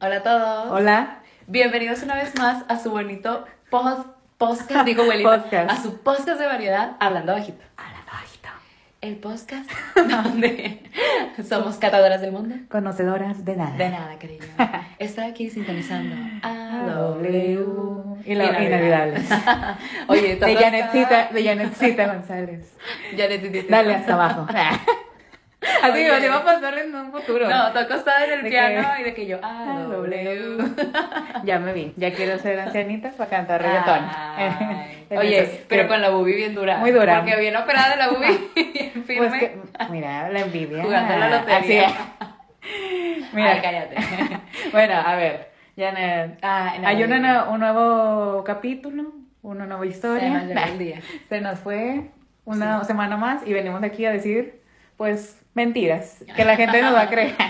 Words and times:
Hola 0.00 0.16
a 0.16 0.22
todos. 0.22 0.70
Hola. 0.70 1.18
Bienvenidos 1.46 2.02
una 2.02 2.14
vez 2.14 2.34
más 2.38 2.64
a 2.68 2.78
su 2.78 2.90
bonito 2.90 3.44
post 3.70 4.06
podcast, 4.38 4.84
digo 4.86 5.02
abuelita, 5.04 5.42
Podcast. 5.42 5.70
a 5.70 5.76
su 5.76 6.00
podcast 6.00 6.40
de 6.40 6.46
variedad, 6.46 6.92
hablando 7.00 7.32
bajito. 7.32 7.62
Hablando 7.76 8.10
bajito. 8.12 8.48
El 9.02 9.16
podcast 9.16 9.70
donde 9.96 10.82
somos 11.46 11.76
catadoras 11.76 12.20
del 12.20 12.32
mundo. 12.32 12.54
Conocedoras 12.70 13.44
de 13.44 13.56
nada. 13.56 13.76
De 13.76 13.90
nada, 13.90 14.18
cariño. 14.18 14.44
Está 14.98 15.26
aquí 15.26 15.50
sintonizando 15.50 16.14
a 16.42 16.84
W. 16.86 17.66
Y 18.24 18.34
la 18.34 18.62
inolvidable. 18.62 19.22
Oye, 20.08 20.36
De 20.36 20.56
Janetcita, 20.56 21.28
de 21.32 21.44
Janetcita 21.44 22.06
González. 22.06 22.74
Janetcita. 23.16 23.66
Dale 23.68 23.94
hasta 23.94 24.14
abajo. 24.14 24.46
Así, 25.82 25.92
Oye. 25.92 26.10
así 26.10 26.26
va 26.28 26.36
a 26.36 26.44
pasar 26.44 26.78
en 26.78 26.94
un 26.94 27.12
futuro. 27.12 27.48
No, 27.48 27.70
tú 27.72 27.78
acostada 27.78 28.24
en 28.24 28.32
el 28.32 28.42
De 28.44 28.48
piano 28.50 28.88
que- 28.96 29.00
y 29.00 29.04
de 29.04 29.14
que 29.14 29.26
yo, 29.26 29.38
a 29.42 29.76
A 29.76 29.82
W. 29.84 30.58
Ya 31.44 31.58
me 31.58 31.72
vi. 31.74 31.92
Ya 31.96 32.12
quiero 32.14 32.38
ser 32.38 32.60
ancianita 32.60 33.10
para 33.10 33.28
cantar 33.30 33.60
reggaetón. 33.62 34.06
Oye, 35.18 35.64
pero 35.68 35.86
con 35.88 36.00
la 36.00 36.10
bubi 36.10 36.34
bien 36.34 36.54
dura. 36.54 36.78
Muy 36.78 36.92
dura. 36.92 37.20
Porque 37.20 37.36
bien 37.40 37.56
operada 37.56 37.96
la 37.96 38.08
bubi, 38.08 38.26
firme. 39.06 39.28
Pues 39.28 39.32
que, 39.34 39.58
mira, 39.90 40.30
la 40.30 40.40
envidia. 40.40 40.82
Jugando 40.82 41.16
la 41.18 41.28
lotería. 41.28 41.58
Así 41.58 41.76
es. 41.78 43.30
Mira. 43.32 43.52
Ay, 43.52 43.60
cállate. 43.62 43.96
Bueno, 44.72 44.94
a 44.94 45.14
ver, 45.16 45.50
Janet. 45.76 46.38
Ah, 46.42 46.74
no, 46.80 46.88
Hay 46.88 47.02
una 47.02 47.44
un 47.50 47.60
nuevo 47.60 48.44
capítulo, 48.44 49.12
una 49.42 49.66
nueva 49.66 49.86
historia. 49.86 50.22
Se 50.22 50.30
nos 50.30 50.44
llegó 50.44 50.60
el 50.72 50.78
día. 50.78 51.00
Se 51.28 51.40
nos 51.40 51.58
fue 51.58 52.10
una 52.44 52.84
semana 52.84 53.16
más 53.16 53.46
y 53.46 53.52
venimos 53.52 53.82
aquí 53.82 54.04
a 54.06 54.10
decir, 54.12 54.59
pues, 55.00 55.40
mentiras, 55.54 56.22
que 56.36 56.44
la 56.44 56.56
gente 56.56 56.82
nos 56.82 56.94
va 56.94 57.00
a 57.00 57.08
creer. 57.08 57.34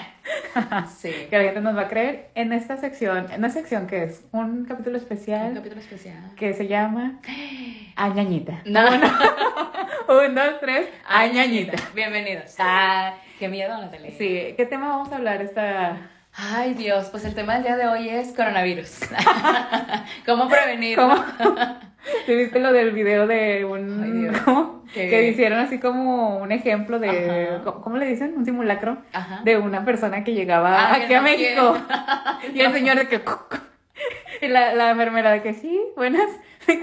Sí. 0.99 1.13
que 1.29 1.37
la 1.37 1.43
gente 1.45 1.61
nos 1.61 1.77
va 1.77 1.83
a 1.83 1.89
creer 1.89 2.31
en 2.37 2.53
esta 2.53 2.77
sección, 2.77 3.27
en 3.33 3.41
una 3.41 3.51
sección 3.51 3.89
que 3.89 4.05
es 4.05 4.25
un 4.31 4.65
capítulo 4.65 4.97
especial 4.97 5.49
Un 5.49 5.55
capítulo 5.57 5.81
especial. 5.81 6.31
que 6.37 6.55
se 6.55 6.69
llama 6.69 7.19
Añañita. 7.97 8.63
No, 8.65 8.85
Un, 8.89 10.35
dos, 10.37 10.61
tres, 10.61 10.87
Añañita. 11.09 11.77
Bienvenidos. 11.93 12.55
Ah, 12.61 13.15
qué 13.41 13.49
miedo, 13.49 13.77
Natalia. 13.77 14.13
Sí, 14.17 14.55
¿qué 14.57 14.67
tema 14.67 14.89
vamos 14.91 15.11
a 15.11 15.17
hablar 15.17 15.43
esta 15.43 15.97
Ay, 16.33 16.75
Dios, 16.75 17.09
pues 17.11 17.25
el 17.25 17.35
tema 17.35 17.55
del 17.55 17.65
día 17.65 17.77
de 17.77 17.89
hoy 17.89 18.09
es 18.09 18.33
coronavirus. 18.33 19.01
¿Cómo 20.27 20.49
prevenir? 20.49 20.97
¿Cómo? 20.97 21.25
¿Sí 22.27 22.35
viste 22.35 22.59
lo 22.61 22.73
del 22.73 22.93
video 22.93 23.27
de 23.27 23.65
un... 23.65 24.03
Ay, 24.03 24.11
Dios. 24.13 24.39
¿cómo? 24.45 24.85
Que 24.95 25.29
hicieron 25.29 25.59
así 25.61 25.79
como 25.79 26.39
un 26.39 26.51
ejemplo 26.53 26.99
de... 26.99 27.59
¿cómo, 27.65 27.81
cómo 27.83 27.97
le 27.97 28.07
dicen? 28.07 28.35
Un 28.37 28.45
simulacro 28.45 28.99
Ajá. 29.13 29.43
de 29.45 29.59
una 29.59 29.85
persona 29.85 30.25
que 30.25 30.33
llegaba 30.33 30.77
Ah, 30.91 30.95
aquí 30.97 31.13
a 31.15 31.21
México. 31.23 31.77
y 32.55 32.61
el 32.61 32.73
señor 32.73 32.97
de 32.97 33.09
que... 33.09 33.21
Y 34.43 34.49
la, 34.49 34.73
la 34.75 34.91
enfermera 34.93 35.31
de 35.33 35.43
que 35.43 35.53
sí, 35.53 35.79
buenas, 35.97 36.31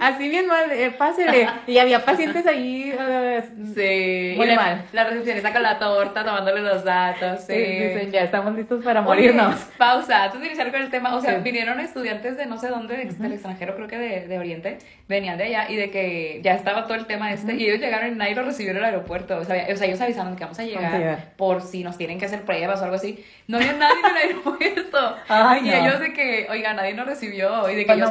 así 0.01 0.29
bien 0.29 0.45
mal, 0.45 0.69
eh, 0.71 0.91
pásele. 0.95 1.47
Y 1.65 1.79
había 1.79 2.05
pacientes 2.05 2.45
ahí... 2.45 2.93
eh, 2.95 3.43
Sí. 3.73 4.26
Muy 4.37 4.51
y 4.51 4.55
mal. 4.55 4.83
La 4.93 5.03
recepcionista 5.05 5.51
con 5.53 5.63
la 5.63 5.77
torta 5.79 6.23
tomándole 6.23 6.61
los 6.61 6.83
datos. 6.83 7.41
Sí. 7.45 7.53
sí, 7.53 7.59
Dicen, 7.63 8.11
ya 8.11 8.21
estamos 8.21 8.55
listos 8.55 8.83
para 8.83 9.01
Oye, 9.01 9.07
morirnos. 9.33 9.55
pausa, 9.77 10.23
antes 10.25 10.39
de 10.39 10.47
iniciar 10.47 10.71
con 10.71 10.81
el 10.81 10.89
tema, 10.89 11.15
o 11.15 11.21
sea, 11.21 11.35
Sí. 11.35 11.41
vinieron 11.43 11.79
estudiantes 11.79 12.37
de 12.37 12.45
no 12.45 12.57
sé 12.57 12.67
dónde, 12.69 12.97
de- 12.97 13.05
del 13.05 13.33
extranjero, 13.33 13.75
creo 13.75 13.87
que 13.87 13.97
de, 13.97 14.27
de 14.27 14.39
Oriente, 14.39 14.77
venían 15.07 15.37
de 15.37 15.45
allá 15.45 15.69
y 15.69 15.75
de 15.75 15.89
que 15.89 16.39
ya 16.43 16.53
estaba 16.53 16.83
todo 16.85 16.95
el 16.95 17.05
tema 17.05 17.31
este, 17.33 17.55
y 17.55 17.65
ellos 17.65 17.79
llegaron 17.79 18.11
y 18.13 18.15
nadie 18.15 18.35
los 18.35 18.45
recibió 18.45 18.71
en 18.71 18.77
el 18.77 18.85
aeropuerto, 18.85 19.37
o 19.37 19.43
sea, 19.45 19.67
o 19.71 19.75
sea 19.77 19.87
ellos 19.87 20.01
avisaron 20.01 20.35
que 20.35 20.43
vamos 20.43 20.59
a 20.59 20.63
llegar, 20.63 20.81
Vamos 20.83 20.95
a 20.95 20.99
llegar. 20.99 21.19
por 21.37 21.61
si 21.61 21.83
nos 21.83 21.97
tienen 21.97 22.19
que 22.19 22.25
hacer 22.25 22.41
pruebas 22.43 22.79
o 22.81 22.83
algo 22.83 22.95
así, 22.95 23.23
no 23.47 23.57
había 23.57 23.73
nadie 23.73 23.95
en 23.99 24.05
el 24.05 24.17
aeropuerto, 24.37 25.15
Ay, 25.27 25.61
y 25.67 25.69
no. 25.71 25.75
ellos 25.77 25.99
de 25.99 26.13
que, 26.13 26.47
oiga, 26.49 26.73
nadie 26.73 26.93
nos 26.93 27.05
recibió, 27.07 27.69
y 27.69 27.75
de 27.75 27.85
que 27.85 27.93
ellos 27.93 28.09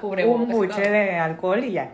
cubrebocas 0.00 0.46
un 0.46 0.48
buche 0.50 0.80
de 0.90 1.16
alcohol 1.18 1.64
y 1.64 1.72
ya. 1.72 1.90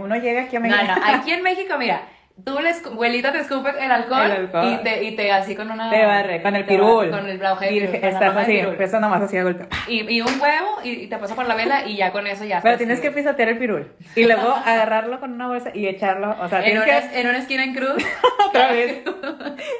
Uno 0.00 0.14
llega 0.16 0.42
aquí 0.42 0.56
a 0.56 0.60
No, 0.60 0.68
México. 0.68 0.92
no, 0.96 1.14
aquí 1.14 1.32
en 1.32 1.42
México, 1.42 1.74
mira, 1.78 2.02
tú 2.44 2.58
les, 2.60 2.84
abuelita 2.84 3.32
te 3.32 3.38
escupe 3.40 3.70
el 3.78 3.90
alcohol, 3.90 4.24
El 4.24 4.32
alcohol. 4.32 4.78
Y, 4.80 4.82
te, 4.82 5.04
y 5.04 5.16
te 5.16 5.30
así 5.32 5.54
con 5.54 5.70
una... 5.70 5.90
Te 5.90 6.04
barre, 6.04 6.42
con 6.42 6.56
el 6.56 6.64
pirul. 6.64 7.10
Con 7.10 7.28
el 7.28 7.38
Virgen, 7.38 7.68
pirul, 7.68 7.94
Estás 7.94 8.34
de 8.34 8.40
así, 8.40 8.58
eso 8.78 9.00
nomás 9.00 9.22
así 9.22 9.36
a 9.36 9.42
golpe. 9.44 9.66
Y, 9.88 10.00
y 10.16 10.20
un 10.20 10.40
huevo 10.40 10.78
y, 10.84 11.06
te 11.06 11.16
pasa 11.18 11.34
por 11.34 11.46
la 11.46 11.54
vela 11.54 11.86
y 11.86 11.96
ya 11.96 12.12
con 12.12 12.26
eso 12.26 12.44
ya 12.44 12.60
Pero 12.62 12.76
tienes 12.78 13.00
que 13.00 13.10
pisotear 13.10 13.48
el 13.50 13.58
pirul. 13.58 13.92
Y 14.16 14.24
luego 14.24 14.48
agarrarlo 14.64 15.20
con 15.20 15.32
una 15.32 15.48
bolsa 15.48 15.70
y 15.74 15.86
echarlo. 15.86 16.36
O 16.40 16.48
sea, 16.48 16.58
en 16.60 16.64
tienes 16.64 16.82
una, 16.84 17.10
que. 17.10 17.20
en 17.20 17.28
una 17.28 17.38
esquina 17.38 17.64
en 17.64 17.74
cruz. 17.74 18.04
Otra 18.48 18.68
vez. 18.72 19.02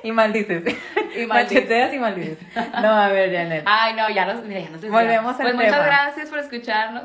Y 0.05 0.12
maldices. 0.12 0.62
Y 0.65 1.27
maldices. 1.27 1.28
Macheteas 1.28 1.95
y 1.95 1.99
maldices. 1.99 2.39
No, 2.83 2.89
a 2.89 3.09
ver, 3.09 3.33
Janet. 3.33 3.62
Ay, 3.67 3.95
no, 3.95 4.09
ya 4.11 4.27
nos, 4.27 4.43
mira, 4.45 4.61
ya 4.61 4.71
nos. 4.71 4.81
Volvemos 4.89 5.34
al 5.39 5.43
Pues 5.43 5.55
muchas 5.55 5.71
tema. 5.72 5.84
gracias 5.87 6.28
por 6.31 6.39
escucharnos. 6.39 7.05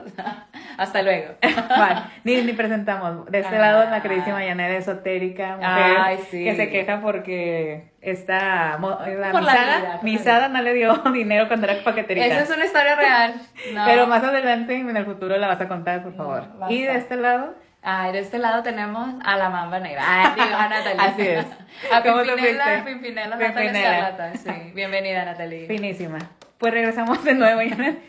Hasta 0.77 1.01
luego. 1.01 1.33
Vale, 1.69 2.01
ni, 2.23 2.41
ni 2.41 2.53
presentamos. 2.53 3.25
De 3.31 3.39
este 3.39 3.55
Ah. 3.55 3.59
lado, 3.59 3.89
la 3.89 4.01
queridísima 4.01 4.39
Janet 4.41 4.79
esotérica, 4.79 5.46
mujer 5.55 5.97
Ay, 5.99 6.19
sí. 6.29 6.43
que 6.43 6.55
se 6.55 6.69
queja 6.69 6.99
porque 7.01 7.91
esta 8.01 8.77
la 8.77 8.77
Por 8.79 9.07
la 9.07 9.53
misada, 9.53 9.77
vida, 9.79 9.93
la 9.95 10.01
misada 10.03 10.47
no 10.49 10.61
le 10.61 10.73
dio 10.73 10.93
dinero 11.13 11.47
cuando 11.47 11.67
era 11.67 11.83
paqueterita. 11.83 12.25
Esa 12.25 12.41
es 12.41 12.49
una 12.49 12.65
historia 12.65 12.95
real. 12.95 13.33
No. 13.73 13.85
Pero 13.85 14.07
más 14.07 14.23
adelante, 14.23 14.75
en 14.75 14.95
el 14.95 15.05
futuro, 15.05 15.37
la 15.37 15.47
vas 15.47 15.61
a 15.61 15.67
contar, 15.67 16.03
por 16.03 16.15
favor. 16.15 16.43
y 16.69 16.83
de 16.83 16.95
este 16.95 17.15
lado, 17.15 17.55
Ay, 17.83 18.11
de 18.11 18.19
este 18.19 18.37
lado 18.37 18.63
tenemos 18.63 19.15
a 19.23 19.37
la 19.37 19.49
mamba 19.49 19.79
negra. 19.79 20.01
Ay, 20.05 20.31
digo, 20.35 20.57
a 20.57 20.67
Natalia. 20.67 21.03
Así 21.03 21.21
es. 21.21 21.45
A 21.93 22.01
¿Cómo 22.03 22.21
Pimpinela? 22.23 22.83
Pimpinela, 22.83 23.27
Natalia 23.37 23.53
Pimpinela. 23.55 23.97
Escarlata. 24.09 24.35
Sí, 24.37 24.71
bienvenida, 24.73 25.23
Natalia. 25.25 25.67
finísima. 25.67 26.17
Pues 26.57 26.73
regresamos 26.73 27.23
de 27.23 27.35
nuevo 27.35 27.61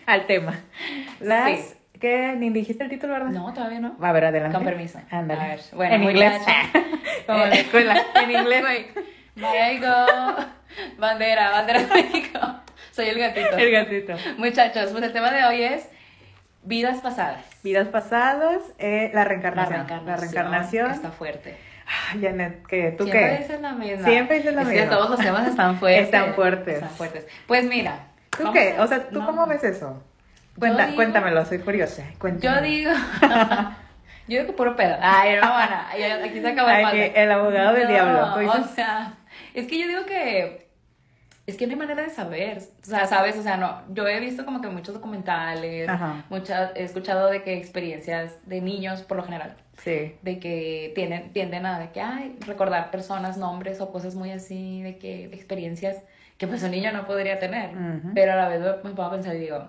al 0.07 0.27
tema. 0.27 0.55
Las 1.21 1.61
Sí. 1.61 1.75
Que 1.99 2.35
ni 2.37 2.51
dijiste 2.51 2.85
el 2.85 2.91
título, 2.91 3.13
¿verdad? 3.15 3.31
No, 3.31 3.53
todavía 3.53 3.81
no. 3.81 3.97
A 4.01 4.13
ver, 4.13 4.25
adelante. 4.27 4.55
Con 4.57 4.65
permiso. 4.65 5.01
Ándale. 5.11 5.41
A 5.41 5.47
ver, 5.49 5.61
bueno, 5.75 5.95
en 5.95 6.03
inglés. 6.05 6.43
Como 7.27 7.45
en 7.45 7.51
la 7.51 7.57
escuela. 7.57 8.03
En 8.23 8.31
inglés. 8.31 8.65
There 9.35 9.77
you 9.77 9.81
go. 9.85 10.45
Bandera, 10.99 11.51
bandera 11.51 11.81
de 11.81 11.87
México. 12.03 12.39
Soy 12.93 13.09
el 13.09 13.19
gatito. 13.19 13.57
El 13.57 13.71
gatito. 13.71 14.15
Muchachos, 14.37 14.91
pues 14.91 15.03
el 15.05 15.13
tema 15.13 15.31
de 15.31 15.45
hoy 15.45 15.63
es 15.63 15.89
vidas 16.63 17.01
pasadas. 17.01 17.45
Vidas 17.63 17.89
pasadas, 17.89 18.63
eh, 18.79 19.11
la 19.15 19.21
La 19.21 19.25
reencarnación. 19.25 19.75
reencarnación. 19.75 20.07
La 20.07 20.17
reencarnación. 20.17 20.91
Está 20.91 21.11
fuerte. 21.11 21.57
Ay, 22.13 22.21
Janet, 22.23 22.67
¿qué? 22.67 22.93
¿tú 22.99 23.05
Siempre 23.05 23.31
qué? 23.37 23.39
dices 23.43 23.61
la 23.61 23.73
misma. 23.73 24.07
Siempre 24.09 24.37
dices 24.39 24.55
lo 24.55 24.61
es 24.61 24.67
mismo. 24.69 24.83
que 24.83 24.89
todos 24.89 25.11
los 25.11 25.19
temas 25.21 25.49
están 25.49 25.79
fuertes. 25.79 26.05
Están 26.05 26.35
fuertes. 26.35 26.75
Están 26.75 26.91
fuertes. 26.91 27.27
Pues 27.47 27.65
mira. 27.65 28.09
¿Tú 28.37 28.53
qué? 28.53 28.77
O 28.79 28.87
sea, 28.87 29.09
¿tú 29.09 29.21
no. 29.21 29.27
cómo 29.27 29.47
ves 29.47 29.65
eso? 29.65 30.03
Cuenta, 30.59 30.85
digo- 30.87 30.97
Cuéntamelo, 30.97 31.45
soy 31.45 31.59
curiosa. 31.59 32.03
Yo 32.13 32.19
Cuéntamelo. 32.19 32.63
digo. 32.63 32.91
yo 34.29 34.39
digo 34.39 34.47
que 34.47 34.53
puro 34.53 34.77
pedo. 34.77 34.97
Ay, 35.01 35.37
no, 35.37 35.43
ya- 35.99 36.25
aquí 36.25 36.41
se 36.41 36.49
acabó 36.49 36.69
el 36.71 36.85
Ay, 36.85 37.13
el 37.15 37.33
abogado 37.33 37.73
del 37.75 37.85
No, 37.85 37.89
diablo. 37.91 38.35
¿tú 38.35 38.51
O 38.63 38.65
sea, 38.75 39.15
es 39.55 39.67
que 39.67 39.79
yo 39.81 39.87
digo 39.89 40.05
que. 40.07 40.69
Es 41.47 41.57
que 41.57 41.67
no 41.67 41.73
hay 41.73 41.79
manera 41.79 42.03
de 42.03 42.11
saber. 42.11 42.59
O 42.59 42.85
sea, 42.85 43.07
¿sabes? 43.07 43.35
O 43.39 43.43
sea, 43.43 43.57
no. 43.57 43.81
Yo 43.95 44.07
he 44.07 44.21
visto 44.21 44.45
como 44.45 44.61
que 44.61 44.69
muchos 44.69 44.95
documentales. 44.95 45.89
Ajá. 45.89 46.25
Muchas, 46.29 46.73
he 46.77 46.85
escuchado 46.85 47.31
de 47.31 47.43
que 47.43 47.57
experiencias 47.57 48.37
de 48.47 48.61
niños, 48.61 49.01
por 49.01 49.17
lo 49.17 49.23
general. 49.23 49.57
Sí. 49.79 50.15
De 50.21 50.41
que 50.41 50.93
tienen, 50.95 51.33
tienden 51.33 51.65
a 51.65 51.79
de 51.79 51.91
que, 51.91 52.03
ay, 52.03 52.37
recordar 52.41 52.91
personas, 52.91 53.39
nombres 53.39 53.81
o 53.81 53.91
cosas 53.91 54.15
muy 54.15 54.31
así, 54.31 54.83
de 54.83 54.99
que 54.99 55.25
experiencias 55.27 56.03
que 56.37 56.47
pues 56.47 56.63
un 56.65 56.71
niño 56.73 56.93
no 56.93 57.07
podría 57.07 57.39
tener. 57.39 57.71
Ujú. 57.75 58.11
Pero 58.15 58.33
a 58.33 58.37
la 58.37 58.49
vez 58.49 58.61
me 58.85 59.03
a 59.03 59.11
pensar 59.11 59.35
y 59.35 59.39
digo, 59.39 59.69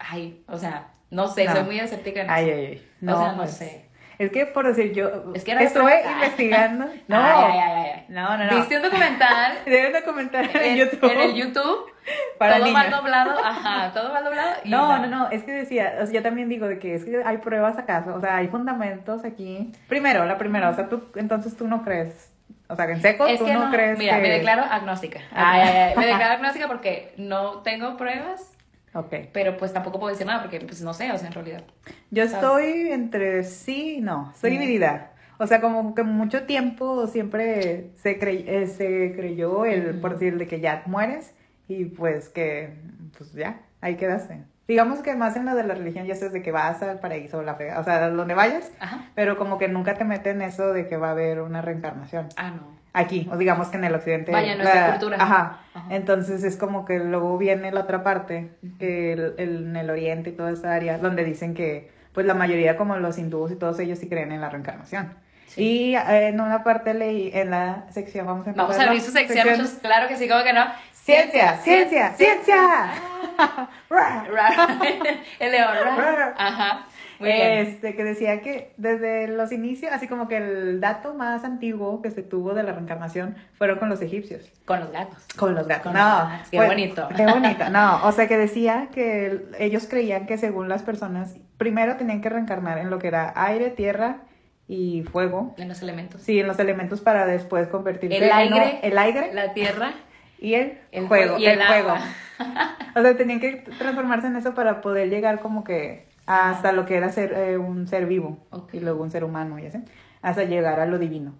ay, 0.00 0.42
o 0.48 0.58
sea, 0.58 0.88
no 1.10 1.28
sé, 1.28 1.44
No. 1.44 1.52
soy 1.52 1.64
muy 1.64 1.78
escéptica 1.80 2.22
en 2.22 2.30
Ay, 2.30 2.48
eso. 2.50 2.58
ay, 2.58 2.66
ay. 2.66 3.08
o 3.08 3.18
sea, 3.18 3.32
no 3.32 3.36
pues, 3.38 3.50
sé. 3.52 3.84
Es 4.18 4.32
que 4.32 4.46
por 4.46 4.66
decir, 4.66 4.92
yo 4.92 5.32
Es 5.34 5.44
que 5.44 5.54
no 5.54 5.60
estuve 5.60 6.02
investigando. 6.10 6.86
No, 7.06 7.16
Ay, 7.16 7.44
ay, 7.52 7.58
ay, 7.60 7.90
ay. 7.94 8.04
no, 8.08 8.36
no, 8.36 8.44
no. 8.46 8.56
¿Viste 8.56 8.76
un 8.76 8.82
documental 8.82 9.58
Debes 9.64 9.92
de 9.92 10.02
comentar 10.02 10.44
en, 10.44 10.56
en, 10.62 10.76
YouTube. 10.76 11.10
en 11.12 11.20
el 11.20 11.34
YouTube? 11.34 11.86
Para 12.38 12.54
todo 12.56 12.64
niños. 12.66 12.82
mal 12.82 12.90
doblado, 12.90 13.38
ajá, 13.44 13.92
todo 13.92 14.12
mal 14.12 14.24
doblado. 14.24 14.56
y 14.64 14.70
No, 14.70 14.98
no, 14.98 15.06
no, 15.06 15.30
es 15.30 15.44
que 15.44 15.52
decía, 15.52 15.98
o 16.02 16.06
sea, 16.06 16.14
yo 16.14 16.22
también 16.22 16.48
digo 16.48 16.66
de 16.66 16.78
que 16.78 16.94
es 16.94 17.04
que 17.04 17.22
hay 17.24 17.36
pruebas 17.38 17.76
acaso, 17.78 18.14
o 18.14 18.20
sea, 18.20 18.36
hay 18.36 18.48
fundamentos 18.48 19.24
aquí. 19.24 19.72
Primero, 19.88 20.24
la 20.24 20.38
primera, 20.38 20.70
o 20.70 20.74
sea, 20.74 20.88
tú, 20.88 21.04
entonces 21.16 21.54
tú 21.56 21.68
no 21.68 21.84
crees, 21.84 22.32
o 22.68 22.74
sea, 22.76 22.86
en 22.86 23.00
seco 23.02 23.26
Es 23.26 23.38
tú 23.38 23.44
que 23.44 23.52
no, 23.52 23.66
no, 23.66 23.70
crees 23.70 23.98
mira, 23.98 24.16
que... 24.16 24.22
me 24.22 24.30
declaro 24.30 24.62
agnóstica. 24.64 25.20
Ay, 25.32 25.60
ay, 25.60 25.76
ay, 25.76 25.94
me 25.98 26.06
declaro 26.06 26.34
agnóstica 26.34 26.66
porque 26.66 27.12
no 27.18 27.60
tengo 27.60 27.96
pruebas, 27.98 28.56
Ok. 28.98 29.14
pero 29.32 29.56
pues 29.56 29.72
tampoco 29.72 29.98
puedo 29.98 30.10
decir 30.12 30.26
nada 30.26 30.42
porque 30.42 30.60
pues 30.60 30.80
no 30.82 30.92
sé, 30.92 31.10
o 31.12 31.18
sea, 31.18 31.28
en 31.28 31.34
realidad. 31.34 31.64
Yo 32.10 32.22
estoy 32.24 32.88
entre 32.90 33.44
sí 33.44 33.96
y 33.96 34.00
no, 34.00 34.32
Mm. 34.42 34.46
dividida. 34.50 35.12
O 35.38 35.46
sea, 35.46 35.60
como 35.60 35.94
que 35.94 36.02
mucho 36.02 36.42
tiempo 36.46 37.06
siempre 37.06 37.90
se, 37.96 38.18
crey- 38.18 38.44
eh, 38.48 38.66
se 38.66 39.12
creyó 39.14 39.64
el, 39.64 40.00
por 40.00 40.14
decir, 40.14 40.36
de 40.36 40.46
que 40.48 40.58
ya 40.60 40.82
mueres 40.86 41.32
y 41.68 41.84
pues 41.84 42.28
que, 42.28 42.74
pues 43.16 43.32
ya, 43.34 43.60
ahí 43.80 43.96
quedaste. 43.96 44.42
Digamos 44.66 44.98
que 45.00 45.14
más 45.14 45.36
en 45.36 45.46
lo 45.46 45.54
de 45.54 45.62
la 45.64 45.74
religión 45.74 46.06
ya 46.06 46.14
sabes 46.16 46.32
de 46.32 46.42
que 46.42 46.50
vas 46.50 46.82
al 46.82 46.98
paraíso 47.00 47.38
o 47.38 47.42
la 47.42 47.52
o 47.78 47.84
sea, 47.84 48.10
donde 48.10 48.34
vayas, 48.34 48.70
Ajá. 48.80 49.06
pero 49.14 49.38
como 49.38 49.58
que 49.58 49.68
nunca 49.68 49.94
te 49.94 50.04
meten 50.04 50.42
eso 50.42 50.72
de 50.72 50.88
que 50.88 50.96
va 50.96 51.08
a 51.08 51.12
haber 51.12 51.40
una 51.40 51.62
reencarnación. 51.62 52.28
Ah, 52.36 52.50
no. 52.50 52.77
Aquí, 53.00 53.28
o 53.32 53.36
digamos 53.36 53.68
que 53.68 53.76
en 53.76 53.84
el 53.84 53.94
occidente. 53.94 54.32
Vaya, 54.32 54.54
nuestra 54.56 54.80
la- 54.86 54.90
cultura. 54.92 55.16
Ajá. 55.20 55.58
Ajá. 55.74 55.86
Entonces 55.90 56.44
es 56.44 56.56
como 56.56 56.84
que 56.84 56.98
luego 56.98 57.38
viene 57.38 57.70
la 57.72 57.80
otra 57.80 58.02
parte, 58.02 58.50
que 58.78 59.12
el- 59.12 59.34
el- 59.38 59.66
en 59.68 59.76
el 59.76 59.90
oriente 59.90 60.30
y 60.30 60.32
toda 60.32 60.50
esa 60.50 60.74
área, 60.74 60.98
donde 60.98 61.24
dicen 61.24 61.54
que, 61.54 61.90
pues 62.12 62.26
la 62.26 62.34
mayoría, 62.34 62.76
como 62.76 62.96
los 62.96 63.18
hindúes 63.18 63.52
y 63.52 63.56
todos 63.56 63.78
ellos, 63.80 63.98
sí 63.98 64.08
creen 64.08 64.32
en 64.32 64.40
la 64.40 64.48
reencarnación. 64.50 65.14
Sí. 65.46 65.62
Y 65.62 65.96
eh, 65.96 66.28
en 66.28 66.40
una 66.40 66.62
parte 66.62 66.92
leí, 66.92 67.30
en 67.32 67.50
la 67.50 67.86
sección, 67.90 68.26
vamos 68.26 68.46
a. 68.46 68.52
Vamos 68.52 68.78
a 68.78 68.82
abrir 68.82 69.00
su 69.00 69.10
sección, 69.12 69.48
muchos, 69.48 69.70
claro 69.80 70.06
que 70.08 70.16
sí, 70.16 70.28
como 70.28 70.44
que 70.44 70.52
no. 70.52 70.64
Ciencia, 70.92 71.56
ciencia, 71.62 72.10
ciencia. 72.12 72.56
Ra- 73.88 74.24
El 75.40 75.52
león. 75.52 75.70
Ajá. 76.36 76.86
Muy 77.20 77.30
bien. 77.32 77.66
Este, 77.66 77.94
que 77.96 78.04
decía 78.04 78.40
que 78.42 78.72
desde 78.76 79.28
los 79.28 79.50
inicios, 79.52 79.92
así 79.92 80.06
como 80.06 80.28
que 80.28 80.36
el 80.36 80.80
dato 80.80 81.14
más 81.14 81.44
antiguo 81.44 82.00
que 82.02 82.10
se 82.10 82.22
tuvo 82.22 82.54
de 82.54 82.62
la 82.62 82.72
reencarnación 82.72 83.36
fueron 83.54 83.78
con 83.78 83.88
los 83.88 84.00
egipcios. 84.02 84.50
Con 84.64 84.80
los 84.80 84.92
gatos. 84.92 85.26
Con 85.36 85.54
los 85.54 85.66
gatos. 85.66 85.82
Con 85.84 85.94
no, 85.94 85.98
los 86.00 86.28
gatos. 86.30 86.48
Qué 86.50 86.56
fue- 86.58 86.66
bonito. 86.66 87.08
Qué 87.16 87.26
bonito. 87.26 87.64
No, 87.70 88.06
o 88.06 88.12
sea 88.12 88.28
que 88.28 88.36
decía 88.38 88.88
que 88.92 89.26
el- 89.26 89.48
ellos 89.58 89.86
creían 89.88 90.26
que 90.26 90.38
según 90.38 90.68
las 90.68 90.82
personas, 90.82 91.36
primero 91.56 91.96
tenían 91.96 92.20
que 92.20 92.28
reencarnar 92.28 92.78
en 92.78 92.90
lo 92.90 92.98
que 92.98 93.08
era 93.08 93.32
aire, 93.36 93.70
tierra 93.70 94.18
y 94.68 95.02
fuego. 95.02 95.54
En 95.58 95.68
los 95.68 95.82
elementos. 95.82 96.20
Sí, 96.22 96.38
en 96.38 96.46
los 96.46 96.58
elementos 96.58 97.00
para 97.00 97.26
después 97.26 97.68
convertirse 97.68 98.16
El 98.18 98.24
en 98.24 98.32
aire, 98.32 98.80
el 98.82 98.96
aire 98.98 99.30
La 99.34 99.52
tierra. 99.54 99.92
y 100.38 100.54
el, 100.54 100.78
el 100.92 101.08
juego, 101.08 101.36
fuego 101.36 101.38
y 101.38 101.46
el 101.46 101.60
fuego. 101.62 101.90
agua. 101.90 102.00
O 102.94 103.02
sea, 103.02 103.16
tenían 103.16 103.38
que 103.38 103.64
transformarse 103.78 104.26
en 104.26 104.36
eso 104.36 104.54
para 104.54 104.80
poder 104.80 105.08
llegar 105.08 105.38
como 105.40 105.62
que 105.62 106.07
hasta 106.28 106.72
lo 106.72 106.84
que 106.84 106.96
era 106.96 107.10
ser 107.10 107.32
eh, 107.32 107.56
un 107.58 107.86
ser 107.88 108.06
vivo 108.06 108.36
Ok. 108.50 108.74
y 108.74 108.80
luego 108.80 109.02
un 109.02 109.10
ser 109.10 109.24
humano 109.24 109.58
y 109.58 109.66
así, 109.66 109.78
hasta 110.22 110.44
llegar 110.44 110.78
a 110.78 110.86
lo 110.86 110.98
divino. 110.98 111.32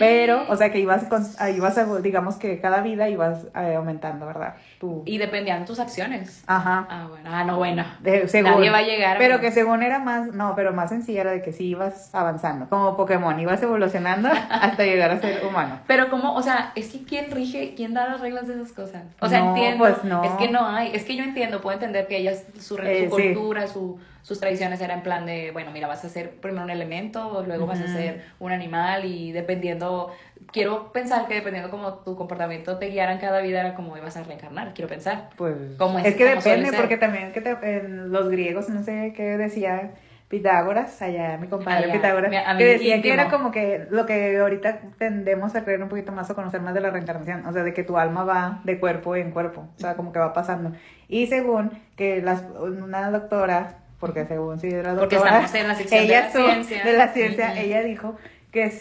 Pero, 0.00 0.42
o 0.48 0.56
sea, 0.56 0.72
que 0.72 0.80
ibas, 0.80 1.04
con, 1.04 1.24
ibas 1.54 1.78
a, 1.78 1.84
digamos 2.00 2.34
que 2.36 2.60
cada 2.60 2.80
vida 2.80 3.08
ibas 3.08 3.44
eh, 3.54 3.76
aumentando, 3.76 4.26
¿verdad? 4.26 4.54
Tu, 4.80 5.04
Y 5.06 5.18
dependían 5.18 5.64
tus 5.64 5.78
acciones. 5.78 6.42
ajá. 6.48 6.88
Ah, 6.90 7.06
bueno. 7.08 7.30
Ah, 7.32 7.44
no, 7.44 7.56
bueno. 7.56 7.84
De- 8.00 8.26
según, 8.26 8.50
Nadie 8.50 8.70
va 8.70 8.78
a 8.78 8.82
llegar. 8.82 9.16
Pero 9.18 9.36
a- 9.36 9.40
que 9.40 9.52
según 9.52 9.84
era 9.84 10.00
más, 10.00 10.32
no, 10.34 10.54
pero 10.56 10.72
más 10.72 10.88
sencilla 10.90 11.20
era 11.20 11.30
de 11.30 11.40
que 11.40 11.52
sí 11.52 11.66
ibas 11.68 12.12
avanzando, 12.16 12.68
como 12.68 12.96
Pokémon, 12.96 13.38
ibas 13.38 13.62
evolucionando 13.62 14.28
hasta 14.50 14.82
llegar 14.84 15.12
a 15.12 15.20
ser 15.20 15.46
humano. 15.46 15.78
Pero 15.86 16.10
como, 16.10 16.34
o 16.34 16.42
sea, 16.42 16.72
es 16.74 16.88
que 16.90 17.04
quién 17.04 17.30
rige, 17.30 17.74
quién 17.76 17.94
da 17.94 18.08
las 18.08 18.20
reglas 18.20 18.48
de 18.48 18.54
esas 18.54 18.72
cosas. 18.72 19.04
O 19.20 19.28
sea, 19.28 19.38
No, 19.40 19.50
entiendo. 19.54 19.78
pues 19.84 20.02
no. 20.02 20.24
Es 20.24 20.32
que 20.32 20.50
no 20.50 20.66
hay. 20.66 20.96
Es 20.96 21.04
que 21.04 21.14
yo 21.14 21.22
entiendo, 21.22 21.60
puedo 21.60 21.74
entender 21.74 22.08
que 22.08 22.16
ellas, 22.18 22.44
su, 22.58 22.76
Eh, 22.78 23.04
sí. 23.04 23.32
cultura, 23.32 23.68
su, 23.68 24.00
sus 24.26 24.40
tradiciones 24.40 24.80
era 24.80 24.92
en 24.94 25.02
plan 25.04 25.24
de, 25.24 25.52
bueno, 25.52 25.70
mira, 25.70 25.86
vas 25.86 26.04
a 26.04 26.08
ser 26.08 26.32
primero 26.40 26.64
un 26.64 26.70
elemento, 26.70 27.44
luego 27.46 27.64
vas 27.64 27.80
a 27.80 27.86
ser 27.86 28.24
un 28.40 28.50
animal 28.50 29.04
y 29.04 29.30
dependiendo, 29.30 30.10
quiero 30.52 30.90
pensar 30.90 31.28
que 31.28 31.34
dependiendo 31.34 31.70
como 31.70 31.98
tu 31.98 32.16
comportamiento 32.16 32.76
te 32.76 32.88
guiara 32.88 33.12
en 33.12 33.18
cada 33.20 33.40
vida 33.40 33.60
era 33.60 33.74
como 33.76 33.96
ibas 33.96 34.16
a 34.16 34.24
reencarnar, 34.24 34.74
quiero 34.74 34.88
pensar. 34.88 35.30
Pues 35.36 35.54
Como 35.78 36.00
es, 36.00 36.06
es- 36.06 36.16
que 36.16 36.24
depende, 36.24 36.72
porque 36.72 36.96
también 36.96 37.30
que 37.30 37.40
te- 37.40 37.76
en 37.76 38.10
los 38.10 38.28
griegos, 38.28 38.68
no 38.68 38.82
sé 38.82 39.12
qué 39.16 39.36
decía 39.38 39.92
Pitágoras, 40.26 41.00
allá 41.02 41.38
mi 41.38 41.46
compadre 41.46 41.84
Allá, 41.84 41.92
Pitágoras, 41.92 42.30
mi 42.32 42.58
que 42.58 42.64
decía 42.64 42.96
íntimo. 42.96 43.02
que 43.14 43.20
era 43.20 43.30
como 43.30 43.52
que 43.52 43.86
lo 43.90 44.06
que 44.06 44.38
ahorita 44.38 44.80
tendemos 44.98 45.54
a 45.54 45.62
creer 45.62 45.80
un 45.84 45.88
poquito 45.88 46.10
más 46.10 46.28
o 46.30 46.34
conocer 46.34 46.60
más 46.62 46.74
de 46.74 46.80
la 46.80 46.90
reencarnación, 46.90 47.46
o 47.46 47.52
sea, 47.52 47.62
de 47.62 47.72
que 47.72 47.84
tu 47.84 47.96
alma 47.96 48.24
va 48.24 48.60
de 48.64 48.80
cuerpo 48.80 49.14
en 49.14 49.30
cuerpo, 49.30 49.68
o 49.76 49.78
sea, 49.80 49.94
como 49.94 50.10
que 50.12 50.18
va 50.18 50.32
pasando. 50.32 50.72
Y 51.06 51.28
según 51.28 51.70
que 51.94 52.20
las, 52.22 52.42
una 52.58 53.08
doctora, 53.12 53.85
porque 54.00 54.26
según 54.26 54.58
sí 54.58 54.68
era 54.68 54.94
Porque 54.94 55.16
doctora, 55.16 55.40
estamos 55.44 55.54
en 55.54 55.68
la 55.68 55.74
sección 55.76 56.00
de 56.00 56.06
ella 56.06 56.20
la 56.26 56.32
su- 56.32 56.38
ciencia. 56.44 56.84
de 56.84 56.92
la 56.92 57.08
ciencia, 57.08 57.60
ella 57.60 57.82
dijo 57.82 58.16
que 58.52 58.72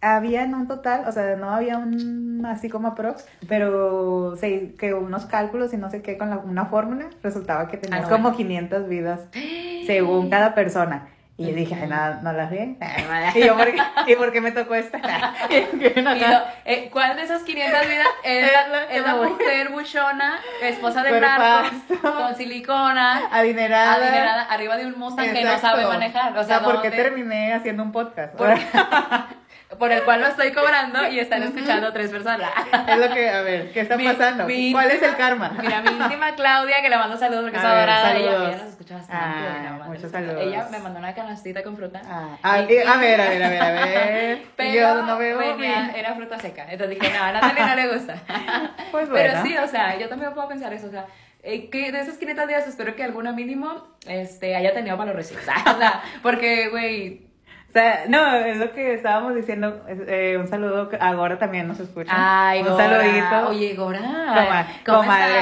había 0.00 0.42
en 0.44 0.54
un 0.54 0.68
total, 0.68 1.04
o 1.08 1.12
sea, 1.12 1.34
no 1.36 1.50
había 1.50 1.78
un 1.78 2.44
así 2.46 2.68
como 2.68 2.88
aprox, 2.88 3.24
pero 3.48 4.36
se, 4.36 4.74
que 4.74 4.92
unos 4.92 5.24
cálculos 5.24 5.72
y 5.72 5.78
no 5.78 5.90
sé 5.90 6.02
qué 6.02 6.18
con 6.18 6.28
la- 6.30 6.38
una 6.38 6.66
fórmula, 6.66 7.06
resultaba 7.22 7.68
que 7.68 7.78
tenías 7.78 8.00
Ah, 8.00 8.02
no, 8.04 8.10
como 8.10 8.22
bueno. 8.24 8.36
500 8.36 8.88
vidas 8.88 9.20
según 9.86 10.28
cada 10.30 10.54
persona. 10.54 11.08
Y 11.36 11.48
yo 11.48 11.54
dije, 11.54 11.74
ay, 11.74 11.88
no, 11.88 12.22
no 12.22 12.32
las 12.32 12.48
vi. 12.50 12.58
Y 13.34 13.44
yo, 13.44 13.56
¿por 13.56 13.66
qué, 13.72 13.82
¿y 14.06 14.14
por 14.14 14.32
qué 14.32 14.40
me 14.40 14.52
tocó 14.52 14.74
esta? 14.76 14.98
Y 15.50 16.00
no, 16.00 16.12
eh, 16.64 16.88
¿Cuál 16.92 17.16
de 17.16 17.22
esas 17.24 17.42
500 17.42 17.88
vidas 17.88 18.06
es, 18.22 18.44
Es 18.46 18.52
la- 18.52 18.68
la 18.68 19.00
la- 19.00 19.14
mujer 19.28 19.68
buchona, 19.70 20.38
esposa 20.62 21.02
de 21.02 21.20
narco, 21.20 21.68
con 22.02 22.36
silicona, 22.36 23.28
Adinerada. 23.32 23.94
adinerada, 23.94 24.42
arriba 24.44 24.76
de 24.76 24.86
un 24.86 24.98
Mustang 24.98 25.32
que 25.32 25.42
no 25.44 25.58
sabe 25.58 25.84
manejar? 25.86 26.36
O 26.38 26.44
sea, 26.44 26.60
¿por 26.60 26.80
qué 26.82 26.90
terminé 26.90 27.52
haciendo 27.52 27.82
un 27.82 27.90
podcast? 27.92 28.34
Por, 28.34 28.54
por 29.78 29.92
el 29.92 30.02
cual 30.04 30.20
lo 30.20 30.26
estoy 30.28 30.52
cobrando 30.52 31.06
y 31.08 31.18
están 31.18 31.42
escuchando 31.42 31.92
tres 31.92 32.10
personas. 32.10 32.50
es 32.88 32.98
lo 32.98 33.12
que, 33.14 33.28
a 33.30 33.40
ver, 33.42 33.72
¿qué 33.72 33.80
está 33.80 33.96
Mi- 33.96 34.04
pasando? 34.06 34.44
mi 34.46 34.72
¿Cuál 34.72 34.90
es 34.90 35.02
el 35.02 35.16
karma? 35.16 35.52
Mira, 35.60 35.82
mi 35.82 35.90
íntima 35.90 36.34
Claudia, 36.34 36.76
que 36.82 36.88
le 36.88 36.96
mando 36.96 37.16
saludos 37.16 37.42
porque 37.44 37.58
es 37.58 37.64
A 37.64 37.70
adorada. 37.76 38.16
Ella, 38.16 38.30
saludos. 38.32 38.48
ella 38.48 38.58
nos 38.62 38.68
escucha 38.72 38.94
bastante. 38.96 39.24
Ah, 39.48 39.76
no, 39.78 39.84
muchos 39.84 40.02
ella- 40.04 40.10
saludos. 40.12 40.42
Ella 40.42 40.68
me 40.70 40.78
mandó 40.78 40.98
una 40.98 41.14
canastita 41.14 41.62
con 41.62 41.76
fruta. 41.76 42.00
Ah, 42.06 42.36
ah, 42.42 42.60
Y- 42.60 42.62
a 42.62 42.66
ver, 42.66 43.20
a 43.20 43.28
ver, 43.28 43.42
a 43.42 43.48
ver, 43.48 43.62
a 43.62 43.70
ver. 43.70 44.42
Pero 44.56 44.70
yo 44.72 45.02
no 45.02 45.18
veo 45.18 45.38
venía- 45.38 45.92
era 45.96 46.14
fruta 46.14 46.38
seca. 46.38 46.62
Entonces 46.70 46.98
dije, 47.00 47.12
no, 47.16 47.22
a 47.24 47.32
Natalia 47.32 47.66
no 47.66 47.74
le 47.76 47.88
gusta. 47.94 48.14
Pues 48.90 49.08
Pero 49.12 49.32
bueno. 49.34 49.46
sí, 49.46 49.56
o 49.56 49.66
sea, 49.66 49.98
yo 49.98 50.08
también 50.08 50.32
puedo 50.34 50.46
pensar 50.48 50.72
eso. 50.72 50.86
O 50.86 50.90
sea, 50.90 51.06
eh, 51.42 51.68
que 51.68 51.90
de 51.92 52.00
esos 52.00 52.14
500 52.16 52.46
días 52.46 52.66
espero 52.66 52.94
que 52.94 53.02
alguna 53.02 53.32
mínimo 53.32 53.88
este, 54.06 54.54
haya 54.56 54.72
tenido 54.72 54.96
para 54.96 55.12
los. 55.12 55.30
O 55.32 55.34
sea, 55.40 56.02
porque, 56.22 56.68
güey. 56.68 57.26
Sea, 57.74 58.04
no, 58.08 58.36
es 58.36 58.56
lo 58.58 58.72
que 58.72 58.94
estábamos 58.94 59.34
diciendo. 59.34 59.82
eh, 59.88 60.36
un 60.38 60.46
saludo, 60.46 60.88
que 60.88 60.96
ahora 61.00 61.38
también 61.38 61.66
nos 61.66 61.80
escucha. 61.80 62.12
Ay, 62.14 62.62
un 62.62 62.68
Gora. 62.68 62.84
saludito. 62.88 63.48
Oye, 63.48 63.74
Gora. 63.74 63.98
Coma- 63.98 64.66
¿cómo 64.86 64.98
comadre. 65.00 65.34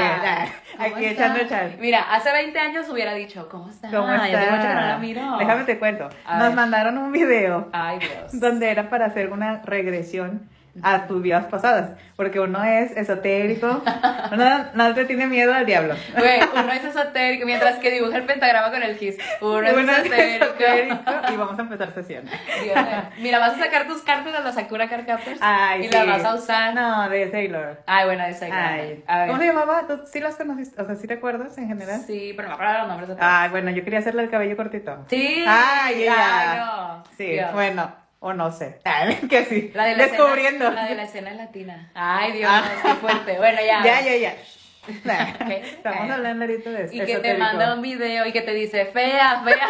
¿Cómo 0.79 0.85
Aquí 0.97 1.05
estás? 1.05 1.37
echando 1.37 1.49
chat. 1.49 1.79
Mira, 1.79 2.01
hace 2.11 2.33
20 2.33 2.59
años 2.59 2.89
hubiera 2.89 3.13
dicho, 3.13 3.49
¿cómo 3.51 3.69
estás? 3.69 3.93
¿Cómo 3.93 4.11
está? 4.15 4.25
tengo 4.41 4.51
mucho 4.57 4.67
que 4.69 4.75
no 4.75 4.81
la 4.81 4.97
miro. 4.99 5.37
Déjame 5.39 5.65
te 5.65 5.79
cuento. 5.79 6.09
A 6.25 6.39
Nos 6.39 6.55
mandaron 6.55 6.97
un 6.97 7.13
video 7.13 7.69
Ay, 7.73 7.99
Dios. 7.99 8.41
donde 8.41 8.71
era 8.71 8.89
para 8.89 9.05
hacer 9.07 9.31
una 9.31 9.61
regresión 9.67 10.49
a 10.83 11.07
tus 11.07 11.21
vidas 11.23 11.45
pasadas. 11.47 11.91
Porque 12.17 12.41
uno 12.41 12.63
es 12.65 12.97
esotérico, 12.97 13.83
uno 14.33 14.65
no 14.75 14.95
te 14.95 15.05
tiene 15.05 15.27
miedo 15.27 15.53
al 15.53 15.67
diablo. 15.67 15.95
Güey, 16.17 16.41
uno 16.55 16.73
es 16.73 16.85
esotérico, 16.97 17.47
mientras 17.47 17.77
que 17.79 17.91
dibuja 17.91 18.17
el 18.17 18.25
pentagrama 18.25 18.71
con 18.71 18.83
el 18.83 18.97
kiss. 18.97 19.17
Uno 19.41 19.63
es 19.63 19.73
Uno 19.75 19.93
es 19.93 19.99
esotérico. 19.99 20.45
esotérico 20.45 21.33
y 21.33 21.37
vamos 21.37 21.59
a 21.59 21.63
empezar 21.63 21.93
sesión. 21.93 22.25
Dios. 22.63 22.77
Mira, 23.19 23.39
vas 23.39 23.55
a 23.55 23.59
sacar 23.59 23.87
tus 23.87 24.03
cartas 24.03 24.33
de 24.33 24.41
la 24.41 24.53
Sakura 24.53 24.89
Card 24.89 25.07
Captors 25.07 25.39
Ay, 25.41 25.81
y 25.83 25.89
sí. 25.89 25.91
las 25.95 26.07
vas 26.07 26.25
a 26.25 26.35
usar. 26.35 26.75
No, 26.75 27.09
de 27.09 27.31
Sailor. 27.31 27.83
Ay, 27.87 28.05
bueno, 28.07 28.25
esa 28.25 28.47
Ay. 28.47 29.03
A 29.07 29.19
ver. 29.19 29.27
¿Cómo 29.29 29.39
se 29.41 29.47
llamaba? 29.47 29.87
¿Tú 29.87 30.01
sí 30.11 30.21
las 30.21 30.37
conociste? 30.37 30.81
O 30.81 30.87
sea, 30.87 30.95
¿sí 30.95 31.07
te 31.07 31.15
acuerdas 31.15 31.57
en 31.59 31.69
general? 31.69 32.01
Sí, 32.07 32.33
pero 32.37 32.49
me 32.49 32.55
acuerdo 32.55 32.79
los 32.79 32.89
nombres 32.89 33.09
de 33.09 33.15
todos. 33.17 33.29
Ay, 33.31 33.51
bueno, 33.51 33.71
yo 33.71 33.85
quería 33.85 33.99
hacerle 33.99 34.23
el 34.23 34.31
cabello 34.31 34.57
cortito. 34.57 35.05
Sí. 35.09 35.45
Ay, 35.47 36.03
ella. 36.05 36.15
Ay, 36.53 36.59
no. 36.59 37.05
Sí, 37.17 37.27
Dios. 37.27 37.53
bueno, 37.53 37.93
o 38.23 38.33
no 38.33 38.51
sé. 38.53 38.79
Ay, 38.85 39.17
que 39.29 39.45
sí. 39.45 39.71
La 39.75 39.85
de 39.85 39.97
la 39.97 40.07
Descubriendo. 40.07 40.65
Escena, 40.65 40.83
la 40.83 40.89
de 40.89 40.95
la 40.95 41.03
escena 41.03 41.31
latina. 41.35 41.91
Ay, 41.95 42.33
Dios, 42.33 42.51
Ah. 42.51 42.65
qué 42.83 42.95
fuerte. 42.95 43.37
Bueno, 43.37 43.59
ya. 43.67 43.83
Ya, 43.85 44.01
ya, 44.01 44.17
ya. 44.17 44.35
Estamos 45.55 46.11
hablando 46.11 46.45
ahorita 46.45 46.71
de 46.71 46.89
Y 46.97 47.01
que 47.05 47.19
te 47.19 47.35
manda 47.37 47.75
un 47.75 47.83
video 47.83 48.27
y 48.27 48.33
que 48.33 48.41
te 48.41 48.53
dice, 48.53 48.87
fea, 48.87 49.43
fea. 49.45 49.69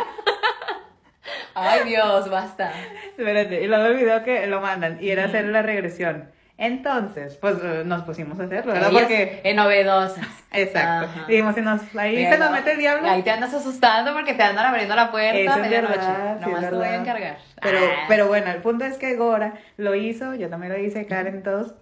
Ay, 1.55 1.81
Dios, 1.85 2.31
basta. 2.31 2.73
Espérate, 3.19 3.61
y 3.63 3.67
luego 3.67 3.87
el 3.87 3.97
video 3.97 4.23
que 4.25 4.47
lo 4.47 4.61
mandan 4.63 4.99
y 5.03 5.11
era 5.11 5.25
hacer 5.25 5.45
la 5.47 5.61
regresión. 5.63 6.31
Entonces, 6.59 7.37
pues 7.37 7.57
eh, 7.63 7.83
nos 7.85 8.03
pusimos 8.03 8.39
a 8.39 8.45
hacerlo, 8.45 8.73
¿verdad? 8.73 8.91
Ellas, 8.91 9.03
Porque. 9.03 9.41
eh, 9.43 9.55
novedosas. 9.55 10.27
Exacto. 10.53 11.07
Ajá. 11.11 11.27
Dijimos, 11.27 11.55
si 11.55 11.61
nos, 11.61 11.81
ahí 11.97 12.25
se 12.25 12.39
nos 12.39 12.51
no, 12.51 12.57
mete 12.57 12.73
el 12.73 12.79
diablo. 12.79 13.09
Ahí 13.11 13.23
te 13.23 13.31
andas 13.31 13.53
asustando 13.55 14.13
porque 14.13 14.35
te 14.35 14.43
andan 14.43 14.67
abriendo 14.67 14.95
la 14.95 15.11
puerta 15.11 15.39
Eso 15.39 15.53
a 15.53 15.57
medianoche. 15.57 15.95
sí, 16.01 16.45
Nomás 16.51 16.71
te 16.71 16.77
voy 16.77 16.87
a 16.87 16.95
encargar. 16.97 17.39
Pero, 17.61 17.79
Ah. 17.79 18.05
pero 18.07 18.27
bueno, 18.29 18.51
el 18.51 18.61
punto 18.61 18.85
es 18.85 18.97
que 18.99 19.17
Gora 19.17 19.55
lo 19.77 19.95
hizo, 19.95 20.35
yo 20.35 20.49
también 20.51 20.73
lo 20.73 20.79
hice, 20.79 21.07
Karen, 21.07 21.43
todos. 21.43 21.75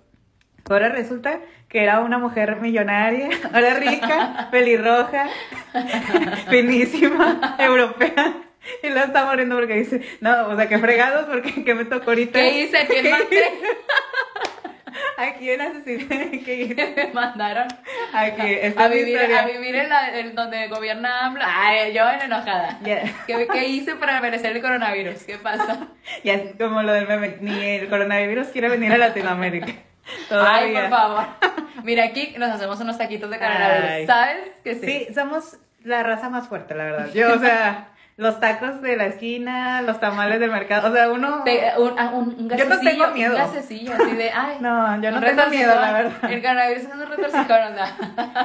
Ahora 0.68 0.88
resulta 0.88 1.40
que 1.68 1.82
era 1.82 2.00
una 2.00 2.18
mujer 2.18 2.56
millonaria, 2.60 3.28
ahora 3.52 3.74
rica, 3.74 4.48
pelirroja, 4.52 5.26
finísima, 6.48 7.56
europea. 7.58 8.34
Y 8.82 8.88
lo 8.88 9.00
está 9.00 9.24
muriendo 9.24 9.56
porque 9.56 9.74
dice, 9.74 10.00
no, 10.20 10.48
o 10.48 10.56
sea, 10.56 10.68
que 10.68 10.78
fregados 10.78 11.26
porque 11.26 11.64
que 11.64 11.74
me 11.74 11.84
tocó 11.84 12.10
ahorita. 12.10 12.38
¿Qué 12.38 12.62
hice? 12.62 12.86
¿Quién 12.86 13.10
maté? 13.10 13.44
¿A 15.16 15.34
quién 15.34 15.60
asesiné? 15.60 16.42
¿Qué 16.44 16.62
hice? 16.62 16.94
me 16.96 17.12
mandaron 17.12 17.68
a 18.12 18.26
es 18.26 18.76
mi 18.76 18.88
vivir, 18.88 19.18
a 19.18 19.46
vivir 19.46 19.76
en, 19.76 19.88
la, 19.88 20.18
en 20.18 20.34
donde 20.34 20.68
gobierna 20.68 21.26
AMLO. 21.26 21.42
Ay, 21.44 21.92
yo 21.92 22.08
en 22.08 22.22
enojada. 22.22 22.78
Ya. 22.82 23.02
¿Qué, 23.26 23.46
qué 23.52 23.68
hice 23.68 23.96
para 23.96 24.20
merecer 24.20 24.56
el 24.56 24.62
coronavirus? 24.62 25.22
¿Qué 25.24 25.38
pasa? 25.38 25.88
Y 26.22 26.30
así 26.30 26.54
como 26.58 26.82
lo 26.82 26.92
del 26.92 27.06
meme, 27.06 27.36
ni 27.40 27.64
el 27.76 27.88
coronavirus 27.88 28.48
quiere 28.48 28.68
venir 28.68 28.92
a 28.92 28.98
Latinoamérica. 28.98 29.66
Ay, 29.68 30.26
Todavía. 30.28 30.80
por 30.80 30.90
favor. 30.90 31.26
Mira, 31.84 32.04
aquí 32.04 32.34
nos 32.36 32.50
hacemos 32.50 32.80
unos 32.80 32.98
taquitos 32.98 33.30
de 33.30 33.38
coronavirus. 33.38 33.90
Ay. 33.90 34.06
¿Sabes? 34.06 34.48
Que 34.64 34.74
sí. 34.74 34.86
Sí, 34.86 35.14
somos 35.14 35.58
la 35.84 36.02
raza 36.02 36.28
más 36.28 36.48
fuerte, 36.48 36.74
la 36.74 36.84
verdad. 36.84 37.10
Yo, 37.12 37.34
o 37.34 37.38
sea, 37.38 37.90
los 38.20 38.38
tacos 38.38 38.82
de 38.82 38.96
la 38.96 39.06
esquina, 39.06 39.80
los 39.82 39.98
tamales 39.98 40.38
del 40.40 40.50
mercado. 40.50 40.90
O 40.90 40.92
sea, 40.94 41.10
uno. 41.10 41.42
Te- 41.44 41.72
un, 41.78 41.98
ah, 41.98 42.10
un, 42.12 42.36
un 42.38 42.50
Yo 42.50 42.66
no 42.66 42.78
tengo 42.78 43.08
miedo. 43.08 43.32
Un 43.34 43.38
gasecillo, 43.38 43.94
así 43.94 44.12
de, 44.12 44.30
ay. 44.30 44.56
No, 44.60 45.00
yo 45.00 45.10
no 45.10 45.20
tengo 45.20 45.46
miedo, 45.46 45.74
la 45.74 45.92
verdad. 45.92 46.30
El 46.30 46.42
coronavirus 46.42 46.82
es 46.84 46.92
un 46.94 47.00
retorcijón, 47.08 47.50
anda. 47.62 47.86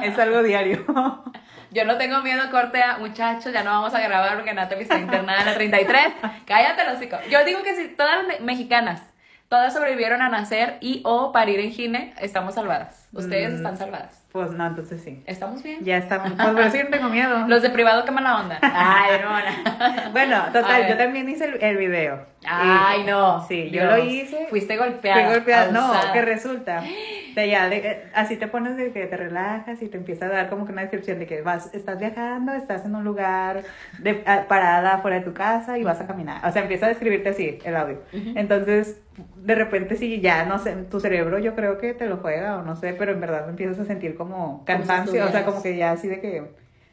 Es 0.02 0.18
algo 0.18 0.42
diario. 0.42 0.84
Yo 1.72 1.84
no 1.84 1.98
tengo 1.98 2.22
miedo, 2.22 2.40
corte 2.50 2.80
a 2.82 2.96
muchachos, 2.96 3.52
ya 3.52 3.62
no 3.62 3.70
vamos 3.70 3.92
a 3.94 4.00
grabar 4.00 4.36
porque 4.36 4.54
Natalie 4.54 4.84
está 4.84 4.96
internada 4.98 5.40
en 5.40 5.46
la 5.46 5.54
33. 5.54 6.06
Cállate, 6.46 6.84
los 6.84 6.94
hocico. 6.96 7.18
Yo 7.28 7.44
digo 7.44 7.62
que 7.62 7.74
si 7.74 7.88
todas 7.88 8.16
las 8.18 8.26
me- 8.40 8.46
mexicanas, 8.46 9.02
todas 9.50 9.74
sobrevivieron 9.74 10.22
a 10.22 10.30
nacer 10.30 10.78
y 10.80 11.02
o 11.04 11.32
parir 11.32 11.60
en 11.60 11.72
gine, 11.72 12.14
estamos 12.20 12.54
salvadas. 12.54 13.05
Ustedes 13.16 13.52
Mm. 13.52 13.56
están 13.56 13.76
salvadas. 13.76 14.22
Pues 14.32 14.50
no, 14.50 14.66
entonces 14.66 15.00
sí. 15.02 15.22
¿Estamos 15.26 15.62
bien? 15.62 15.82
Ya 15.82 15.96
estamos. 15.96 16.32
Pues 16.32 16.48
por 16.48 16.60
eso 16.60 16.76
yo 16.76 16.84
no 16.84 16.90
tengo 16.90 17.08
miedo. 17.08 17.44
Los 17.48 17.62
de 17.62 17.70
privado, 17.70 18.04
qué 18.04 18.10
mala 18.10 18.40
onda. 18.40 18.58
Ay, 18.62 19.14
hermana. 19.18 20.10
Bueno, 20.12 20.42
total, 20.52 20.88
yo 20.88 20.96
también 20.96 21.28
hice 21.28 21.46
el, 21.46 21.62
el 21.62 21.76
video. 21.78 22.26
Ay, 22.46 23.00
Y- 23.00 23.04
no. 23.04 23.44
Sí, 23.48 23.70
yo 23.70 23.82
Dios. 23.82 23.84
lo 23.98 24.04
hice. 24.04 24.46
Fuiste 24.50 24.76
golpeada. 24.76 25.24
Fui 25.26 25.34
golpeada. 25.34 25.72
No, 25.72 25.84
abusada. 25.86 26.12
que 26.12 26.22
resulta. 26.22 26.82
De 27.36 27.50
ya, 27.50 27.68
de- 27.68 28.10
así 28.14 28.36
te 28.38 28.46
pones 28.48 28.78
de 28.78 28.92
que 28.92 29.04
te 29.04 29.14
relajas 29.14 29.82
y 29.82 29.88
te 29.88 29.98
empieza 29.98 30.24
a 30.24 30.28
dar 30.30 30.48
como 30.48 30.64
que 30.64 30.72
una 30.72 30.80
descripción 30.80 31.18
de 31.18 31.26
que 31.26 31.42
vas, 31.42 31.68
estás 31.74 31.98
viajando, 31.98 32.54
estás 32.54 32.86
en 32.86 32.94
un 32.94 33.04
lugar 33.04 33.62
de, 33.98 34.22
a- 34.26 34.44
parada 34.48 34.96
fuera 34.98 35.18
de 35.18 35.22
tu 35.22 35.34
casa 35.34 35.76
y 35.76 35.84
vas 35.84 36.00
a 36.00 36.06
caminar. 36.06 36.40
O 36.48 36.50
sea, 36.50 36.62
empieza 36.62 36.86
a 36.86 36.88
describirte 36.88 37.28
así 37.28 37.58
el 37.62 37.76
audio. 37.76 38.00
Entonces, 38.36 39.02
de 39.36 39.54
repente, 39.54 39.96
sí, 39.96 40.20
ya 40.22 40.46
no 40.46 40.58
sé, 40.58 40.72
tu 40.90 40.98
cerebro 40.98 41.38
yo 41.38 41.54
creo 41.54 41.76
que 41.76 41.92
te 41.92 42.06
lo 42.06 42.16
juega 42.18 42.56
o 42.56 42.62
no 42.62 42.74
sé, 42.74 42.94
pero 42.94 43.05
en 43.12 43.20
verdad 43.20 43.48
empiezas 43.48 43.78
a 43.78 43.84
sentir 43.84 44.16
como 44.16 44.64
cansancio, 44.64 45.24
o 45.24 45.28
sea, 45.28 45.44
como 45.44 45.62
que 45.62 45.76
ya 45.76 45.92
así 45.92 46.08
de 46.08 46.20
que 46.20 46.42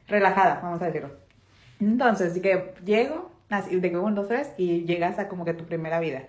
relajada, 0.08 0.60
vamos 0.62 0.82
a 0.82 0.86
decirlo. 0.86 1.12
Entonces, 1.80 2.40
que 2.40 2.74
llego, 2.86 3.32
así 3.50 3.80
de 3.80 3.92
que 3.92 3.98
un, 3.98 4.16
dos, 4.16 4.28
tres, 4.28 4.52
y 4.58 4.86
llegas 4.86 5.20
a 5.20 5.28
como 5.28 5.46
que 5.46 5.54
tu 5.54 5.66
primera 5.66 6.00
vida. 6.00 6.24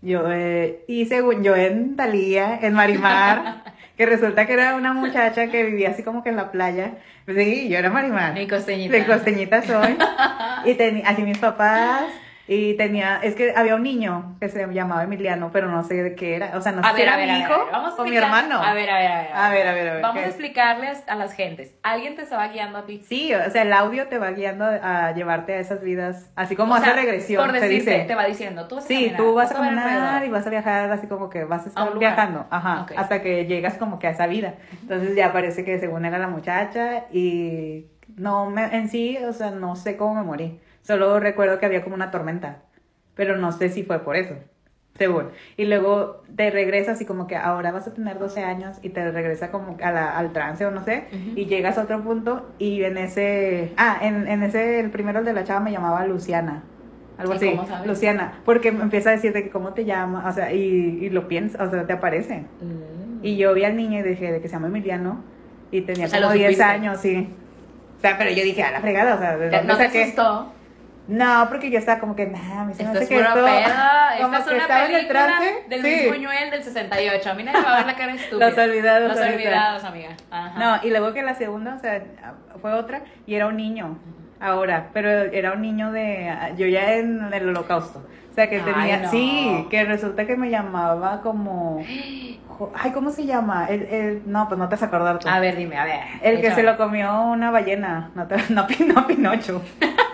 Yo, 0.00 0.30
eh, 0.30 0.84
y 0.86 1.06
según 1.06 1.42
yo 1.42 1.56
en 1.56 1.96
Talía, 1.96 2.58
en 2.62 2.72
Marimar, 2.74 3.64
que 3.96 4.06
resulta 4.06 4.46
que 4.46 4.52
era 4.52 4.76
una 4.76 4.92
muchacha 4.92 5.48
que 5.48 5.64
vivía 5.64 5.90
así 5.90 6.02
como 6.02 6.22
que 6.22 6.30
en 6.30 6.36
la 6.36 6.52
playa. 6.52 6.98
Pues 7.24 7.36
sí, 7.36 7.68
yo 7.68 7.78
era 7.78 7.90
Marimar. 7.90 8.34
Mi 8.34 8.46
costeñita. 8.46 8.94
De 8.94 9.06
costeñita 9.06 9.62
soy. 9.62 9.96
y 10.64 11.02
así 11.04 11.22
mis 11.22 11.38
papás. 11.38 12.04
Y 12.50 12.74
tenía, 12.78 13.20
es 13.22 13.34
que 13.34 13.52
había 13.54 13.74
un 13.74 13.82
niño 13.82 14.36
que 14.40 14.48
se 14.48 14.66
llamaba 14.72 15.04
Emiliano, 15.04 15.50
pero 15.52 15.70
no 15.70 15.84
sé 15.84 16.02
de 16.02 16.14
qué 16.14 16.34
era. 16.34 16.56
O 16.56 16.62
sea, 16.62 16.72
no 16.72 16.82
sé 16.82 16.94
si 16.96 17.02
era 17.02 17.12
a 17.12 17.16
ver, 17.18 17.28
mi 17.28 17.38
hijo 17.40 17.52
a 17.52 17.58
ver, 17.58 17.72
vamos 17.72 17.98
a 17.98 18.02
o 18.02 18.04
mi 18.06 18.16
hermano. 18.16 18.62
A 18.62 18.72
ver, 18.72 18.88
a 18.88 18.98
ver, 18.98 19.12
a 19.12 19.20
ver. 19.20 19.30
A 19.34 19.50
ver, 19.50 19.68
a 19.68 19.72
ver, 19.74 19.88
a 19.88 19.92
ver, 19.92 20.02
Vamos 20.02 20.22
a 20.22 20.26
explicarles 20.26 21.04
a 21.06 21.14
las 21.14 21.34
gentes. 21.34 21.76
Alguien 21.82 22.16
te 22.16 22.22
estaba 22.22 22.48
guiando 22.48 22.78
a 22.78 22.86
ti. 22.86 23.02
Sí, 23.06 23.34
o 23.34 23.50
sea, 23.50 23.62
el 23.62 23.72
audio 23.74 24.08
te 24.08 24.18
va 24.18 24.30
guiando 24.30 24.64
a 24.64 25.12
llevarte 25.12 25.52
a 25.56 25.60
esas 25.60 25.82
vidas, 25.82 26.30
así 26.36 26.56
como 26.56 26.74
hace 26.74 26.90
regresión, 26.90 27.44
Por 27.44 27.52
te 27.52 27.60
decirte, 27.60 27.90
dice. 27.90 28.04
te 28.06 28.14
va 28.14 28.24
diciendo, 28.24 28.66
tú 28.66 28.76
vas 28.76 28.84
a 28.84 28.88
Sí, 28.88 29.12
tú 29.14 29.34
vas 29.34 29.50
a 29.50 29.54
caminar 29.54 30.24
y 30.24 30.30
vas 30.30 30.46
a 30.46 30.50
viajar 30.50 30.90
así 30.90 31.06
como 31.06 31.28
que 31.28 31.44
vas 31.44 31.66
a 31.66 31.68
estar 31.68 31.98
viajando, 31.98 32.46
ajá, 32.48 32.86
hasta 32.96 33.20
que 33.20 33.44
llegas 33.44 33.74
como 33.74 33.98
que 33.98 34.06
a 34.06 34.10
esa 34.10 34.26
vida. 34.26 34.54
Entonces 34.80 35.14
ya 35.14 35.34
parece 35.34 35.66
que 35.66 35.78
según 35.78 36.06
era 36.06 36.16
la 36.16 36.28
muchacha 36.28 37.04
y 37.12 37.88
no 38.16 38.48
me, 38.48 38.64
en 38.74 38.88
sí, 38.88 39.18
o 39.18 39.34
sea, 39.34 39.50
no 39.50 39.76
sé 39.76 39.98
cómo 39.98 40.14
me 40.14 40.22
morí. 40.22 40.60
Solo 40.88 41.20
recuerdo 41.20 41.58
que 41.58 41.66
había 41.66 41.82
como 41.82 41.94
una 41.94 42.10
tormenta, 42.10 42.62
pero 43.14 43.36
no 43.36 43.52
sé 43.52 43.68
si 43.68 43.82
fue 43.82 43.98
por 43.98 44.16
eso. 44.16 44.34
Según. 44.96 45.26
Y 45.58 45.66
luego 45.66 46.22
te 46.34 46.50
regresas 46.50 46.98
y 47.02 47.04
como 47.04 47.26
que 47.26 47.36
ahora 47.36 47.70
vas 47.72 47.86
a 47.86 47.92
tener 47.92 48.18
12 48.18 48.42
años 48.42 48.78
y 48.80 48.88
te 48.88 49.08
regresa 49.12 49.50
como 49.50 49.76
a 49.82 49.92
la- 49.92 50.16
al 50.18 50.32
trance 50.32 50.64
o 50.64 50.70
no 50.70 50.82
sé. 50.84 51.04
Y 51.36 51.44
llegas 51.44 51.76
a 51.76 51.82
otro 51.82 52.02
punto 52.02 52.48
y 52.58 52.82
en 52.84 52.96
ese... 52.96 53.74
Ah, 53.76 53.98
en, 54.00 54.26
en 54.26 54.42
ese, 54.42 54.80
el 54.80 54.90
primero 54.90 55.18
el 55.18 55.26
de 55.26 55.34
la 55.34 55.44
chava 55.44 55.60
me 55.60 55.72
llamaba 55.72 56.06
Luciana. 56.06 56.62
Algo 57.18 57.34
¿Y 57.34 57.36
así. 57.36 57.50
cómo 57.50 57.66
sabes? 57.68 57.86
Luciana. 57.86 58.40
Porque 58.46 58.72
me 58.72 58.82
empieza 58.82 59.10
a 59.10 59.12
decirte 59.12 59.42
que 59.44 59.50
cómo 59.50 59.74
te 59.74 59.84
llama, 59.84 60.26
o 60.26 60.32
sea, 60.32 60.52
y, 60.54 60.58
y 61.02 61.10
lo 61.10 61.28
piensas, 61.28 61.68
o 61.68 61.70
sea, 61.70 61.86
te 61.86 61.92
aparece. 61.92 62.46
Mm. 62.62 63.24
Y 63.24 63.36
yo 63.36 63.52
vi 63.54 63.64
al 63.64 63.76
niño 63.76 64.00
y 64.00 64.02
dije 64.02 64.32
de 64.32 64.40
que 64.40 64.48
se 64.48 64.54
llama 64.54 64.68
Emiliano 64.68 65.22
y 65.70 65.82
tenía 65.82 66.06
O 66.06 66.08
sea, 66.08 66.18
como 66.20 66.32
lo 66.32 66.38
10 66.38 66.46
supiste. 66.52 66.62
años, 66.64 66.98
sí. 66.98 67.28
O 67.98 68.00
sea, 68.00 68.16
pero 68.16 68.30
yo 68.30 68.42
dije, 68.42 68.62
a 68.62 68.70
la 68.72 68.80
fregada, 68.80 69.14
o 69.16 69.18
sea, 69.18 69.36
¿de 69.36 69.50
Te- 69.50 69.56
dónde 69.58 69.72
¿No 69.72 69.78
te 69.78 69.84
asustó? 70.02 70.52
No, 71.08 71.46
porque 71.48 71.70
yo 71.70 71.78
estaba 71.78 71.98
como 72.00 72.14
que, 72.14 72.26
me 72.26 72.38
Esto 72.38 72.84
hace 72.90 73.02
es 73.04 73.08
que 73.08 73.18
esto- 73.18 73.34
peda. 73.34 74.10
como 74.20 74.36
Esta 74.36 74.38
es 74.38 74.44
que 74.44 74.54
una 74.54 74.66
película 74.86 75.40
del 75.68 75.82
sí. 75.82 75.88
Luis 76.02 76.08
Buñuel 76.16 76.50
del 76.50 76.62
68. 76.62 77.30
A 77.30 77.34
mí 77.34 77.42
nadie 77.44 77.58
me 77.60 77.64
va 77.64 77.72
a 77.72 77.76
ver 77.78 77.86
la 77.86 77.96
cara 77.96 78.14
estúpida. 78.14 78.50
Los 78.50 78.58
olvidados, 78.58 79.08
Los 79.16 79.26
olvidados, 79.26 79.84
amiga. 79.84 80.10
Ajá. 80.30 80.58
No, 80.58 80.86
y 80.86 80.90
luego 80.90 81.14
que 81.14 81.22
la 81.22 81.34
segunda, 81.34 81.74
o 81.76 81.78
sea, 81.78 82.02
fue 82.60 82.72
otra 82.74 83.00
y 83.26 83.34
era 83.34 83.46
un 83.46 83.56
niño 83.56 83.98
ahora, 84.38 84.88
pero 84.92 85.08
era 85.10 85.52
un 85.52 85.62
niño 85.62 85.92
de, 85.92 86.30
yo 86.58 86.66
ya 86.66 86.92
en 86.94 87.32
el 87.32 87.48
holocausto. 87.48 88.06
O 88.30 88.34
sea, 88.34 88.48
que 88.50 88.56
Ay, 88.56 88.62
tenía, 88.72 88.96
no. 88.98 89.10
sí, 89.10 89.66
que 89.70 89.84
resulta 89.84 90.26
que 90.26 90.36
me 90.36 90.48
llamaba 90.50 91.22
como, 91.22 91.78
ay, 91.80 92.90
¿cómo 92.92 93.10
se 93.10 93.24
llama? 93.26 93.66
El, 93.68 93.82
el, 93.84 94.22
no, 94.26 94.46
pues 94.46 94.58
no 94.58 94.68
te 94.68 94.74
vas 94.76 94.82
a 94.82 94.86
acordar 94.86 95.18
tú. 95.18 95.28
A 95.28 95.40
ver, 95.40 95.56
dime, 95.56 95.76
a 95.76 95.84
ver. 95.84 96.00
El 96.22 96.40
que 96.40 96.52
se 96.52 96.62
lo 96.62 96.76
comió 96.76 97.22
una 97.22 97.50
ballena, 97.50 98.10
no, 98.14 98.26
te- 98.28 98.36
no, 98.50 98.66
no 98.94 99.06
Pinocho. 99.06 99.62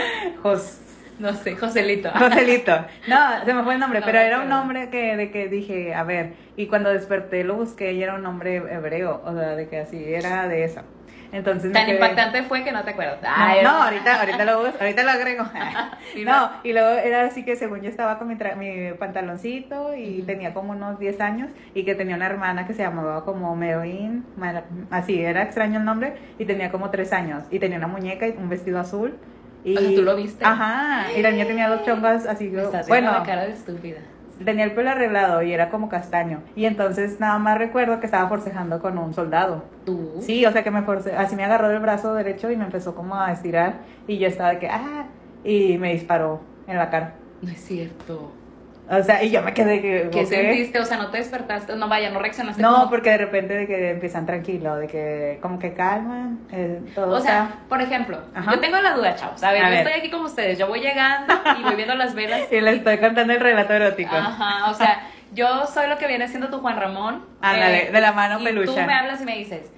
Jos- 0.42 0.80
No 1.18 1.32
sé, 1.32 1.56
Joselito. 1.56 2.10
Joselito. 2.10 2.72
No, 3.08 3.44
se 3.44 3.54
me 3.54 3.62
fue 3.62 3.74
el 3.74 3.80
nombre, 3.80 4.00
No 4.00 4.06
pero 4.06 4.18
era 4.18 4.40
un 4.40 4.48
nombre 4.48 4.90
que, 4.90 5.16
de 5.16 5.30
que 5.30 5.48
dije, 5.48 5.94
a 5.94 6.02
ver, 6.04 6.34
y 6.56 6.66
cuando 6.66 6.90
desperté 6.92 7.42
lo 7.44 7.54
busqué 7.54 7.92
y 7.92 8.02
era 8.02 8.14
un 8.14 8.22
nombre 8.22 8.56
hebreo, 8.56 9.22
o 9.24 9.32
sea, 9.32 9.56
de 9.56 9.68
que 9.68 9.80
así 9.80 10.02
era 10.04 10.46
de 10.48 10.64
esa. 10.64 10.82
Entonces 11.32 11.72
Tan 11.72 11.86
quedé- 11.86 11.94
impactante 11.94 12.44
fue 12.44 12.62
que 12.62 12.70
no 12.70 12.84
te 12.84 12.90
acuerdas. 12.92 13.20
No, 13.20 13.28
Ay, 13.34 13.54
no, 13.56 13.70
hermana. 13.70 13.84
ahorita, 13.86 14.20
ahorita 14.20 14.44
lo 14.44 14.58
busco, 14.60 14.76
ahorita 14.80 15.02
lo 15.02 15.10
agrego. 15.10 15.44
No, 16.24 16.50
y 16.62 16.72
luego 16.72 16.88
era 16.90 17.24
así 17.26 17.44
que 17.44 17.56
según 17.56 17.80
yo 17.82 17.88
estaba 17.90 18.18
con 18.18 18.28
mi, 18.28 18.36
tra- 18.36 18.54
mi 18.56 18.92
pantaloncito 18.96 19.94
y 19.96 20.22
tenía 20.22 20.54
como 20.54 20.70
unos 20.72 20.98
10 20.98 21.20
años 21.20 21.48
y 21.74 21.84
que 21.84 21.94
tenía 21.94 22.14
una 22.16 22.26
hermana 22.26 22.66
que 22.66 22.74
se 22.74 22.82
llamaba 22.82 23.24
como 23.24 23.54
Meoin, 23.56 24.24
así, 24.90 25.20
era 25.20 25.42
extraño 25.42 25.78
el 25.80 25.84
nombre, 25.84 26.14
y 26.38 26.44
tenía 26.46 26.70
como 26.70 26.90
3 26.90 27.12
años 27.12 27.42
y 27.50 27.58
tenía 27.58 27.76
una 27.78 27.88
muñeca 27.88 28.26
y 28.28 28.30
un 28.38 28.48
vestido 28.48 28.78
azul. 28.78 29.18
Y, 29.66 29.76
O 29.76 29.80
sea, 29.80 29.94
¿tú 29.96 30.02
lo 30.02 30.14
viste? 30.14 30.44
Ajá, 30.44 31.06
y 31.12 31.20
la 31.22 31.32
niña 31.32 31.44
tenía 31.44 31.68
dos 31.68 31.82
chongas 31.84 32.24
así, 32.24 32.48
Me 32.48 32.62
estás 32.62 32.86
bueno, 32.86 33.10
la 33.10 33.24
cara 33.24 33.46
de 33.46 33.52
estúpida. 33.52 33.98
tenía 34.44 34.64
el 34.64 34.72
pelo 34.72 34.90
arreglado 34.90 35.42
y 35.42 35.52
era 35.52 35.70
como 35.70 35.88
castaño. 35.88 36.40
Y 36.54 36.66
entonces 36.66 37.18
nada 37.18 37.36
más 37.40 37.58
recuerdo 37.58 37.98
que 37.98 38.06
estaba 38.06 38.28
forcejando 38.28 38.80
con 38.80 38.96
un 38.96 39.12
soldado. 39.12 39.64
¿Tú? 39.84 40.18
Sí, 40.20 40.46
o 40.46 40.52
sea 40.52 40.62
que 40.62 40.70
me 40.70 40.82
forcé, 40.82 41.16
así 41.16 41.34
me 41.34 41.44
agarró 41.44 41.68
del 41.68 41.80
brazo 41.80 42.14
derecho 42.14 42.48
y 42.52 42.56
me 42.56 42.64
empezó 42.64 42.94
como 42.94 43.16
a 43.20 43.32
estirar 43.32 43.80
y 44.06 44.18
yo 44.18 44.28
estaba 44.28 44.50
de 44.50 44.58
que, 44.60 44.68
ah, 44.68 45.06
y 45.42 45.78
me 45.78 45.92
disparó 45.92 46.40
en 46.68 46.78
la 46.78 46.88
cara. 46.88 47.14
No 47.42 47.50
es 47.50 47.60
cierto. 47.60 48.30
O 48.88 49.02
sea, 49.02 49.22
y 49.24 49.30
yo 49.30 49.42
me 49.42 49.52
quedé 49.52 49.80
que, 49.82 50.08
¿Qué 50.12 50.26
sentiste? 50.26 50.78
O 50.78 50.84
sea, 50.84 50.96
no 50.98 51.10
te 51.10 51.18
despertaste. 51.18 51.74
No, 51.74 51.88
vaya, 51.88 52.10
no 52.10 52.20
reaccionaste. 52.20 52.62
No, 52.62 52.72
como- 52.74 52.90
porque 52.90 53.10
de 53.10 53.18
repente 53.18 53.54
de 53.54 53.66
que 53.66 53.90
empiezan 53.90 54.26
tranquilo, 54.26 54.76
de 54.76 54.86
que 54.86 55.38
como 55.42 55.58
que 55.58 55.72
calman, 55.74 56.38
eh, 56.52 56.80
todo 56.94 57.16
O 57.16 57.20
sea, 57.20 57.48
por 57.68 57.82
ejemplo, 57.82 58.20
Ajá. 58.34 58.52
yo 58.52 58.60
tengo 58.60 58.80
la 58.80 58.92
duda, 58.92 59.16
chavos. 59.16 59.42
A 59.42 59.50
ver, 59.52 59.62
A 59.64 59.68
yo 59.68 59.70
ver. 59.76 59.86
estoy 59.86 60.00
aquí 60.00 60.10
como 60.10 60.24
ustedes. 60.26 60.56
Yo 60.58 60.68
voy 60.68 60.80
llegando 60.80 61.34
y 61.58 61.62
voy 61.64 61.74
viendo 61.74 61.94
las 61.96 62.14
velas. 62.14 62.42
Y 62.52 62.60
le 62.60 62.74
estoy 62.76 62.98
contando 62.98 63.32
el 63.32 63.40
relato 63.40 63.72
erótico. 63.74 64.14
Ajá, 64.14 64.70
o 64.70 64.74
sea, 64.74 65.00
yo 65.32 65.66
soy 65.66 65.88
lo 65.88 65.98
que 65.98 66.06
viene 66.06 66.28
siendo 66.28 66.48
tu 66.48 66.60
Juan 66.60 66.76
Ramón. 66.78 67.16
eh, 67.16 67.36
Ándale, 67.42 67.90
de 67.90 68.00
la 68.00 68.12
mano 68.12 68.40
y 68.40 68.44
pelucha. 68.44 68.80
Tú 68.82 68.86
me 68.86 68.94
hablas 68.94 69.20
y 69.20 69.24
me 69.24 69.36
dices, 69.36 69.68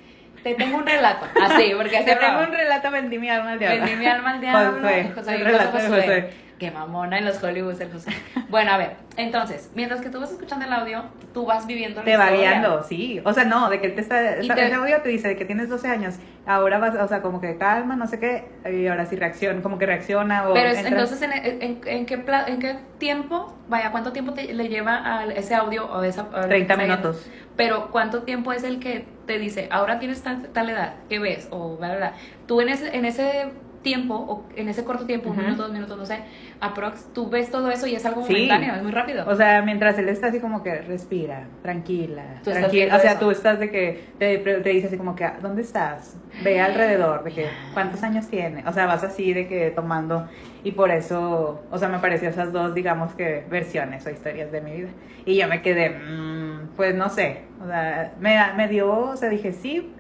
te 0.42 0.54
tengo 0.54 0.76
un 0.76 0.86
relato. 0.86 1.26
Así, 1.42 1.72
porque 1.74 1.98
Te 2.04 2.14
tengo 2.16 2.40
un 2.40 2.52
relato, 2.52 2.90
vendí 2.90 3.18
mi 3.18 3.30
alma 3.30 3.52
al 3.52 3.58
diablo. 3.58 3.80
Vendí 3.86 3.96
mi 3.96 4.06
alma 4.06 4.32
al 4.32 4.40
diablo. 4.42 4.88
José, 5.14 5.34
el 5.36 5.58
José, 5.70 6.30
Qué 6.58 6.70
mamona 6.72 7.18
en 7.18 7.24
los 7.24 7.40
Hollywoods 7.42 7.80
el 7.80 7.92
José. 7.92 8.10
Bueno, 8.48 8.72
a 8.72 8.78
ver, 8.78 8.96
entonces, 9.16 9.70
mientras 9.76 10.00
que 10.00 10.08
tú 10.10 10.18
vas 10.20 10.32
escuchando 10.32 10.64
el 10.64 10.72
audio, 10.72 11.04
tú 11.32 11.46
vas 11.46 11.66
viviendo 11.66 12.00
la 12.00 12.04
Te 12.04 12.16
va 12.16 12.30
guiando, 12.30 12.82
sí. 12.82 13.20
O 13.24 13.32
sea, 13.32 13.44
no, 13.44 13.70
de 13.70 13.80
que 13.80 13.86
él 13.88 13.94
te 13.94 14.00
está. 14.00 14.36
Esa- 14.36 14.54
te- 14.56 14.66
Ese 14.66 14.74
audio 14.74 15.00
te 15.02 15.08
dice 15.08 15.28
de 15.28 15.36
que 15.36 15.44
tienes 15.44 15.68
12 15.68 15.86
años. 15.88 16.16
Ahora 16.46 16.78
vas, 16.78 16.94
o 16.96 17.06
sea, 17.06 17.22
como 17.22 17.40
que 17.40 17.56
calma, 17.58 17.94
no 17.94 18.06
sé 18.08 18.18
qué. 18.18 18.48
Y 18.72 18.86
ahora 18.88 19.06
sí 19.06 19.14
reacciona, 19.16 19.60
como 19.62 19.78
que 19.78 19.86
reacciona. 19.86 20.48
O 20.48 20.54
Pero 20.54 20.68
es- 20.70 20.78
entra- 20.78 20.88
entonces, 21.00 21.22
¿en, 21.22 21.32
en, 21.62 21.80
en 21.86 22.06
qué 22.06 22.18
pla- 22.18 22.46
¿en 22.48 22.58
qué 22.58 22.76
tiempo, 22.98 23.54
vaya, 23.68 23.92
cuánto 23.92 24.12
tiempo 24.12 24.32
te, 24.32 24.52
le 24.52 24.68
lleva 24.68 25.18
a 25.20 25.26
ese 25.26 25.54
audio 25.54 25.86
o 25.86 26.02
esa... 26.02 26.22
a 26.22 26.24
lo 26.24 26.30
que 26.42 26.48
30 26.48 26.56
está 26.72 26.76
viendo? 26.76 26.96
minutos. 27.08 27.30
Pero 27.56 27.90
¿cuánto 27.92 28.22
tiempo 28.22 28.52
es 28.52 28.64
el 28.64 28.80
que 28.80 29.04
te 29.26 29.38
dice, 29.38 29.68
ahora 29.70 29.98
tienes 29.98 30.22
tal, 30.22 30.48
tal 30.48 30.70
edad, 30.70 30.94
¿qué 31.08 31.18
ves? 31.18 31.46
O 31.50 31.76
bla, 31.76 31.88
bla, 31.88 31.96
bla. 31.98 32.12
Tú 32.46 32.60
en 32.60 32.68
ese, 32.70 32.96
en 32.96 33.04
ese 33.04 33.50
tiempo, 33.82 34.14
o 34.14 34.44
en 34.56 34.68
ese 34.68 34.84
corto 34.84 35.06
tiempo, 35.06 35.30
un 35.30 35.36
Ujú. 35.36 35.44
minuto, 35.44 35.62
dos 35.62 35.72
minutos, 35.72 35.96
no 35.96 36.04
sé, 36.06 36.20
aprox, 36.60 37.12
tú 37.12 37.28
ves 37.30 37.50
todo 37.50 37.70
eso 37.70 37.86
y 37.86 37.94
es 37.94 38.04
algo 38.04 38.22
Sí. 38.24 38.32
momentáneo, 38.32 38.74
es 38.74 38.82
muy 38.82 38.92
rápido. 38.92 39.24
O 39.28 39.34
sea, 39.34 39.62
mientras 39.62 39.98
él 39.98 40.08
está 40.08 40.28
así 40.28 40.40
como 40.40 40.62
que 40.62 40.80
respira, 40.82 41.44
tranquila, 41.62 42.40
Tú 42.42 42.50
tranquila. 42.50 42.96
O 42.96 42.98
sea, 43.00 43.12
eso. 43.12 43.20
tú 43.20 43.30
estás 43.30 43.58
de 43.60 43.70
que 43.70 44.04
te, 44.18 44.38
te 44.38 44.68
dice 44.70 44.88
así 44.88 44.96
como 44.96 45.14
que, 45.14 45.28
¿dónde 45.40 45.62
estás? 45.62 46.16
Ve 46.42 46.60
alrededor, 46.60 47.24
de 47.24 47.32
que, 47.32 47.46
¿cuántos 47.72 48.02
años 48.02 48.26
tiene? 48.28 48.64
O 48.66 48.72
sea, 48.72 48.86
vas 48.86 49.02
así 49.04 49.32
de 49.32 49.46
que 49.46 49.70
tomando. 49.70 50.28
Y 50.64 50.72
por 50.72 50.90
eso, 50.90 51.62
o 51.70 51.78
sea, 51.78 51.88
me 51.88 51.98
pareció 51.98 52.28
esas 52.28 52.52
dos, 52.52 52.74
digamos 52.74 53.14
que, 53.14 53.44
versiones 53.48 54.04
o 54.06 54.10
historias 54.10 54.50
de 54.52 54.60
mi 54.60 54.72
vida. 54.72 54.88
Y 55.24 55.36
yo 55.36 55.46
me 55.48 55.62
quedé, 55.62 55.90
mm, 55.90 56.70
pues 56.76 56.94
no 56.94 57.08
sé. 57.08 57.42
O 57.62 57.66
sea, 57.66 58.12
me, 58.20 58.36
me 58.56 58.68
dio, 58.68 58.90
o 58.92 59.16
sea, 59.16 59.28
dije 59.28 59.52
sí, 59.52 59.92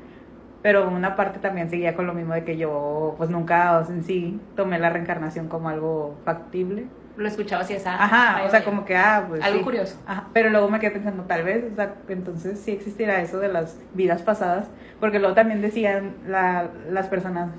pero 0.62 0.88
una 0.88 1.16
parte 1.16 1.38
también 1.38 1.70
seguía 1.70 1.94
con 1.94 2.06
lo 2.06 2.14
mismo 2.14 2.34
de 2.34 2.44
que 2.44 2.56
yo, 2.56 3.14
pues 3.18 3.30
nunca, 3.30 3.78
o 3.78 3.84
sea, 3.84 3.94
en 3.94 4.04
sí, 4.04 4.40
tomé 4.56 4.78
la 4.78 4.90
reencarnación 4.90 5.48
como 5.48 5.68
algo 5.68 6.16
factible. 6.24 6.86
Lo 7.16 7.26
escuchaba 7.26 7.62
así, 7.62 7.72
esa. 7.74 7.94
Ajá, 8.02 8.44
o 8.46 8.50
sea, 8.50 8.62
como 8.64 8.84
que, 8.84 8.96
ah, 8.96 9.24
pues. 9.28 9.42
Algo 9.42 9.58
sí. 9.58 9.64
curioso. 9.64 9.96
Ajá, 10.06 10.28
pero 10.32 10.50
luego 10.50 10.68
me 10.68 10.78
quedé 10.78 10.92
pensando, 10.92 11.24
tal 11.24 11.42
vez, 11.42 11.64
o 11.72 11.74
sea, 11.74 11.94
entonces 12.08 12.60
sí 12.60 12.70
existirá 12.70 13.20
eso 13.20 13.38
de 13.40 13.48
las 13.48 13.76
vidas 13.94 14.22
pasadas, 14.22 14.68
porque 15.00 15.18
luego 15.18 15.34
también 15.34 15.60
decían 15.60 16.14
la, 16.28 16.68
las 16.90 17.08
personas, 17.08 17.50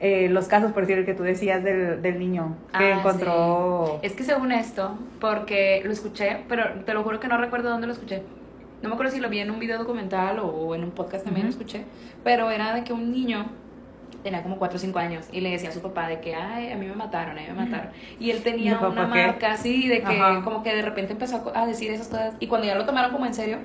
eh, 0.00 0.28
los 0.28 0.48
casos, 0.48 0.72
por 0.72 0.82
decir, 0.82 0.98
el 0.98 1.06
que 1.06 1.14
tú 1.14 1.22
decías 1.22 1.64
del, 1.64 2.02
del 2.02 2.18
niño 2.18 2.56
que 2.76 2.92
Ah, 2.92 2.98
encontró. 2.98 3.86
sí. 4.02 4.06
Es 4.06 4.12
que 4.12 4.22
según 4.24 4.52
esto, 4.52 4.98
porque 5.18 5.80
lo 5.84 5.92
escuché, 5.92 6.44
pero 6.46 6.64
te 6.84 6.92
lo 6.92 7.02
juro 7.02 7.18
que 7.18 7.28
no 7.28 7.38
recuerdo 7.38 7.70
dónde 7.70 7.86
lo 7.86 7.94
escuché. 7.94 8.22
No 8.82 8.88
me 8.88 8.94
acuerdo 8.94 9.12
si 9.12 9.20
lo 9.20 9.28
vi 9.28 9.38
en 9.38 9.50
un 9.50 9.58
video 9.58 9.78
documental 9.78 10.38
o 10.38 10.74
en 10.74 10.84
un 10.84 10.90
podcast 10.90 11.24
también 11.24 11.46
lo 11.46 11.50
escuché, 11.50 11.84
pero 12.22 12.50
era 12.50 12.74
de 12.74 12.84
que 12.84 12.92
un 12.92 13.10
niño 13.10 13.46
tenía 14.22 14.42
como 14.42 14.58
4 14.58 14.76
o 14.76 14.78
5 14.80 14.98
años 14.98 15.26
y 15.32 15.40
le 15.40 15.50
decía 15.50 15.68
a 15.68 15.72
su 15.72 15.80
papá 15.80 16.08
de 16.08 16.20
que, 16.20 16.34
ay, 16.34 16.72
a 16.72 16.76
mí 16.76 16.86
me 16.86 16.94
mataron, 16.94 17.38
a 17.38 17.40
mí 17.40 17.46
me 17.48 17.54
mataron. 17.54 17.92
Y 18.18 18.30
él 18.30 18.38
¿Y 18.38 18.40
tenía 18.40 18.78
una 18.78 19.02
qué? 19.12 19.24
marca 19.26 19.52
así, 19.52 19.88
de 19.88 20.02
que 20.02 20.20
Ajá. 20.20 20.42
como 20.42 20.62
que 20.62 20.74
de 20.74 20.82
repente 20.82 21.12
empezó 21.12 21.52
a 21.54 21.66
decir 21.66 21.90
esas 21.92 22.08
cosas 22.08 22.34
y 22.40 22.46
cuando 22.48 22.66
ya 22.66 22.74
lo 22.74 22.84
tomaron 22.84 23.12
como 23.12 23.24
en 23.26 23.34
serio, 23.34 23.58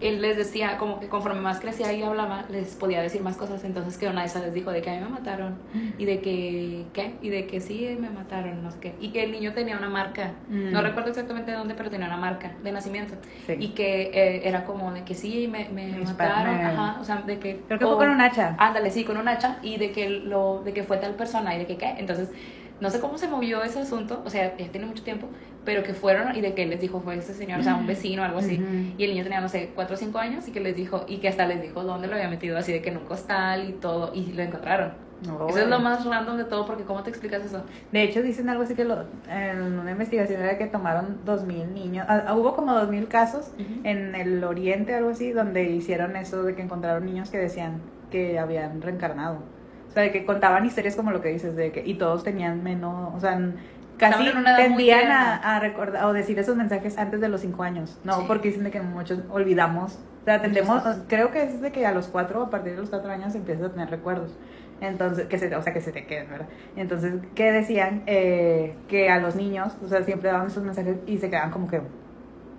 él 0.00 0.22
les 0.22 0.36
decía, 0.36 0.78
como 0.78 0.98
que 0.98 1.08
conforme 1.08 1.40
más 1.42 1.60
crecía 1.60 1.92
y 1.92 2.02
hablaba, 2.02 2.44
les 2.50 2.74
podía 2.74 3.02
decir 3.02 3.22
más 3.22 3.36
cosas. 3.36 3.64
Entonces 3.64 3.98
que 3.98 4.08
una 4.08 4.20
de 4.22 4.26
esas 4.28 4.42
les 4.44 4.54
dijo 4.54 4.70
de 4.70 4.80
que 4.80 4.88
a 4.90 4.94
mí 4.94 5.00
me 5.00 5.08
mataron 5.10 5.56
y 5.98 6.04
de 6.06 6.20
que, 6.20 6.84
¿qué? 6.94 7.14
Y 7.20 7.28
de 7.28 7.46
que 7.46 7.60
sí, 7.60 7.96
me 8.00 8.08
mataron, 8.08 8.62
no 8.62 8.70
sé 8.70 8.78
qué. 8.80 8.94
Y 9.00 9.10
que 9.10 9.24
el 9.24 9.32
niño 9.32 9.52
tenía 9.52 9.76
una 9.76 9.88
marca, 9.90 10.32
Mm. 10.48 10.72
no 10.72 10.80
recuerdo 10.82 11.10
exactamente 11.10 11.50
de 11.50 11.56
dónde, 11.58 11.74
pero 11.74 11.90
tenía 11.90 12.06
una 12.06 12.16
marca 12.16 12.52
de 12.62 12.72
nacimiento. 12.72 13.14
Sí. 13.46 13.56
Y 13.58 13.68
que 13.68 14.10
eh, 14.14 14.48
era 14.48 14.64
como 14.64 14.92
de 14.92 15.04
que 15.04 15.14
sí, 15.14 15.48
me, 15.48 15.68
me 15.68 15.88
mataron, 15.98 16.54
ajá, 16.56 16.98
o 17.00 17.04
sea, 17.04 17.16
de 17.22 17.38
que... 17.38 17.60
Creo 17.66 17.78
que 17.78 17.84
fue 17.86 17.96
con 17.96 18.08
un 18.10 18.20
hacha. 18.20 18.56
Ándale, 18.58 18.90
sí, 18.90 19.04
con 19.04 19.18
un 19.18 19.28
hacha 19.28 19.58
y 19.62 19.76
de 19.76 19.92
que 19.92 20.08
lo 20.08 20.62
de 20.64 20.72
que 20.72 20.82
fue 20.82 20.96
tal 20.96 21.14
persona 21.14 21.54
y 21.54 21.58
de 21.58 21.66
que 21.66 21.76
qué. 21.76 21.94
Entonces, 21.98 22.30
no 22.80 22.90
sé 22.90 23.00
cómo 23.00 23.18
se 23.18 23.28
movió 23.28 23.62
ese 23.62 23.80
asunto, 23.80 24.22
o 24.24 24.30
sea, 24.30 24.56
ya 24.56 24.68
tiene 24.68 24.86
mucho 24.86 25.02
tiempo, 25.02 25.28
pero 25.64 25.82
que 25.82 25.92
fueron 25.94 26.34
y 26.36 26.40
de 26.40 26.54
que 26.54 26.66
les 26.66 26.80
dijo 26.80 27.00
fue 27.00 27.16
ese 27.16 27.34
señor, 27.34 27.60
o 27.60 27.62
sea, 27.62 27.74
un 27.76 27.86
vecino 27.86 28.22
o 28.22 28.24
algo 28.24 28.38
así. 28.38 28.56
Y 28.98 29.04
el 29.04 29.10
niño 29.10 29.22
tenía, 29.24 29.40
no 29.40 29.48
sé, 29.48 29.70
4 29.74 29.94
o 29.94 29.98
5 29.98 30.18
años 30.18 30.48
y 30.48 30.52
que 30.52 30.60
les 30.60 30.74
dijo, 30.74 31.04
y 31.06 31.18
que 31.18 31.28
hasta 31.28 31.46
les 31.46 31.60
dijo 31.60 31.82
dónde 31.84 32.06
lo 32.08 32.14
había 32.14 32.28
metido, 32.28 32.56
así 32.56 32.72
de 32.72 32.80
que 32.82 32.88
en 32.90 32.96
un 32.98 33.04
costal 33.04 33.68
y 33.68 33.72
todo, 33.72 34.12
y 34.14 34.32
lo 34.32 34.42
encontraron. 34.42 34.92
Eso 35.50 35.58
es 35.60 35.68
lo 35.68 35.78
más 35.80 36.06
random 36.06 36.38
de 36.38 36.44
todo, 36.44 36.64
porque 36.64 36.84
¿cómo 36.84 37.02
te 37.02 37.10
explicas 37.10 37.44
eso? 37.44 37.62
De 37.92 38.02
hecho, 38.02 38.22
dicen 38.22 38.48
algo 38.48 38.62
así 38.62 38.74
que 38.74 38.86
lo- 38.86 39.04
en 39.28 39.60
una 39.78 39.90
investigación 39.90 40.40
era 40.40 40.56
que 40.56 40.64
tomaron 40.66 41.18
2.000 41.26 41.74
niños. 41.74 42.06
ah, 42.08 42.24
ah, 42.28 42.34
hubo 42.34 42.56
como 42.56 42.72
2.000 42.72 43.06
casos 43.06 43.50
en 43.84 44.14
el 44.14 44.42
oriente, 44.44 44.94
algo 44.94 45.10
así, 45.10 45.32
donde 45.32 45.64
hicieron 45.64 46.16
eso 46.16 46.42
de 46.42 46.54
que 46.54 46.62
encontraron 46.62 47.04
niños 47.04 47.28
que 47.30 47.36
decían 47.36 47.82
que 48.10 48.38
habían 48.38 48.80
reencarnado. 48.80 49.42
O 49.90 49.92
sea, 49.92 50.04
de 50.04 50.12
que 50.12 50.24
contaban 50.24 50.64
historias 50.64 50.96
como 50.96 51.10
lo 51.10 51.20
que 51.20 51.28
dices, 51.30 51.56
de 51.56 51.72
que, 51.72 51.82
y 51.84 51.94
todos 51.94 52.22
tenían 52.24 52.62
menos, 52.62 53.12
o 53.14 53.20
sea, 53.20 53.38
casi 53.98 54.24
tendían 54.56 55.10
a, 55.10 55.56
a 55.56 55.60
recordar 55.60 56.04
o 56.06 56.12
decir 56.12 56.38
esos 56.38 56.56
mensajes 56.56 56.96
antes 56.96 57.20
de 57.20 57.28
los 57.28 57.40
5 57.42 57.62
años. 57.62 57.98
No, 58.04 58.20
Sí. 58.20 58.24
porque 58.28 58.48
dicen 58.48 58.64
de 58.64 58.70
que 58.70 58.80
muchos 58.80 59.18
olvidamos. 59.30 59.98
O 60.22 60.24
sea, 60.24 60.40
tendemos, 60.40 60.82
creo 61.08 61.30
que 61.32 61.42
es 61.42 61.60
de 61.60 61.72
que 61.72 61.84
a 61.86 61.92
los 61.92 62.06
4 62.08 62.40
o 62.40 62.44
a 62.44 62.50
partir 62.50 62.72
de 62.72 62.78
los 62.78 62.88
4 62.90 63.10
años 63.10 63.34
empiezas 63.34 63.64
a 63.66 63.70
tener 63.72 63.90
recuerdos. 63.90 64.38
Entonces, 64.80 65.26
que 65.26 65.38
se, 65.38 65.54
o 65.54 65.60
sea, 65.62 65.74
que 65.74 65.80
se 65.82 65.92
te 65.92 66.06
queden, 66.06 66.30
¿verdad? 66.30 66.46
Entonces, 66.76 67.14
que 67.34 67.52
decían 67.52 68.02
eh, 68.06 68.74
que 68.88 69.10
a 69.10 69.18
los 69.18 69.34
niños, 69.36 69.76
o 69.84 69.88
sea, 69.88 70.02
siempre 70.04 70.30
daban 70.30 70.46
esos 70.46 70.62
mensajes 70.62 70.96
y 71.06 71.18
se 71.18 71.28
quedaban 71.28 71.50
como 71.50 71.68
que, 71.68 71.82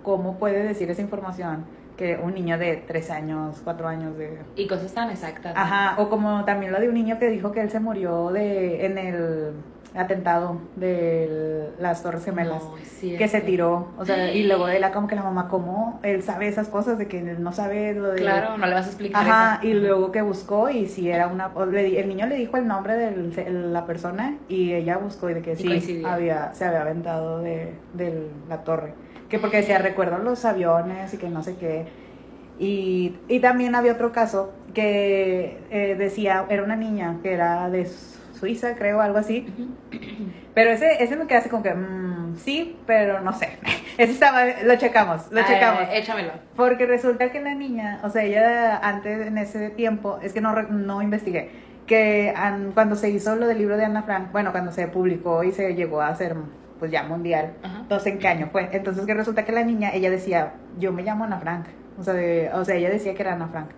¿cómo 0.04 0.38
puede 0.38 0.62
decir 0.62 0.88
esa 0.90 1.00
información 1.02 1.64
que 2.02 2.18
un 2.20 2.34
niño 2.34 2.58
de 2.58 2.76
3 2.86 3.10
años, 3.10 3.60
4 3.62 3.88
años 3.88 4.18
de... 4.18 4.38
Y 4.56 4.66
cosas 4.66 4.92
tan 4.92 5.10
exactas. 5.10 5.54
¿no? 5.54 5.60
Ajá, 5.60 5.94
o 6.00 6.08
como 6.08 6.44
también 6.44 6.72
lo 6.72 6.80
de 6.80 6.88
un 6.88 6.94
niño 6.94 7.18
que 7.18 7.28
dijo 7.28 7.52
que 7.52 7.60
él 7.60 7.70
se 7.70 7.78
murió 7.78 8.30
de 8.30 8.84
en 8.86 8.98
el 8.98 9.52
atentado 9.94 10.58
de 10.74 11.68
las 11.78 12.02
Torres 12.02 12.24
Gemelas. 12.24 12.62
No, 12.62 12.74
que 13.18 13.28
se 13.28 13.40
tiró, 13.42 13.88
o 13.98 14.04
sea, 14.04 14.32
y 14.32 14.44
luego 14.46 14.66
él 14.68 14.82
como 14.92 15.06
que 15.06 15.14
la 15.14 15.22
mamá, 15.22 15.48
¿cómo 15.48 16.00
él 16.02 16.22
sabe 16.22 16.48
esas 16.48 16.68
cosas 16.68 16.98
de 16.98 17.06
que 17.08 17.18
él 17.18 17.42
no 17.42 17.52
sabe 17.52 17.92
lo 17.94 18.10
de... 18.10 18.16
Claro, 18.16 18.56
no 18.56 18.66
le 18.66 18.74
vas 18.74 18.86
a 18.86 18.88
explicar 18.88 19.22
Ajá, 19.22 19.58
eso. 19.60 19.66
y 19.68 19.74
luego 19.74 20.10
que 20.10 20.22
buscó 20.22 20.70
y 20.70 20.86
si 20.86 21.10
era 21.10 21.28
una... 21.28 21.50
el 21.62 22.08
niño 22.08 22.26
le 22.26 22.36
dijo 22.36 22.56
el 22.56 22.66
nombre 22.66 22.96
de 22.96 23.50
la 23.50 23.84
persona 23.86 24.38
y 24.48 24.72
ella 24.72 24.96
buscó 24.96 25.30
y 25.30 25.34
de 25.34 25.42
que 25.42 25.52
Y 25.52 25.56
sí, 25.56 25.66
coincidió. 25.68 26.08
había, 26.08 26.54
se 26.54 26.64
había 26.64 26.80
aventado 26.82 27.40
de, 27.40 27.74
de 27.94 28.28
la 28.48 28.64
torre. 28.64 28.94
Que 29.32 29.38
porque 29.38 29.56
decía, 29.56 29.78
recuerdo 29.78 30.18
los 30.18 30.44
aviones 30.44 31.12
y 31.14 31.16
que 31.16 31.28
no 31.28 31.42
sé 31.42 31.56
qué. 31.56 31.86
Y, 32.58 33.16
y 33.28 33.40
también 33.40 33.74
había 33.74 33.92
otro 33.94 34.12
caso 34.12 34.52
que 34.74 35.58
eh, 35.70 35.96
decía, 35.98 36.44
era 36.50 36.62
una 36.62 36.76
niña 36.76 37.16
que 37.22 37.32
era 37.32 37.70
de 37.70 37.86
Suiza, 37.86 38.74
creo, 38.76 39.00
algo 39.00 39.16
así. 39.18 39.46
Pero 40.54 40.70
ese, 40.70 41.02
ese 41.02 41.16
me 41.16 41.26
queda 41.26 41.38
así 41.38 41.48
como 41.48 41.62
que, 41.62 41.72
mm, 41.72 42.36
sí, 42.36 42.76
pero 42.86 43.20
no 43.20 43.32
sé. 43.32 43.56
Ese 43.98 44.12
estaba, 44.12 44.44
lo 44.64 44.76
checamos, 44.76 45.30
lo 45.30 45.40
Ah, 45.40 45.44
checamos. 45.46 45.82
Échamelo. 45.92 46.32
Porque 46.56 46.86
resulta 46.86 47.30
que 47.30 47.40
la 47.40 47.54
niña, 47.54 48.00
o 48.02 48.10
sea, 48.10 48.24
ella 48.24 48.76
antes, 48.78 49.26
en 49.26 49.36
ese 49.38 49.70
tiempo, 49.70 50.18
es 50.22 50.32
que 50.32 50.40
no, 50.40 50.54
no 50.62 51.02
investigué, 51.02 51.50
que 51.86 52.32
an- 52.36 52.72
cuando 52.72 52.96
se 52.96 53.10
hizo 53.10 53.36
lo 53.36 53.46
del 53.46 53.58
libro 53.58 53.76
de 53.76 53.84
Ana 53.84 54.02
Frank, 54.02 54.32
bueno, 54.32 54.50
cuando 54.50 54.72
se 54.72 54.88
publicó 54.88 55.42
y 55.44 55.52
se 55.52 55.74
llegó 55.74 56.00
a 56.00 56.08
hacer, 56.08 56.36
pues 56.82 56.90
ya 56.90 57.04
mundial, 57.04 57.52
Ajá. 57.62 57.78
entonces, 57.82 58.12
¿en 58.12 58.18
qué 58.18 58.26
año 58.26 58.48
fue? 58.50 58.68
Entonces, 58.72 59.06
que 59.06 59.14
resulta 59.14 59.44
que 59.44 59.52
la 59.52 59.62
niña, 59.62 59.90
ella 59.94 60.10
decía, 60.10 60.54
yo 60.80 60.92
me 60.92 61.04
llamo 61.04 61.22
Ana 61.22 61.38
Frank, 61.38 61.66
o 61.96 62.02
sea, 62.02 62.12
de- 62.12 62.50
o 62.52 62.64
sea 62.64 62.74
ella 62.74 62.90
decía 62.90 63.14
que 63.14 63.22
era 63.22 63.34
Ana 63.34 63.46
Frank. 63.46 63.68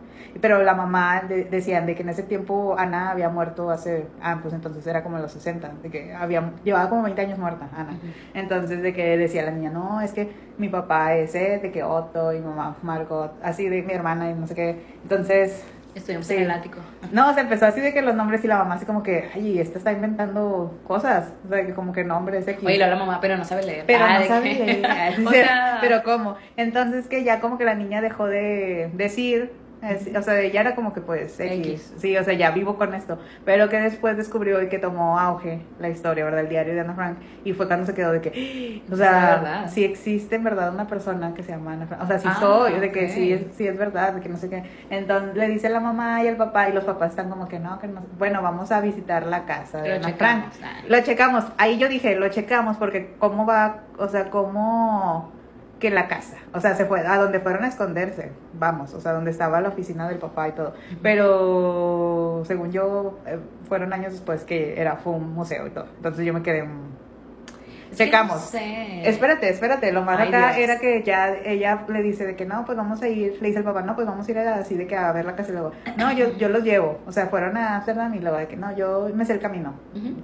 Pero 0.40 0.62
la 0.62 0.74
mamá 0.74 1.20
de- 1.28 1.44
decían 1.44 1.84
de 1.84 1.94
que 1.94 2.02
en 2.02 2.08
ese 2.08 2.22
tiempo 2.22 2.76
Ana 2.78 3.10
había 3.10 3.28
muerto 3.28 3.70
hace, 3.70 4.06
ah, 4.22 4.38
pues 4.40 4.54
entonces 4.54 4.86
era 4.86 5.02
como 5.02 5.18
los 5.18 5.32
60, 5.32 5.70
de 5.82 5.90
que 5.90 6.14
había, 6.14 6.50
llevaba 6.64 6.88
como 6.88 7.02
20 7.02 7.20
años 7.20 7.38
muerta 7.38 7.68
Ana. 7.76 7.98
Entonces, 8.32 8.80
de 8.80 8.94
que 8.94 9.18
decía 9.18 9.42
la 9.44 9.50
niña, 9.50 9.68
no, 9.70 10.00
es 10.00 10.12
que 10.14 10.32
mi 10.56 10.70
papá 10.70 11.14
es 11.14 11.34
Ed, 11.34 11.60
de 11.60 11.70
que 11.70 11.82
Otto 11.84 12.32
y 12.32 12.40
mamá 12.40 12.74
Margot, 12.82 13.32
así 13.42 13.68
de 13.68 13.82
mi 13.82 13.92
hermana 13.92 14.30
y 14.30 14.34
no 14.34 14.46
sé 14.46 14.54
qué. 14.54 14.82
Entonces, 15.02 15.62
Estuvimos 15.94 16.26
Sí. 16.26 16.34
en 16.34 16.42
el 16.42 16.50
ático. 16.50 16.78
no, 17.12 17.32
se 17.34 17.40
empezó 17.40 17.66
así 17.66 17.80
de 17.80 17.92
que 17.94 18.02
los 18.02 18.14
nombres 18.14 18.44
y 18.44 18.48
la 18.48 18.56
mamá 18.58 18.74
así 18.74 18.84
como 18.86 19.02
que, 19.02 19.30
ay, 19.34 19.58
esta 19.60 19.78
está 19.78 19.92
inventando 19.92 20.78
cosas. 20.86 21.32
O 21.46 21.48
sea, 21.48 21.64
que 21.64 21.72
como 21.74 21.92
que 21.92 22.02
nombres 22.04 22.46
X. 22.48 22.64
Oye, 22.66 22.78
lo 22.78 22.84
habla 22.84 22.96
mamá, 22.96 23.18
pero 23.20 23.36
no 23.36 23.44
sabe 23.44 23.62
leer. 23.64 23.84
Pero 23.86 24.04
Ah, 24.04 24.14
no 24.14 24.20
¿de 24.20 24.26
sabe 24.28 24.54
leer. 24.54 24.82
O 25.26 25.30
sea, 25.30 25.78
pero 25.80 26.02
¿cómo? 26.02 26.36
Entonces 26.56 27.06
que 27.06 27.22
ya 27.24 27.40
como 27.40 27.58
que 27.58 27.64
la 27.64 27.74
niña 27.74 28.00
dejó 28.00 28.26
de 28.26 28.90
decir, 28.94 29.52
es- 29.90 30.16
o 30.16 30.22
sea, 30.22 30.40
ella 30.40 30.60
era 30.60 30.74
como 30.74 30.92
que 30.92 31.00
pues 31.00 31.38
X. 31.40 31.66
X. 31.66 31.94
Sí, 31.98 32.16
o 32.16 32.24
sea, 32.24 32.34
ya 32.34 32.50
vivo 32.50 32.76
con 32.76 32.94
esto. 32.94 33.18
Pero 33.44 33.68
que 33.68 33.78
después 33.80 34.16
descubrió 34.16 34.62
y 34.62 34.68
que 34.68 34.78
tomó 34.78 35.18
auge 35.18 35.60
la 35.78 35.88
historia, 35.88 36.24
¿verdad? 36.24 36.40
El 36.40 36.48
diario 36.48 36.74
de 36.74 36.80
Ana 36.80 36.94
Frank. 36.94 37.18
Y 37.44 37.52
fue 37.52 37.66
cuando 37.66 37.86
se 37.86 37.94
quedó 37.94 38.12
de 38.12 38.20
que, 38.20 38.82
o 38.90 38.96
sea, 38.96 39.64
sí 39.68 39.84
existe 39.84 40.36
en 40.36 40.44
verdad 40.44 40.72
una 40.72 40.86
persona 40.86 41.34
que 41.34 41.42
se 41.42 41.52
llama 41.52 41.72
Ana 41.74 41.86
Frank. 41.86 42.02
O 42.02 42.06
sea, 42.06 42.18
sí 42.18 42.28
Ah, 42.30 42.36
soy, 42.40 42.72
de 42.80 42.90
que 42.92 43.08
sí 43.08 43.32
es, 43.32 43.42
sí 43.56 43.66
es 43.66 43.76
verdad, 43.78 44.12
de 44.14 44.20
que 44.20 44.28
no 44.28 44.36
sé 44.36 44.48
qué. 44.48 44.64
Entonces 44.90 45.36
le 45.36 45.48
dice 45.48 45.68
la 45.68 45.80
mamá 45.80 46.22
y 46.22 46.26
el 46.26 46.36
papá 46.36 46.68
y 46.68 46.72
los 46.72 46.84
papás 46.84 47.10
están 47.10 47.28
como 47.30 47.48
que 47.48 47.58
no, 47.58 47.78
que 47.78 47.86
no. 47.88 48.02
Bueno, 48.18 48.42
vamos 48.42 48.72
a 48.72 48.80
visitar 48.80 49.26
la 49.26 49.44
casa 49.44 49.82
de 49.82 49.90
Lo 49.90 49.94
Ana 50.06 50.14
Frank. 50.14 50.44
Lo 50.88 51.00
checamos. 51.02 51.44
Ahí 51.58 51.78
yo 51.78 51.88
dije, 51.88 52.16
lo 52.16 52.28
checamos 52.28 52.76
porque 52.76 53.14
cómo 53.18 53.46
va, 53.46 53.80
o 53.98 54.08
sea, 54.08 54.30
cómo 54.30 55.32
que 55.84 55.90
la 55.90 56.08
casa, 56.08 56.36
o 56.54 56.60
sea, 56.60 56.74
se 56.74 56.86
fue 56.86 57.06
a 57.06 57.18
donde 57.18 57.40
fueron 57.40 57.62
a 57.62 57.68
esconderse, 57.68 58.32
vamos, 58.58 58.94
o 58.94 59.00
sea, 59.02 59.12
donde 59.12 59.30
estaba 59.30 59.60
la 59.60 59.68
oficina 59.68 60.08
del 60.08 60.16
papá 60.18 60.48
y 60.48 60.52
todo. 60.52 60.72
Pero 61.02 62.42
según 62.46 62.72
yo, 62.72 63.18
eh, 63.26 63.38
fueron 63.68 63.92
años 63.92 64.12
después 64.12 64.44
que 64.44 64.80
era 64.80 64.96
fue 64.96 65.12
un 65.12 65.34
museo 65.34 65.66
y 65.66 65.70
todo. 65.70 65.86
Entonces 65.96 66.24
yo 66.24 66.32
me 66.32 66.42
quedé 66.42 66.62
mm, 66.62 66.80
no 67.90 68.38
sé. 68.40 69.08
Espérate, 69.08 69.48
espérate, 69.50 69.92
lo 69.92 70.02
más 70.02 70.18
Ay, 70.18 70.28
acá 70.28 70.46
Dios. 70.54 70.58
era 70.58 70.78
que 70.80 71.02
ya 71.04 71.32
ella 71.44 71.84
le 71.88 72.02
dice 72.02 72.26
de 72.26 72.34
que 72.34 72.44
no, 72.46 72.64
pues 72.64 72.76
vamos 72.76 73.00
a 73.02 73.08
ir, 73.08 73.36
le 73.40 73.48
dice 73.48 73.58
el 73.58 73.64
papá, 73.64 73.82
no, 73.82 73.94
pues 73.94 74.06
vamos 74.06 74.26
a 74.26 74.30
ir 74.30 74.38
a- 74.38 74.54
así 74.56 74.74
de 74.74 74.86
que 74.86 74.96
a 74.96 75.12
ver 75.12 75.24
la 75.26 75.36
casa 75.36 75.50
y 75.50 75.52
luego, 75.52 75.72
no, 75.96 76.10
yo, 76.12 76.32
yo 76.36 76.48
los 76.48 76.64
llevo, 76.64 76.98
o 77.06 77.12
sea, 77.12 77.26
fueron 77.26 77.56
a 77.56 77.76
Amsterdam 77.76 78.12
y 78.14 78.18
luego 78.20 78.38
de 78.38 78.48
que 78.48 78.56
no, 78.56 78.74
yo 78.74 79.08
me 79.14 79.24
sé 79.24 79.34
el 79.34 79.40
camino. 79.40 79.74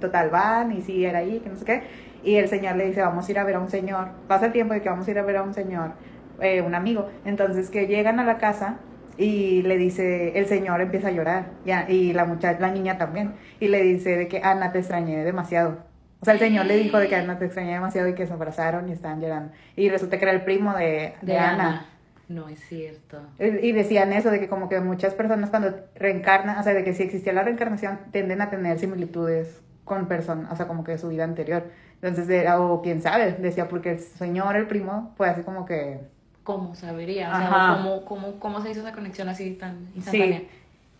Total, 0.01 0.29
van 0.29 0.71
y 0.71 0.81
sí, 0.81 1.05
era 1.05 1.19
ahí, 1.19 1.39
que 1.39 1.49
no 1.49 1.55
sé 1.55 1.63
qué. 1.65 2.10
Y 2.23 2.35
el 2.35 2.47
señor 2.47 2.75
le 2.75 2.87
dice, 2.87 3.01
vamos 3.01 3.27
a 3.27 3.31
ir 3.31 3.39
a 3.39 3.43
ver 3.43 3.55
a 3.55 3.59
un 3.59 3.69
señor. 3.69 4.09
Pasa 4.27 4.47
el 4.47 4.51
tiempo 4.51 4.73
de 4.73 4.81
que 4.81 4.89
vamos 4.89 5.07
a 5.07 5.11
ir 5.11 5.19
a 5.19 5.23
ver 5.23 5.37
a 5.37 5.43
un 5.43 5.53
señor, 5.53 5.93
eh, 6.39 6.61
un 6.61 6.75
amigo. 6.75 7.09
Entonces 7.25 7.69
que 7.69 7.87
llegan 7.87 8.19
a 8.19 8.23
la 8.23 8.37
casa 8.37 8.77
y 9.17 9.61
le 9.63 9.77
dice, 9.77 10.37
el 10.37 10.45
señor 10.45 10.81
empieza 10.81 11.09
a 11.09 11.11
llorar. 11.11 11.51
Ya, 11.65 11.89
y 11.89 12.13
la 12.13 12.25
muchacha, 12.25 12.59
la 12.59 12.71
niña 12.71 12.97
también. 12.97 13.33
Y 13.59 13.67
le 13.67 13.81
dice 13.83 14.17
de 14.17 14.27
que 14.27 14.41
Ana 14.43 14.71
te 14.71 14.79
extrañé 14.79 15.23
demasiado. 15.23 15.77
O 16.21 16.25
sea, 16.25 16.35
el 16.35 16.39
señor 16.39 16.67
le 16.67 16.77
dijo 16.77 16.99
de 16.99 17.07
que 17.07 17.15
Ana 17.15 17.39
te 17.39 17.45
extrañé 17.45 17.73
demasiado 17.73 18.07
y 18.07 18.13
que 18.13 18.27
se 18.27 18.33
abrazaron 18.33 18.87
y 18.89 18.91
estaban 18.91 19.21
llorando. 19.21 19.53
Y 19.75 19.89
resulta 19.89 20.17
que 20.17 20.25
era 20.25 20.33
el 20.33 20.43
primo 20.43 20.73
de, 20.73 21.13
de, 21.21 21.33
De 21.33 21.37
Ana. 21.37 21.67
Ana. 21.67 21.85
No 22.31 22.47
es 22.47 22.59
cierto. 22.59 23.21
Y 23.39 23.73
decían 23.73 24.13
eso, 24.13 24.31
de 24.31 24.39
que 24.39 24.47
como 24.47 24.69
que 24.69 24.79
muchas 24.79 25.13
personas 25.13 25.49
cuando 25.49 25.75
reencarnan, 25.95 26.57
o 26.57 26.63
sea, 26.63 26.73
de 26.73 26.83
que 26.83 26.93
si 26.93 27.03
existía 27.03 27.33
la 27.33 27.43
reencarnación, 27.43 27.99
tienden 28.11 28.39
a 28.39 28.49
tener 28.49 28.79
similitudes 28.79 29.61
con 29.83 30.07
personas, 30.07 30.49
o 30.49 30.55
sea, 30.55 30.67
como 30.67 30.85
que 30.85 30.93
de 30.93 30.97
su 30.97 31.09
vida 31.09 31.25
anterior. 31.25 31.65
Entonces, 32.01 32.29
era- 32.29 32.59
o 32.59 32.81
quién 32.81 33.01
sabe, 33.01 33.33
decía, 33.33 33.67
porque 33.67 33.91
el 33.91 33.99
señor, 33.99 34.55
el 34.55 34.67
primo, 34.67 35.13
fue 35.17 35.29
así 35.29 35.43
como 35.43 35.65
que... 35.65 35.99
¿Cómo 36.43 36.73
sabería? 36.73 37.29
O 37.29 37.37
sea. 37.37 37.75
¿cómo, 37.77 38.05
cómo, 38.05 38.39
¿cómo 38.39 38.61
se 38.61 38.71
hizo 38.71 38.79
esa 38.81 38.91
conexión 38.93 39.29
así 39.29 39.51
tan 39.51 39.87
instantánea? 39.95 40.39
Sí. 40.39 40.47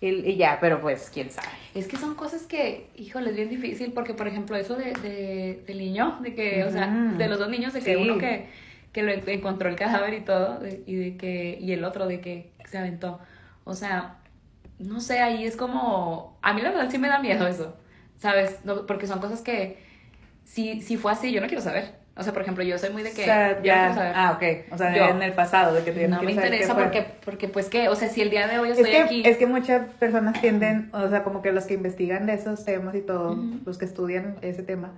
Y, 0.01 0.07
y 0.31 0.35
ya, 0.37 0.57
pero 0.61 0.79
pues, 0.81 1.09
quién 1.13 1.29
sabe. 1.31 1.47
Es 1.75 1.87
que 1.87 1.97
son 1.97 2.13
cosas 2.15 2.43
que, 2.43 2.89
híjole, 2.95 3.31
es 3.31 3.35
bien 3.35 3.49
difícil 3.49 3.93
porque, 3.93 4.13
por 4.13 4.27
ejemplo, 4.27 4.55
eso 4.55 4.75
de, 4.75 4.93
de- 4.93 5.63
del 5.65 5.77
niño, 5.79 6.17
de 6.21 6.33
que, 6.35 6.63
o 6.63 6.69
sea, 6.71 6.87
de 6.87 7.27
los 7.27 7.39
dos 7.39 7.49
niños, 7.49 7.73
de 7.73 7.79
que 7.81 7.95
Sí. 7.95 8.01
uno 8.01 8.17
que, 8.19 8.49
que 8.91 9.01
lo 9.03 9.11
en- 9.11 9.27
encontró 9.27 9.69
el 9.69 9.75
cadáver 9.75 10.13
y 10.13 10.21
todo, 10.21 10.59
de- 10.59 10.83
y 10.85 10.95
de 10.95 11.17
que, 11.17 11.57
y 11.59 11.71
el 11.71 11.83
otro 11.83 12.07
de 12.07 12.19
que 12.21 12.51
se 12.65 12.77
aventó. 12.77 13.19
O 13.63 13.73
sea, 13.73 14.17
no 14.79 14.99
sé, 15.01 15.19
ahí 15.19 15.45
es 15.45 15.55
como, 15.55 16.37
a 16.41 16.53
mí 16.53 16.61
la 16.61 16.69
verdad 16.71 16.89
sí 16.89 16.97
me 16.97 17.07
da 17.07 17.19
miedo 17.19 17.47
eso, 17.47 17.75
¿sabes? 18.19 18.59
No, 18.65 18.85
porque 18.87 19.05
son 19.07 19.19
cosas 19.19 19.41
que, 19.41 19.77
si, 20.43 20.81
si 20.81 20.97
fue 20.97 21.11
así, 21.11 21.31
yo 21.31 21.41
no 21.41 21.47
quiero 21.47 21.61
saber. 21.61 22.01
O 22.17 22.23
sea, 22.23 22.33
por 22.33 22.41
ejemplo, 22.41 22.63
yo 22.63 22.77
soy 22.77 22.89
muy 22.89 23.03
de 23.03 23.11
que, 23.13 23.21
o 23.21 23.25
sea, 23.25 23.51
yo 23.53 23.57
no 23.59 23.63
ya. 23.63 23.79
quiero 23.79 23.93
saber. 23.95 24.13
Ah, 24.15 24.31
ok. 24.35 24.73
O 24.73 24.77
sea, 24.77 24.95
Yo. 24.95 25.05
en 25.15 25.21
el 25.23 25.31
pasado, 25.31 25.73
de 25.73 25.83
que 25.83 25.93
ya 25.97 26.07
no 26.09 26.21
me 26.21 26.33
interesa 26.33 26.75
porque, 26.75 27.05
porque, 27.23 27.47
pues, 27.47 27.69
que, 27.69 27.87
o 27.87 27.95
sea, 27.95 28.09
si 28.09 28.21
el 28.21 28.29
día 28.29 28.47
de 28.47 28.59
hoy 28.59 28.69
Es 28.71 28.77
estoy 28.77 28.91
que, 28.91 28.99
aquí... 29.01 29.23
es 29.25 29.37
que 29.37 29.47
muchas 29.47 29.87
personas 29.93 30.39
tienden, 30.41 30.89
o 30.93 31.07
sea, 31.07 31.23
como 31.23 31.41
que 31.41 31.53
los 31.53 31.65
que 31.65 31.73
investigan 31.73 32.25
de 32.25 32.33
esos 32.33 32.65
temas 32.65 32.95
y 32.95 33.01
todo, 33.01 33.31
Ujú. 33.31 33.61
los 33.65 33.77
que 33.77 33.85
estudian 33.85 34.35
ese 34.41 34.61
tema, 34.61 34.93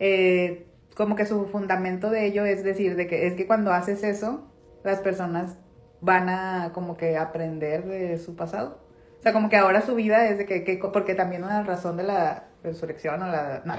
eh, 0.00 0.66
como 0.96 1.14
que 1.14 1.24
su 1.24 1.46
fundamento 1.46 2.10
de 2.10 2.26
ello 2.26 2.44
es 2.44 2.64
decir, 2.64 2.96
de 2.96 3.06
que 3.06 3.28
es 3.28 3.34
que 3.34 3.46
cuando 3.46 3.72
haces 3.72 4.02
eso, 4.02 4.50
las 4.82 4.98
personas 5.00 5.56
van 6.00 6.28
a 6.28 6.72
como 6.72 6.96
que 6.96 7.16
aprender 7.16 7.84
de 7.84 8.18
su 8.18 8.34
pasado. 8.34 8.80
O 9.20 9.22
sea, 9.22 9.32
como 9.32 9.48
que 9.48 9.56
ahora 9.56 9.82
su 9.82 9.94
vida 9.94 10.28
es 10.28 10.38
de 10.38 10.46
que, 10.46 10.64
que 10.64 10.78
porque 10.78 11.14
también 11.14 11.44
una 11.44 11.62
razón 11.62 11.96
de 11.96 12.02
la 12.02 12.44
resurrección 12.66 13.22
o 13.22 13.26
la... 13.26 13.62
No, 13.64 13.74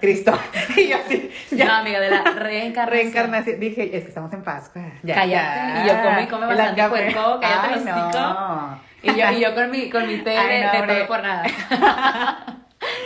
Cristo. 0.00 0.38
y 0.76 0.88
yo 0.88 0.96
así, 1.04 1.30
ya. 1.50 1.64
No, 1.66 1.72
amiga, 1.74 2.00
de 2.00 2.10
la 2.10 2.22
reencarnación. 2.22 2.88
Reencarnación. 2.88 3.60
Dije, 3.60 3.84
es 3.96 4.02
que 4.04 4.08
estamos 4.08 4.32
en 4.32 4.42
Pascua. 4.42 4.82
Ya, 5.02 5.14
Cállate. 5.16 5.32
ya. 5.32 5.84
Y 5.84 5.88
yo 5.88 6.02
come 6.02 6.22
y 6.22 6.26
come 6.26 6.46
bastante 6.46 6.88
puerco, 6.88 7.38
cállate 7.40 7.68
Ay, 7.74 7.78
el 7.78 7.84
no. 7.84 8.80
Y 9.02 9.06
yo, 9.20 9.30
y 9.32 9.40
yo 9.40 9.54
con 9.54 9.70
mi, 9.70 9.90
con 9.90 10.06
mi 10.06 10.18
té 10.18 10.30
de, 10.30 10.36
Ay, 10.38 10.62
no, 10.64 10.72
de 10.72 10.78
hombre. 10.78 10.94
todo 10.96 11.06
por 11.08 11.22
nada. 11.22 11.44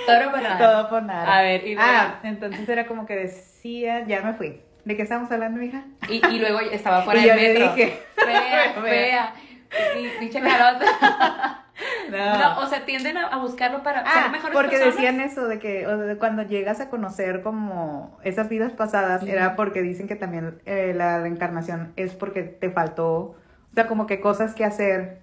todo 0.06 0.30
por 0.30 0.42
nada. 0.42 0.58
Todo 0.58 0.88
por 0.88 1.02
nada. 1.02 1.38
A 1.38 1.42
ver, 1.42 1.66
y 1.66 1.74
luego- 1.74 1.90
Ah, 1.92 2.14
entonces 2.24 2.68
era 2.68 2.87
como 2.87 3.06
que 3.06 3.16
decía, 3.16 4.04
ya 4.06 4.20
me 4.22 4.35
fui. 4.35 4.61
¿De 4.85 4.96
qué 4.96 5.02
estamos 5.02 5.30
hablando, 5.30 5.62
hija? 5.62 5.85
Y, 6.08 6.14
y 6.26 6.38
luego 6.38 6.61
estaba 6.61 7.02
fuera 7.04 7.20
Y 7.20 7.24
yo 7.26 7.35
del 7.35 7.42
le 7.42 7.58
metro. 7.61 7.74
dije. 7.74 7.98
Fea, 8.16 8.72
fea. 8.82 9.35
Y 9.98 10.08
pinche 10.18 10.40
carota. 10.40 11.64
No. 12.11 12.38
No, 12.38 12.61
o 12.61 12.66
sea, 12.66 12.85
tienden 12.85 13.16
a, 13.16 13.37
buscarlo 13.38 13.83
para 13.83 14.01
Ah, 14.01 14.23
ser 14.23 14.31
mejores 14.33 14.55
porque 14.55 14.77
personas. 14.77 14.95
decían 14.95 15.21
eso 15.21 15.47
de 15.49 15.59
que 15.59 15.87
o 15.87 15.90
sea, 15.97 16.07
de 16.07 16.16
cuando 16.16 16.42
llegas 16.42 16.81
a 16.81 16.90
conocer 16.90 17.42
como 17.42 18.18
esas 18.23 18.49
vidas 18.49 18.73
pasadas, 18.73 19.23
era 19.23 19.57
porque 19.57 19.83
dicen 19.83 20.09
que 20.09 20.16
también 20.16 20.61
eh, 20.66 20.92
la 20.95 21.21
reencarnación 21.21 21.92
es 21.97 22.12
porque 22.14 22.42
te 22.42 22.71
faltó, 22.71 23.14
o 23.16 23.75
sea, 23.75 23.87
como 23.87 24.07
que 24.07 24.21
cosas 24.21 24.55
que 24.55 24.64
hacer, 24.64 25.21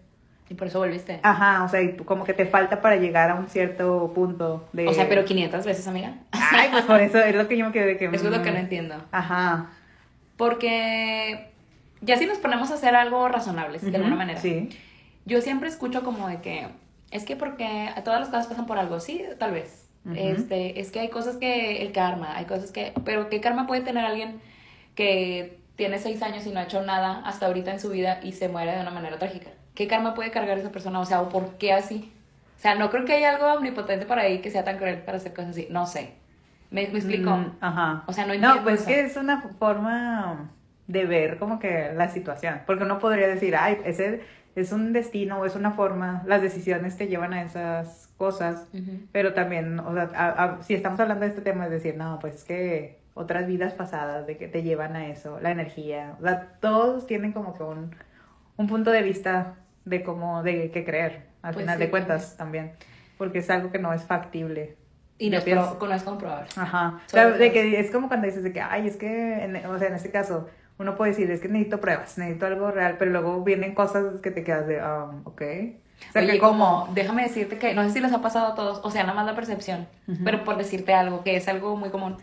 Y 0.49 0.55
por 0.55 0.67
eso 0.67 0.79
volviste. 0.79 1.19
ajá, 1.21 1.63
o 1.63 1.69
sea, 1.69 1.81
y 1.81 1.95
como 1.97 2.23
que 2.23 2.33
te 2.33 2.45
falta 2.45 2.81
para 2.81 2.95
llegar 2.95 3.29
a 3.29 3.35
un 3.35 3.47
cierto 3.49 4.11
punto 4.15 4.67
de... 4.73 4.87
O 4.87 4.93
sea, 4.93 5.07
pero 5.07 5.23
500 5.25 5.63
veces, 5.65 5.87
amiga. 5.87 6.15
Ay, 6.31 6.69
pues 6.71 6.85
por 6.85 6.99
eso 7.01 7.19
es 7.19 7.35
lo 7.35 7.47
que 7.47 7.55
yo 7.57 7.67
me 7.67 7.71
quedé 7.71 7.85
de 7.85 7.97
que... 7.97 8.05
Eso 8.05 8.25
es 8.29 8.35
lo 8.35 8.41
que 8.41 8.49
mm, 8.49 8.53
no 8.53 8.59
entiendo. 8.59 8.95
Ajá. 9.11 9.67
Porque 10.37 11.51
ya 12.01 12.17
si 12.17 12.25
nos 12.25 12.37
ponemos 12.39 12.71
a 12.71 12.75
hacer 12.75 12.95
algo 12.95 13.27
razonables, 13.27 13.81
de 13.83 13.95
alguna 13.95 14.15
manera. 14.15 14.39
Sí. 14.39 14.69
Yo 15.29 15.41
siempre 15.41 15.69
escucho 15.69 16.03
como 16.03 16.27
de 16.27 16.41
que 16.41 16.67
es 17.11 17.23
que 17.23 17.35
porque 17.35 17.89
todas 18.03 18.19
las 18.19 18.29
cosas 18.29 18.47
pasan 18.47 18.65
por 18.65 18.77
algo, 18.77 18.99
sí, 18.99 19.23
tal 19.37 19.51
vez. 19.53 19.85
Este, 20.15 20.79
es 20.79 20.91
que 20.91 21.01
hay 21.01 21.09
cosas 21.09 21.37
que 21.37 21.83
el 21.83 21.91
karma, 21.91 22.35
hay 22.35 22.45
cosas 22.45 22.71
que, 22.71 22.93
pero 23.05 23.29
qué 23.29 23.41
karma 23.41 23.67
puede 23.67 23.81
tener 23.81 24.03
alguien 24.05 24.41
que 24.95 25.59
tiene 25.75 25.99
seis 25.99 26.21
años 26.23 26.45
y 26.47 26.51
no 26.51 26.59
ha 26.59 26.63
hecho 26.63 26.81
nada 26.81 27.21
hasta 27.25 27.45
ahorita 27.45 27.71
en 27.71 27.79
su 27.79 27.89
vida 27.89 28.19
y 28.23 28.31
se 28.33 28.49
muere 28.49 28.73
de 28.75 28.81
una 28.81 28.91
manera 28.91 29.17
trágica. 29.19 29.51
¿Qué 29.75 29.87
karma 29.87 30.13
puede 30.15 30.31
cargar 30.31 30.57
esa 30.57 30.71
persona? 30.71 30.99
O 30.99 31.05
sea, 31.05 31.21
¿o 31.21 31.29
por 31.29 31.57
qué 31.57 31.73
así? 31.73 32.11
O 32.57 32.61
sea, 32.61 32.75
no 32.75 32.89
creo 32.89 33.05
que 33.05 33.13
haya 33.13 33.29
algo 33.35 33.53
omnipotente 33.53 34.05
por 34.05 34.19
ahí 34.19 34.39
que 34.41 34.49
sea 34.51 34.63
tan 34.63 34.77
cruel 34.77 34.97
para 35.03 35.17
hacer 35.17 35.33
cosas 35.33 35.51
así. 35.51 35.67
No 35.69 35.85
sé. 35.85 36.15
¿Me, 36.71 36.87
me 36.87 36.97
explico? 36.99 37.29
Mm, 37.31 37.57
ajá. 37.61 38.03
O 38.07 38.13
sea, 38.13 38.25
no 38.25 38.33
entiendo 38.33 38.57
No, 38.57 38.63
pues 38.63 38.81
eso. 38.81 38.87
que 38.89 38.99
es 39.01 39.15
una 39.15 39.41
forma 39.59 40.49
de 40.87 41.05
ver 41.05 41.37
como 41.37 41.59
que 41.59 41.91
la 41.95 42.09
situación. 42.09 42.61
Porque 42.65 42.83
uno 42.83 42.99
podría 42.99 43.27
decir, 43.27 43.55
ay, 43.55 43.77
ese 43.85 44.21
es 44.55 44.71
un 44.71 44.93
destino 44.93 45.39
o 45.39 45.45
es 45.45 45.55
una 45.55 45.71
forma, 45.71 46.23
las 46.25 46.41
decisiones 46.41 46.97
te 46.97 47.07
llevan 47.07 47.33
a 47.33 47.43
esas 47.43 48.09
cosas. 48.17 48.67
Pero 49.11 49.33
también, 49.33 49.79
o 49.79 49.93
sea, 49.93 50.09
a- 50.15 50.43
a- 50.43 50.63
si 50.63 50.73
estamos 50.73 50.99
hablando 50.99 51.21
de 51.23 51.29
este 51.29 51.41
tema, 51.41 51.65
es 51.65 51.71
decir, 51.71 51.95
no, 51.95 52.19
pues 52.19 52.35
es 52.35 52.43
que 52.43 52.99
otras 53.13 53.47
vidas 53.47 53.73
pasadas 53.73 54.27
de 54.27 54.37
que 54.37 54.47
te 54.47 54.63
llevan 54.63 54.95
a 54.95 55.07
eso, 55.07 55.39
la 55.39 55.51
energía, 55.51 56.15
o 56.19 56.23
sea, 56.23 56.53
todos 56.61 57.05
tienen 57.07 57.31
como 57.33 57.53
que 57.53 57.63
un, 57.63 57.95
un 58.57 58.67
punto 58.67 58.91
de 58.91 59.01
vista 59.01 59.55
de 59.85 60.03
cómo, 60.03 60.41
de 60.43 60.71
qué 60.71 60.83
creer, 60.85 61.23
al 61.41 61.53
Pues 61.53 61.63
final 61.63 61.77
sí, 61.77 61.83
de 61.85 61.89
cuentas 61.89 62.37
también, 62.37 62.71
porque 63.17 63.39
es 63.39 63.49
algo 63.49 63.71
que 63.71 63.79
no 63.79 63.93
es 63.93 64.03
factible. 64.03 64.77
Y 65.17 65.27
no 65.29 65.33
Yo 65.33 65.37
es, 65.39 65.43
pienso- 65.43 65.77
pro- 65.77 65.87
no 65.89 65.93
es 65.95 66.03
comprobable. 66.03 66.47
Ajá. 66.55 67.01
O 67.07 67.09
sea, 67.09 67.29
de 67.29 67.51
que 67.51 67.79
es 67.79 67.91
como 67.91 68.07
cuando 68.07 68.25
dices 68.27 68.41
de 68.43 68.53
que, 68.53 68.61
ay, 68.61 68.87
es 68.87 68.95
que, 68.95 69.43
en- 69.43 69.65
o 69.65 69.77
sea, 69.77 69.89
en 69.89 69.95
este 69.95 70.11
caso, 70.11 70.47
uno 70.79 70.95
puede 70.95 71.11
decir, 71.11 71.29
es 71.29 71.41
que 71.41 71.49
necesito 71.49 71.81
pruebas, 71.81 72.17
necesito 72.17 72.45
algo 72.45 72.71
real, 72.71 72.95
pero 72.97 73.11
luego 73.11 73.43
vienen 73.43 73.75
cosas 73.75 74.21
que 74.21 74.31
te 74.31 74.43
quedas 74.43 74.65
de, 74.65 74.81
um, 74.81 75.21
ok. 75.25 75.41
O 76.09 76.11
sea, 76.13 76.21
Oye, 76.21 76.31
que 76.31 76.39
como, 76.39 76.87
déjame 76.93 77.23
decirte 77.23 77.57
que, 77.57 77.73
no 77.73 77.83
sé 77.83 77.89
si 77.91 77.99
les 77.99 78.13
ha 78.13 78.21
pasado 78.21 78.47
a 78.47 78.55
todos, 78.55 78.79
o 78.83 78.89
sea, 78.89 79.03
nada 79.03 79.13
más 79.13 79.25
la 79.25 79.35
percepción, 79.35 79.87
pero 80.23 80.45
por 80.45 80.57
decirte 80.57 80.93
algo, 80.93 81.23
que 81.23 81.35
es 81.35 81.47
algo 81.49 81.75
muy 81.75 81.89
común. 81.89 82.15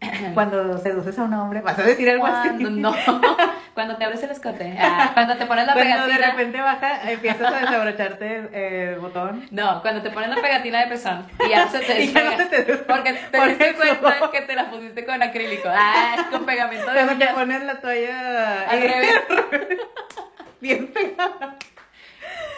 cuando 0.34 0.78
seduces 0.78 1.18
a 1.18 1.24
un 1.24 1.34
hombre, 1.34 1.60
vas 1.60 1.78
a 1.78 1.82
decir 1.82 2.08
algo 2.08 2.26
así. 2.26 2.48
Cuando 2.50 2.70
no, 2.70 2.94
cuando 3.74 3.96
te 3.96 4.04
abres 4.04 4.22
el 4.22 4.30
escote, 4.30 4.76
ah, 4.80 5.10
cuando 5.14 5.36
te 5.36 5.46
pones 5.46 5.66
la 5.66 5.72
Cuando 5.74 5.90
de 5.90 5.98
pegatina. 6.02 6.30
repente 6.30 6.60
baja, 6.60 7.10
empiezas 7.10 7.52
a 7.52 7.58
desabrocharte 7.60 8.90
el 8.92 8.98
botón. 9.00 9.46
No, 9.50 9.82
cuando 9.82 10.02
te 10.02 10.10
pones 10.10 10.30
la 10.30 10.36
pegatina 10.36 10.80
de 10.80 10.86
pezón 10.86 11.26
y 11.44 11.48
ya 11.50 11.64
no 11.64 11.70
se 11.70 11.80
te 11.80 12.06
no. 12.12 12.78
Porque 12.86 13.12
te 13.12 13.38
Por 13.38 13.48
diste 13.48 13.70
eso. 13.70 13.78
cuenta 14.00 14.30
que 14.30 14.40
te 14.42 14.54
la 14.54 14.70
pusiste 14.70 15.04
con 15.04 15.22
acrílico. 15.22 15.68
Ah, 15.72 16.26
con 16.30 16.44
pegamento 16.46 16.90
de 16.90 17.04
Cuando 17.04 17.26
te 17.26 17.32
pones 17.34 17.62
la 17.64 17.80
toalla 17.80 18.62
Al 18.70 18.78
eh, 18.82 18.88
revés. 18.88 19.78
bien 20.60 20.88
pegada. 20.92 21.56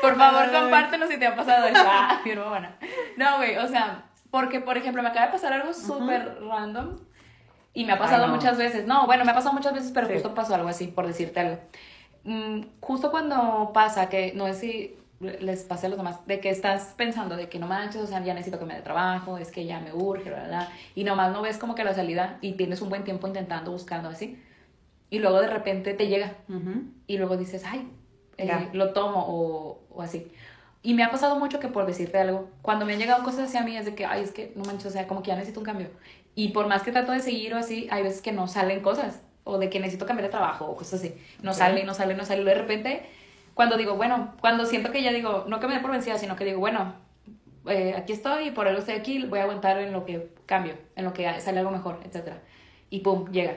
Por 0.00 0.16
favor, 0.16 0.44
Ay. 0.44 0.61
compártenos 0.61 1.09
si 1.09 1.18
te 1.18 1.26
ha 1.26 1.35
pasado 1.37 1.66
eso. 1.66 1.85
Ah, 1.87 2.20
bien 2.24 2.38
buena. 2.46 2.72
No, 3.16 3.37
güey, 3.38 3.57
o 3.59 3.68
sea, 3.68 4.03
porque, 4.31 4.61
por 4.61 4.76
ejemplo, 4.79 5.03
me 5.03 5.09
acaba 5.11 5.26
de 5.26 5.33
pasar 5.33 5.53
algo 5.53 5.72
súper 5.74 6.38
random 6.42 6.98
y 7.74 7.85
me 7.85 7.92
ha 7.92 7.98
pasado 7.98 8.24
Ay, 8.24 8.28
no. 8.30 8.37
muchas 8.37 8.59
veces. 8.59 8.87
No, 8.87 9.06
bueno, 9.06 9.24
me 9.24 9.30
ha 9.30 9.35
pasado 9.35 9.54
muchas 9.54 9.72
veces, 9.74 9.92
pero 9.92 10.06
Sí. 10.09 10.14
justo 10.14 10.35
pasó 10.35 10.54
algo 10.54 10.68
así, 10.68 10.87
por 10.88 11.06
decirte 11.06 11.40
algo. 11.40 11.59
Mm, 12.24 12.62
justo 12.80 13.11
cuando 13.11 13.70
pasa, 13.72 14.09
que 14.09 14.33
no 14.35 14.46
sé 14.48 14.54
si 14.54 14.96
les 15.20 15.64
pase 15.64 15.87
a 15.87 15.88
los 15.90 15.98
demás, 15.98 16.26
de 16.26 16.40
que 16.40 16.48
estás 16.50 16.94
pensando 16.96 17.37
de 17.37 17.48
que 17.50 17.59
no 17.59 17.66
manches, 17.66 18.00
o 18.02 18.06
sea, 18.06 18.22
ya 18.24 18.33
necesito 18.33 18.59
que 18.59 18.64
me 18.64 18.74
dé 18.74 18.80
trabajo, 18.80 19.37
es 19.38 19.50
que 19.50 19.66
ya 19.66 19.78
me 19.80 19.92
urge, 19.92 20.30
bla, 20.30 20.38
bla, 20.40 20.48
bla, 20.48 20.68
y 20.94 21.04
nomás 21.04 21.30
no 21.33 21.42
ves 21.42 21.59
como 21.59 21.74
que 21.74 21.85
la 21.85 21.92
salida 21.94 22.38
y 22.40 22.52
tienes 22.52 22.80
un 22.80 22.88
buen 22.88 23.04
tiempo 23.04 23.26
intentando, 23.26 23.70
buscando 23.70 24.09
así, 24.09 24.42
y 25.11 25.18
luego 25.18 25.40
de 25.42 25.48
repente 25.48 25.92
te 25.92 26.06
llega 26.09 26.37
y 27.06 27.18
luego 27.18 27.37
dices, 27.37 27.64
ay, 27.66 27.87
eh, 28.38 28.68
lo 28.72 28.92
tomo 28.94 29.24
o, 29.28 29.80
o 29.94 30.00
así. 30.02 30.33
Y 30.83 30.94
me 30.94 31.02
ha 31.04 31.11
pasado 31.11 31.37
mucho 31.38 31.61
que 31.61 31.68
por 31.68 31.85
decirte 31.85 32.18
algo, 32.18 32.48
cuando 32.62 32.87
me 32.87 32.94
han 32.94 32.98
llegado 32.98 33.22
cosas 33.22 33.40
así 33.50 33.59
a 33.59 33.62
mí 33.62 33.76
es 33.76 33.85
de 33.85 33.94
que, 33.94 34.06
ay, 34.06 34.22
es 34.22 34.30
que 34.33 34.52
no 34.56 34.64
manches, 34.64 34.87
o 34.87 34.90
sea, 34.90 35.06
como 35.06 35.22
que 35.22 35.28
ya 35.28 35.35
necesito 35.35 35.61
un 35.61 35.66
cambio. 35.66 35.88
Y 36.40 36.48
por 36.55 36.66
más 36.68 36.83
que 36.83 36.92
trato 36.92 37.12
de 37.12 37.20
seguir 37.20 37.55
o 37.55 37.59
así, 37.59 37.88
hay 37.90 38.03
veces 38.03 38.22
que 38.22 38.33
no 38.33 38.46
salen 38.48 38.81
cosas, 38.83 39.22
o 39.44 39.59
de 39.59 39.68
que 39.70 39.81
necesito 39.81 40.07
cambiar 40.07 40.26
de 40.29 40.31
trabajo 40.31 40.66
o 40.66 40.76
cosas 40.76 41.00
así. 41.00 41.14
No 41.42 41.53
Ok. 41.53 41.57
sale, 41.59 41.85
no 41.85 41.94
sale, 41.94 42.14
no 42.14 42.24
sale. 42.24 42.42
Y 42.42 42.44
de 42.44 42.55
repente, 42.55 43.03
cuando 43.55 43.76
digo, 43.76 43.96
bueno, 43.96 44.35
cuando 44.40 44.64
siento 44.66 44.92
que 44.92 45.03
ya 45.03 45.12
digo, 45.12 45.44
no 45.48 45.61
que 45.61 45.66
me 45.68 45.74
dé 45.74 45.81
por 45.81 45.90
vencida, 45.92 46.18
sino 46.18 46.37
que 46.37 46.44
digo, 46.44 46.61
bueno, 46.61 46.94
eh, 47.66 47.94
aquí 47.96 48.12
estoy 48.12 48.48
y 48.48 48.50
por 48.53 48.66
algo 48.68 48.81
estoy 48.81 48.94
aquí, 48.94 49.24
voy 49.26 49.40
a 49.40 49.42
aguantar 49.44 49.79
en 49.81 49.92
lo 49.92 50.05
que 50.05 50.31
cambio, 50.46 50.74
en 50.96 51.05
lo 51.05 51.12
que 51.12 51.40
sale 51.40 51.59
algo 51.61 51.70
mejor, 51.72 52.00
etc. 52.05 52.35
Y 52.90 53.00
pum, 53.00 53.26
llega. 53.33 53.57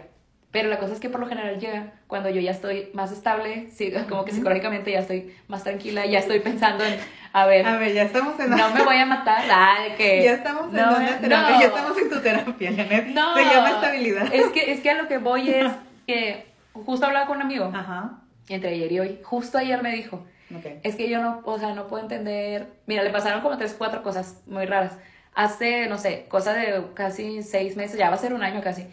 Pero 0.53 0.69
la 0.69 0.77
cosa 0.77 0.93
es 0.93 0.99
que 0.99 1.09
por 1.09 1.19
lo 1.19 1.25
general 1.27 1.59
llega 1.59 1.93
cuando 2.05 2.29
yo 2.29 2.39
ya 2.39 2.51
estoy 2.51 2.91
más 2.93 3.11
estable, 3.11 3.69
como 4.07 4.23
que 4.23 4.31
psicológicamente 4.31 4.91
ya 4.91 4.99
estoy 4.99 5.35
más 5.47 5.63
tranquila, 5.63 6.05
ya 6.05 6.19
estoy 6.19 6.41
pensando 6.41 6.83
en, 6.85 6.95
a 7.33 7.47
ver, 7.47 7.65
A 7.65 7.77
ver, 7.77 7.91
ya 7.91 8.03
estamos 8.03 8.39
en 8.39 8.51
no 8.51 8.69
me 8.69 8.83
voy 8.83 8.97
a 8.97 9.05
matar, 9.07 9.43
ah, 9.51 9.77
de 9.81 9.95
que... 9.95 10.23
Ya 10.23 10.33
estamos 10.33 10.67
en 10.67 10.73
no, 10.75 10.95
terapia, 11.19 11.27
no. 11.27 11.59
ya 11.59 11.65
estamos 11.65 11.97
en 11.97 12.09
tu 12.09 12.19
terapia, 12.21 12.69
Janet. 12.71 13.07
No, 13.07 13.33
Se 13.33 13.43
llama 13.45 13.69
estabilidad. 13.71 14.31
Es 14.31 14.45
que, 14.51 14.71
es 14.71 14.79
que 14.81 14.91
a 14.91 15.01
lo 15.01 15.07
que 15.07 15.17
voy 15.17 15.49
es 15.49 15.71
que 16.05 16.45
justo 16.73 17.07
hablaba 17.07 17.25
con 17.25 17.37
un 17.37 17.43
amigo, 17.43 17.71
Ajá. 17.73 18.19
entre 18.47 18.69
ayer 18.75 18.91
y 18.91 18.99
hoy, 18.99 19.19
justo 19.23 19.57
ayer 19.57 19.81
me 19.81 19.91
dijo, 19.95 20.23
Ok. 20.55 20.67
es 20.83 20.95
que 20.95 21.09
yo 21.09 21.19
no, 21.19 21.41
o 21.45 21.57
sea, 21.57 21.73
no 21.73 21.87
puedo 21.87 22.03
entender. 22.03 22.67
Mira, 22.85 23.01
le 23.01 23.09
pasaron 23.09 23.41
como 23.41 23.57
tres, 23.57 23.73
cuatro 23.75 24.03
cosas 24.03 24.43
muy 24.45 24.67
raras. 24.67 24.99
Hace, 25.33 25.87
no 25.87 25.97
sé, 25.97 26.27
cosa 26.29 26.53
de 26.53 26.79
casi 26.93 27.41
seis 27.41 27.75
meses, 27.75 27.97
ya 27.97 28.09
va 28.09 28.15
a 28.17 28.19
ser 28.19 28.35
un 28.35 28.43
año 28.43 28.61
casi. 28.61 28.85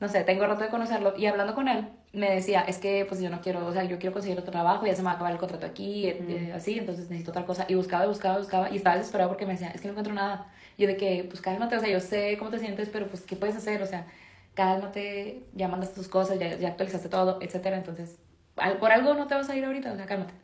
No 0.00 0.08
sé, 0.08 0.22
tengo 0.24 0.46
rato 0.46 0.62
de 0.62 0.68
conocerlo. 0.70 1.14
Y 1.16 1.26
hablando 1.26 1.54
con 1.54 1.68
él, 1.68 1.88
me 2.12 2.30
decía, 2.30 2.60
es 2.62 2.78
que 2.78 3.04
pues 3.08 3.20
yo 3.20 3.30
no 3.30 3.40
quiero, 3.40 3.64
o 3.66 3.72
sea, 3.72 3.84
yo 3.84 3.98
quiero 3.98 4.12
conseguir 4.12 4.38
otro 4.38 4.50
trabajo, 4.52 4.86
ya 4.86 4.94
se 4.94 5.02
me 5.02 5.06
va 5.06 5.12
a 5.12 5.14
acabar 5.14 5.32
el 5.32 5.38
contrato 5.38 5.66
aquí, 5.66 6.06
eh, 6.08 6.24
eh, 6.28 6.52
así, 6.54 6.78
entonces 6.78 7.08
necesito 7.08 7.32
tal 7.32 7.46
cosa. 7.46 7.64
Y 7.68 7.74
buscaba, 7.74 8.06
buscaba, 8.06 8.38
buscaba, 8.38 8.70
y 8.70 8.76
estaba 8.76 8.96
desesperado 8.96 9.30
porque 9.30 9.46
me 9.46 9.52
decía, 9.52 9.68
es 9.70 9.80
que 9.80 9.86
no 9.88 9.92
encuentro 9.92 10.12
nada. 10.14 10.46
Y 10.76 10.82
yo 10.82 10.88
de 10.88 10.96
que, 10.96 11.24
pues 11.28 11.40
cálmate, 11.40 11.76
o 11.76 11.80
sea, 11.80 11.88
yo 11.88 12.00
sé 12.00 12.36
cómo 12.38 12.50
te 12.50 12.58
sientes, 12.58 12.88
pero 12.90 13.06
pues, 13.08 13.22
¿qué 13.22 13.36
puedes 13.36 13.56
hacer? 13.56 13.82
O 13.82 13.86
sea, 13.86 14.06
cálmate, 14.54 15.42
ya 15.54 15.68
mandaste 15.68 15.94
tus 15.96 16.08
cosas, 16.08 16.38
ya, 16.38 16.56
ya 16.56 16.68
actualizaste 16.68 17.08
todo, 17.08 17.38
etcétera. 17.40 17.76
Entonces, 17.78 18.18
al- 18.56 18.78
por 18.78 18.92
algo 18.92 19.14
no 19.14 19.26
te 19.26 19.34
vas 19.34 19.48
a 19.48 19.56
ir 19.56 19.64
ahorita, 19.64 19.92
o 19.92 19.96
sea, 19.96 20.06
cálmate. 20.06 20.34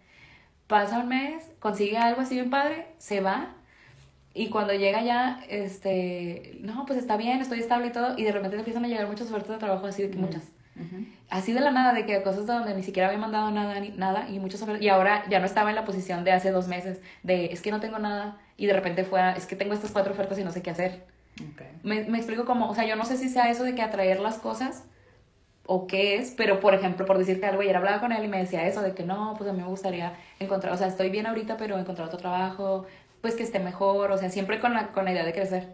pasa 0.67 1.01
un 1.01 1.09
mes, 1.09 1.45
consigue 1.61 1.99
algo 1.99 2.21
así 2.23 2.35
bien 2.37 2.51
padre, 2.51 2.87
se 2.99 3.21
va 3.21 3.55
y 4.33 4.49
cuando 4.49 4.73
llega 4.73 5.03
ya, 5.03 5.45
este, 5.49 6.59
no, 6.61 6.87
pues 6.87 6.99
está 6.99 7.17
bien, 7.17 7.41
estoy 7.41 7.59
estable 7.59 7.89
y 7.89 7.93
todo, 7.93 8.17
y 8.17 8.25
de 8.25 8.33
repente 8.33 8.57
empiezan 8.57 8.85
a 8.85 8.89
llegar 8.89 9.07
muchas 9.09 9.29
ofertas 9.29 9.51
de 9.51 9.59
trabajo, 9.59 9.87
así 9.87 10.03
de 10.03 10.11
que 10.11 10.19
muchas. 10.19 10.45
Así 11.29 11.53
de 11.53 11.61
la 11.61 11.73
nada, 11.73 11.93
de 11.93 12.07
que 12.07 12.23
cosas 12.23 12.47
donde 12.47 12.75
ni 12.75 12.83
siquiera 12.83 13.09
había 13.09 13.21
mandado 13.21 13.51
nada, 13.51 13.79
ni 13.81 13.91
nada, 13.91 14.29
y 14.31 14.39
muchas 14.39 14.63
ofertas, 14.63 14.83
y 14.83 14.89
ahora 14.89 15.25
ya 15.29 15.39
no 15.41 15.47
estaba 15.47 15.69
en 15.71 15.77
la 15.77 15.85
posición 15.85 16.25
de 16.25 16.33
hace 16.33 16.51
dos 16.53 16.69
meses, 16.69 17.01
de 17.23 17.47
es 17.47 17.61
que 17.61 17.71
no 17.71 17.81
tengo 17.81 17.99
nada, 17.99 18.39
y 18.57 18.67
de 18.67 18.73
repente 18.73 19.05
fue, 19.05 19.21
a, 19.21 19.33
es 19.33 19.47
que 19.47 19.57
tengo 19.57 19.75
estas 19.75 19.91
cuatro 19.91 20.13
ofertas 20.13 20.39
y 20.39 20.45
no 20.45 20.53
sé 20.53 20.63
qué 20.63 20.71
hacer. 20.71 21.05
Me, 21.83 22.05
me 22.05 22.19
explico 22.19 22.45
cómo, 22.45 22.71
o 22.71 22.75
sea, 22.75 22.87
yo 22.87 22.97
no 22.97 23.05
sé 23.05 23.17
si 23.17 23.29
sea 23.29 23.51
eso 23.51 23.65
de 23.65 23.75
que 23.75 23.83
atraer 23.83 24.21
las 24.21 24.39
cosas, 24.39 24.85
o 25.73 25.87
qué 25.87 26.17
es, 26.17 26.33
pero 26.37 26.59
por 26.59 26.75
ejemplo, 26.75 27.07
por 27.07 27.17
decirte 27.17 27.47
algo, 27.47 27.63
ayer 27.63 27.77
hablaba 27.77 28.01
con 28.01 28.11
él 28.11 28.25
y 28.25 28.29
me 28.29 28.39
decía 28.39 28.67
eso, 28.67 28.83
de 28.83 28.93
que 28.93 29.05
no, 29.05 29.35
pues 29.39 29.49
a 29.49 29.53
mí 29.53 29.63
me 29.63 29.69
gustaría 29.69 30.15
encontrar, 30.41 30.73
o 30.73 30.77
sea, 30.77 30.89
estoy 30.89 31.11
bien 31.11 31.27
ahorita, 31.27 31.57
pero 31.57 31.79
encontrar 31.79 32.09
otro 32.09 32.19
trabajo, 32.19 32.87
pues 33.21 33.35
que 33.35 33.43
esté 33.43 33.59
mejor, 33.59 34.11
o 34.13 34.19
sea, 34.19 34.31
siempre 34.31 34.61
con 34.61 34.75
la, 34.75 34.89
con 34.89 35.05
la 35.05 35.13
idea 35.13 35.25
de 35.25 35.33
crecer. 35.33 35.69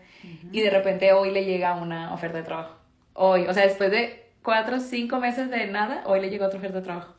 Y 0.50 0.60
de 0.60 0.70
repente 0.70 1.12
hoy 1.12 1.30
le 1.30 1.44
llega 1.44 1.74
una 1.74 2.12
oferta 2.12 2.38
de 2.38 2.44
trabajo. 2.44 2.76
Hoy, 3.14 3.46
o 3.46 3.54
sea, 3.54 3.64
después 3.64 3.90
de 3.90 4.30
cuatro 4.42 4.76
o 4.76 4.80
cinco 4.80 5.18
meses 5.18 5.50
de 5.50 5.66
nada, 5.66 6.02
hoy 6.06 6.20
le 6.20 6.30
llegó 6.30 6.46
otra 6.46 6.58
oferta 6.58 6.78
de 6.78 6.84
trabajo. 6.84 7.14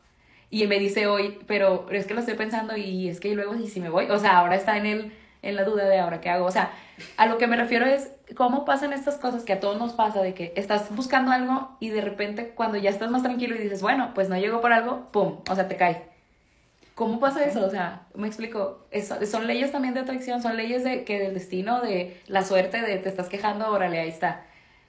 Y 0.50 0.66
me 0.66 0.78
dice 0.78 1.06
hoy, 1.06 1.38
pero 1.46 1.90
es 1.90 2.06
que 2.06 2.14
lo 2.14 2.20
estoy 2.20 2.34
pensando 2.34 2.76
y 2.76 3.08
es 3.08 3.20
que 3.20 3.34
luego, 3.34 3.54
¿y 3.54 3.68
si 3.68 3.80
me 3.80 3.90
voy? 3.90 4.06
O 4.10 4.18
sea, 4.18 4.38
ahora 4.38 4.56
está 4.56 4.76
en, 4.78 4.86
el, 4.86 5.12
en 5.42 5.56
la 5.56 5.64
duda 5.64 5.84
de 5.84 5.98
ahora 5.98 6.20
qué 6.20 6.30
hago. 6.30 6.46
O 6.46 6.50
sea, 6.50 6.72
a 7.16 7.26
lo 7.26 7.36
que 7.38 7.46
me 7.46 7.56
refiero 7.56 7.86
es 7.86 8.12
cómo 8.34 8.64
pasan 8.64 8.92
estas 8.92 9.16
cosas 9.16 9.44
que 9.44 9.52
a 9.52 9.60
todos 9.60 9.78
nos 9.78 9.92
pasa, 9.92 10.22
de 10.22 10.34
que 10.34 10.52
estás 10.56 10.94
buscando 10.94 11.32
algo 11.32 11.76
y 11.80 11.90
de 11.90 12.00
repente 12.00 12.50
cuando 12.54 12.78
ya 12.78 12.90
estás 12.90 13.10
más 13.10 13.22
tranquilo 13.22 13.54
y 13.54 13.58
dices, 13.58 13.82
bueno, 13.82 14.12
pues 14.14 14.28
no 14.28 14.38
llegó 14.38 14.60
por 14.60 14.72
algo, 14.72 15.10
¡pum! 15.12 15.40
O 15.48 15.54
sea, 15.54 15.68
te 15.68 15.76
cae. 15.76 16.17
¿Cómo 16.98 17.20
pasa 17.20 17.44
eso? 17.44 17.64
O 17.64 17.70
sea, 17.70 18.08
me 18.16 18.26
explico. 18.26 18.88
Eso, 18.90 19.24
son 19.24 19.46
leyes 19.46 19.70
también 19.70 19.94
de 19.94 20.00
atracción, 20.00 20.42
son 20.42 20.56
leyes 20.56 20.82
de 20.82 21.04
que 21.04 21.20
del 21.20 21.34
destino, 21.34 21.80
de 21.80 22.20
la 22.26 22.42
suerte, 22.44 22.82
de 22.82 22.96
te 22.96 23.08
estás 23.08 23.28
quejando, 23.28 23.70
órale, 23.70 24.00
ahí 24.00 24.08
está. 24.08 24.44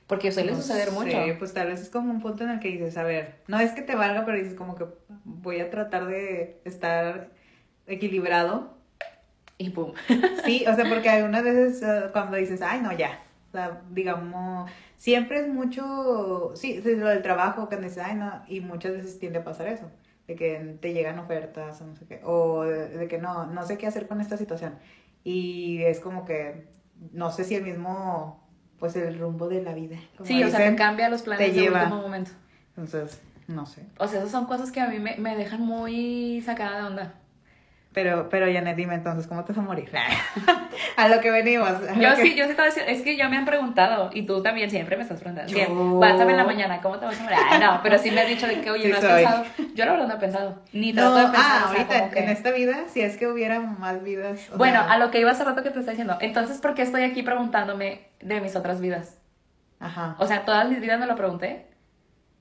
Porque 0.08 0.32
suele 0.32 0.56
suceder 0.56 0.90
mucho. 0.90 1.24
Sí, 1.24 1.34
pues 1.38 1.54
tal 1.54 1.68
vez 1.68 1.82
es 1.82 1.90
como 1.92 2.10
un 2.10 2.20
punto 2.20 2.46
en 2.46 2.50
el 2.50 2.60
que 2.60 2.70
dices, 2.70 2.98
a 2.98 3.04
ver, 3.04 3.36
no 3.46 3.60
es 3.60 3.74
que 3.74 3.84
te 3.84 3.94
valga, 3.94 4.26
pero 4.26 4.40
dices 4.40 4.56
como 4.56 4.74
que 4.74 4.86
voy 5.24 5.60
a 5.60 5.70
tratar 5.70 6.08
de 6.08 6.60
estar 6.66 7.30
equilibrado. 7.86 8.74
Y 9.60 9.70
pum. 9.70 9.94
Sí, 10.46 10.66
o 10.68 10.76
sea, 10.76 10.90
porque 10.90 11.10
algunas 11.10 11.44
veces 11.44 11.84
uh, 11.84 12.12
cuando 12.12 12.38
dices, 12.38 12.64
ay, 12.64 12.82
no, 12.82 12.92
ya. 12.92 13.20
O 13.50 13.52
sea, 13.52 13.84
digamos, 13.92 14.68
siempre 14.98 15.42
es 15.42 15.48
mucho, 15.48 16.54
sí, 16.56 16.82
es 16.84 16.98
lo 16.98 17.08
del 17.08 17.22
trabajo 17.22 17.70
que 17.70 17.78
dices, 17.78 18.00
ay, 18.00 18.16
no, 18.16 18.44
y 18.48 18.62
muchas 18.62 18.94
veces 18.94 19.20
tiende 19.20 19.38
a 19.38 19.44
pasar 19.44 19.68
eso 19.68 19.92
de 20.30 20.36
que 20.36 20.78
te 20.80 20.94
llegan 20.94 21.18
ofertas 21.18 21.82
o 21.82 21.88
no 21.88 21.96
sé 21.96 22.06
qué, 22.06 22.22
o 22.24 22.62
de, 22.62 23.08
que 23.08 23.18
no, 23.18 23.48
no 23.48 23.66
sé 23.66 23.80
qué 23.80 23.88
hacer 23.88 24.08
con 24.08 24.22
esta 24.22 24.38
situación. 24.38 24.76
Y 25.24 25.82
es 25.82 26.00
como 26.00 26.24
que, 26.24 26.68
no 27.12 27.32
sé 27.32 27.44
si 27.44 27.56
el 27.56 27.64
mismo, 27.64 28.48
pues 28.78 28.96
el 28.96 29.18
rumbo 29.18 29.50
de 29.50 29.64
la 29.64 29.74
vida. 29.74 29.98
sí, 30.24 30.44
o 30.44 30.50
sea, 30.52 30.70
te 30.70 30.76
cambia 30.76 31.10
los 31.10 31.24
planes 31.24 31.48
te 31.48 31.60
lleva. 31.60 31.82
último 31.82 32.04
momento. 32.04 32.30
Entonces, 32.78 33.20
no 33.48 33.66
sé. 33.66 33.88
O 33.98 34.08
sea, 34.08 34.20
esas 34.20 34.30
son 34.30 34.46
cosas 34.46 34.72
que 34.72 34.82
a 34.82 34.88
mí 34.88 35.00
me, 35.00 35.18
me 35.18 35.36
dejan 35.36 35.62
muy 35.62 36.44
sacada 36.46 36.82
de 36.82 36.88
onda. 36.88 37.14
Pero, 38.02 38.30
pero 38.30 38.46
Janet, 38.46 38.78
dime 38.78 38.96
entonces, 38.96 39.28
¿cómo 39.28 39.44
te 39.44 39.52
vas 39.52 39.60
a 39.60 39.62
morir? 39.62 39.92
a 40.96 41.08
lo 41.10 41.20
que 41.20 41.32
venimos. 41.32 41.70
Yo 42.00 42.16
sí, 42.16 42.34
yo 42.34 42.46
sí 42.46 42.52
estaba 42.52 42.68
diciendo, 42.68 42.90
es 42.90 43.02
que 43.02 43.18
ya 43.18 43.28
me 43.28 43.36
han 43.36 43.44
preguntado, 43.44 44.10
y 44.14 44.22
tú 44.22 44.42
también 44.42 44.70
siempre 44.70 44.96
me 44.96 45.04
estás 45.04 45.20
preguntando. 45.20 45.52
Yo... 45.52 46.00
Pásame 46.00 46.32
en 46.32 46.38
la 46.38 46.46
mañana, 46.46 46.80
¿cómo 46.82 46.98
te 46.98 47.06
vas 47.06 47.20
a 47.20 47.24
morir? 47.24 47.38
Ay, 47.52 47.60
no, 47.60 47.82
pero 47.84 47.98
sí 47.98 48.10
me 48.12 48.22
has 48.22 48.30
dicho 48.30 48.48
de 48.48 48.62
que, 48.62 48.72
oye, 48.72 48.88
no 48.88 48.96
has 48.96 49.04
pensado. 49.04 49.46
Yo 49.76 49.86
la 49.86 49.92
verdad 49.92 50.08
no 50.08 50.14
he 50.14 50.18
pensado, 50.18 50.62
ni 50.72 50.94
trato 50.94 51.14
de 51.14 51.24
pensar. 51.26 51.44
Ah, 51.46 51.66
ahorita, 51.68 52.10
en 52.18 52.30
esta 52.30 52.52
vida, 52.52 52.86
si 52.88 53.02
es 53.02 53.18
que 53.18 53.28
hubiera 53.28 53.60
más 53.60 54.02
vidas. 54.02 54.48
Bueno, 54.56 54.82
a 54.88 54.98
lo 54.98 55.12
que 55.12 55.20
iba 55.20 55.32
hace 55.32 55.44
rato 55.44 55.62
que 55.62 55.72
te 55.72 55.80
estaba 55.80 55.92
diciendo, 55.92 56.18
entonces, 56.22 56.60
¿por 56.60 56.76
qué 56.76 56.84
estoy 56.84 57.04
aquí 57.04 57.22
preguntándome 57.22 58.08
de 58.22 58.40
mis 58.40 58.56
otras 58.56 58.80
vidas? 58.80 59.20
Ajá. 59.82 60.16
O 60.20 60.26
sea, 60.26 60.46
todas 60.46 60.70
mis 60.70 60.80
vidas 60.80 61.02
me 61.02 61.06
lo 61.06 61.18
pregunté. 61.18 61.68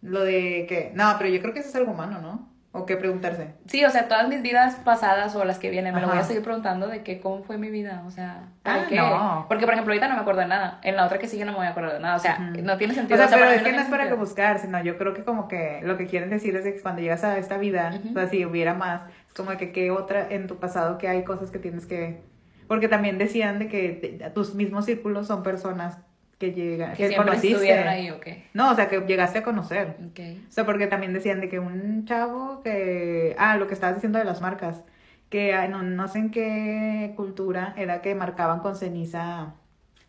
Lo 0.03 0.23
de 0.23 0.67
que, 0.69 0.93
no, 0.95 1.17
pero 1.19 1.31
yo 1.31 1.41
creo 1.41 1.53
que 1.53 1.59
eso 1.59 1.69
es 1.69 1.75
algo 1.75 1.91
humano, 1.91 2.21
¿no? 2.21 2.58
¿O 2.79 2.87
qué 2.87 2.97
preguntarse? 2.97 3.55
Sí, 3.67 3.85
o 3.85 3.91
sea, 3.91 4.07
todas 4.07 4.29
mis 4.29 4.41
vidas 4.41 4.77
pasadas 4.77 5.35
o 5.35 5.45
las 5.45 5.59
que 5.59 5.69
vienen, 5.69 5.93
me 5.95 6.01
lo 6.01 6.07
voy 6.07 6.19
a 6.19 6.23
seguir 6.23 6.43
preguntando 6.43 6.87
de 6.87 7.03
que 7.03 7.19
cómo 7.19 7.43
fue 7.43 7.59
mi 7.59 7.71
vida, 7.71 8.05
o 8.07 8.11
sea, 8.11 8.45
ah, 8.65 8.85
qué? 8.89 8.97
No. 8.97 9.47
Porque, 9.49 9.65
por 9.65 9.75
ejemplo, 9.75 9.93
ahorita 9.93 10.09
no 10.09 10.15
me 10.15 10.21
acuerdo 10.21 10.43
de 10.43 10.47
nada, 10.47 10.79
en 10.83 10.95
la 10.95 11.05
otra 11.05 11.19
que 11.19 11.27
sigue 11.27 11.45
no 11.45 11.53
me 11.53 11.59
voy 11.59 11.67
a 11.67 11.71
acordar 11.71 11.95
de 11.95 12.01
nada, 12.01 12.17
o 12.17 12.19
sea, 12.21 12.39
no 12.39 12.77
tiene 12.77 12.95
sentido. 12.95 13.23
O 13.23 13.29
sea, 13.29 13.37
pero 13.37 13.51
es 13.51 13.63
que 13.63 13.73
no 13.73 13.81
es 13.81 13.89
para 13.89 14.09
que 14.09 14.15
buscar, 14.15 14.61
sino 14.61 14.81
yo 14.83 14.97
creo 14.97 15.13
que 15.13 15.25
como 15.25 15.49
que 15.49 15.81
lo 15.83 15.97
que 15.97 16.07
quieren 16.07 16.31
decir 16.31 16.55
es 16.55 16.65
que 16.65 16.81
cuando 16.81 17.03
llegas 17.03 17.25
a 17.25 17.37
esta 17.37 17.59
vida, 17.59 17.93
o 18.11 18.13
sea, 18.13 18.29
si 18.29 18.45
hubiera 18.45 18.75
más, 18.75 19.03
es 19.27 19.35
como 19.35 19.51
que 19.57 19.73
qué 19.73 19.91
otra 19.91 20.29
en 20.31 20.47
tu 20.47 20.57
pasado 20.57 20.99
que 20.99 21.09
hay 21.09 21.25
cosas 21.25 21.51
que 21.51 21.59
tienes 21.59 21.87
que... 21.87 22.23
Porque 22.69 22.87
también 22.87 23.19
decían 23.19 23.59
de 23.59 23.69
que 23.69 24.31
tus 24.35 24.55
mismos 24.55 24.85
círculos 24.85 25.27
son 25.27 25.43
personas 25.43 25.99
que 26.39 26.53
llega, 26.53 26.93
que, 26.93 27.09
que 27.09 27.17
conociste. 27.17 27.73
ahí? 27.73 28.13
No, 28.55 28.71
o 28.71 28.75
sea, 28.75 28.89
que 28.89 29.01
llegaste 29.01 29.41
a 29.41 29.43
conocer. 29.43 29.97
Okay. 30.11 30.45
O 30.49 30.53
sea, 30.53 30.65
porque 30.65 30.87
también 30.87 31.13
decían 31.13 31.41
de 31.41 31.49
que 31.49 31.59
un 31.59 32.05
chavo 32.05 32.63
que, 32.63 33.35
ah, 33.39 33.57
lo 33.57 33.67
que 33.67 33.75
estabas 33.75 33.97
diciendo 33.97 34.19
de 34.19 34.25
las 34.25 34.41
marcas, 34.41 34.83
que 35.31 35.53
ah, 35.55 35.67
no, 35.69 35.83
no 35.83 36.09
sé 36.09 36.21
en 36.21 36.31
qué 36.31 37.13
cultura 37.17 37.75
era 37.77 38.01
que 38.01 38.15
marcaban 38.15 38.61
con 38.61 38.77
ceniza 38.77 39.55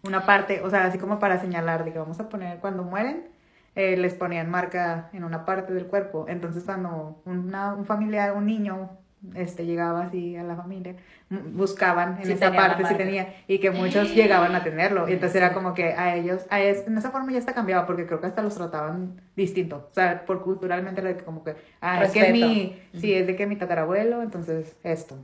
una 0.03 0.25
parte, 0.25 0.61
o 0.61 0.69
sea, 0.69 0.85
así 0.85 0.97
como 0.97 1.19
para 1.19 1.39
señalar, 1.39 1.83
de 1.83 1.91
que 1.91 1.99
vamos 1.99 2.19
a 2.19 2.29
poner 2.29 2.59
cuando 2.59 2.83
mueren, 2.83 3.27
eh, 3.75 3.97
les 3.97 4.13
ponían 4.13 4.49
marca 4.49 5.09
en 5.13 5.23
una 5.23 5.45
parte 5.45 5.73
del 5.73 5.87
cuerpo. 5.87 6.25
Entonces, 6.29 6.63
cuando 6.63 7.21
una, 7.25 7.73
un 7.73 7.85
familiar, 7.85 8.35
un 8.35 8.45
niño, 8.45 8.97
este 9.35 9.65
llegaba 9.65 10.03
así 10.03 10.35
a 10.35 10.43
la 10.43 10.55
familia, 10.55 10.95
buscaban 11.29 12.19
en 12.21 12.31
esa 12.31 12.53
parte 12.53 12.85
si 12.85 12.95
tenía 12.95 13.35
y 13.47 13.59
que 13.59 13.71
muchos 13.71 14.09
llegaban 14.15 14.55
a 14.55 14.63
tenerlo. 14.63 15.07
Y 15.09 15.13
entonces 15.13 15.35
era 15.35 15.53
como 15.53 15.73
que 15.73 15.93
a 15.93 16.15
ellos 16.15 16.45
a 16.49 16.61
en 16.61 16.97
esa 16.97 17.11
forma 17.11 17.31
ya 17.31 17.39
está 17.39 17.53
cambiado 17.53 17.85
porque 17.85 18.05
creo 18.05 18.21
que 18.21 18.27
hasta 18.27 18.41
los 18.41 18.55
trataban 18.55 19.21
distinto. 19.35 19.87
O 19.91 19.93
sea 19.93 20.25
por 20.25 20.41
culturalmente 20.41 21.01
era 21.01 21.17
como 21.23 21.43
que 21.43 21.55
ah, 21.81 22.03
es 22.03 22.11
que 22.11 22.31
mi 22.31 22.81
sí 22.99 23.13
es 23.13 23.27
de 23.27 23.35
que 23.35 23.45
mi 23.45 23.55
tatarabuelo 23.55 24.21
entonces 24.21 24.75
esto 24.83 25.17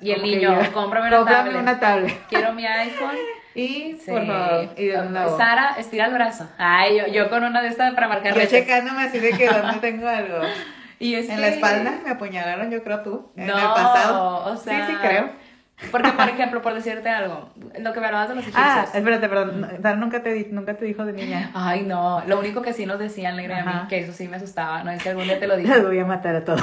y 0.00 0.10
el 0.10 0.22
niño 0.22 0.58
cómprame, 0.72 1.08
una, 1.08 1.24
tablet. 1.24 1.56
una 1.56 1.80
tablet 1.80 2.14
quiero 2.28 2.52
mi 2.52 2.66
iPhone 2.66 3.16
y 3.54 3.94
por 4.06 4.26
favor 4.26 4.68
y 4.76 4.90
Sara 4.90 5.76
estira 5.78 6.06
el 6.06 6.12
brazo. 6.12 6.46
Ay 6.58 6.98
yo, 6.98 7.06
yo 7.06 7.30
con 7.30 7.42
una 7.42 7.62
de 7.62 7.68
estas 7.68 7.94
para 7.94 8.08
marcar 8.08 8.34
yo 8.34 8.46
checándome 8.46 9.04
así 9.04 9.18
de 9.18 9.30
que 9.30 9.46
dónde 9.46 9.78
tengo 9.80 10.06
algo 10.06 10.40
y 10.98 11.14
en 11.14 11.40
la 11.40 11.48
espalda 11.48 12.00
me 12.04 12.10
apuñalaron, 12.10 12.70
yo 12.70 12.82
creo 12.82 13.00
tú. 13.00 13.30
En 13.36 13.44
el 13.44 13.52
pasado. 13.52 14.52
O 14.52 14.56
sea, 14.56 14.86
sí, 14.86 14.92
sí, 14.92 14.98
creo. 15.00 15.30
Porque, 15.90 16.10
por 16.12 16.28
ejemplo, 16.28 16.62
por 16.62 16.74
decirte 16.74 17.08
algo, 17.08 17.50
lo 17.78 17.92
que 17.92 18.00
me 18.00 18.06
hablabas 18.06 18.30
de 18.30 18.34
los 18.34 18.44
egipcios. 18.44 18.66
Ah, 18.66 18.86
espérate, 18.94 19.28
perdón. 19.28 19.68
nunca 20.00 20.22
te, 20.22 20.48
nunca 20.50 20.74
te 20.74 20.84
dijo 20.86 21.04
de 21.04 21.12
niña. 21.12 21.50
Ay, 21.54 21.82
no. 21.82 22.22
Lo 22.26 22.38
único 22.38 22.62
que 22.62 22.72
sí 22.72 22.86
nos 22.86 22.98
decían, 22.98 23.36
Negra, 23.36 23.60
a 23.60 23.64
mí, 23.64 23.88
que 23.88 24.00
eso 24.00 24.12
sí 24.12 24.26
me 24.28 24.36
asustaba. 24.36 24.82
No 24.84 24.90
es 24.90 25.02
que 25.02 25.10
algún 25.10 25.24
día 25.24 25.38
te 25.38 25.46
lo 25.46 25.56
dije. 25.58 25.74
Los 25.74 25.86
voy 25.86 25.98
a 25.98 26.06
matar 26.06 26.36
a 26.36 26.44
todos. 26.44 26.62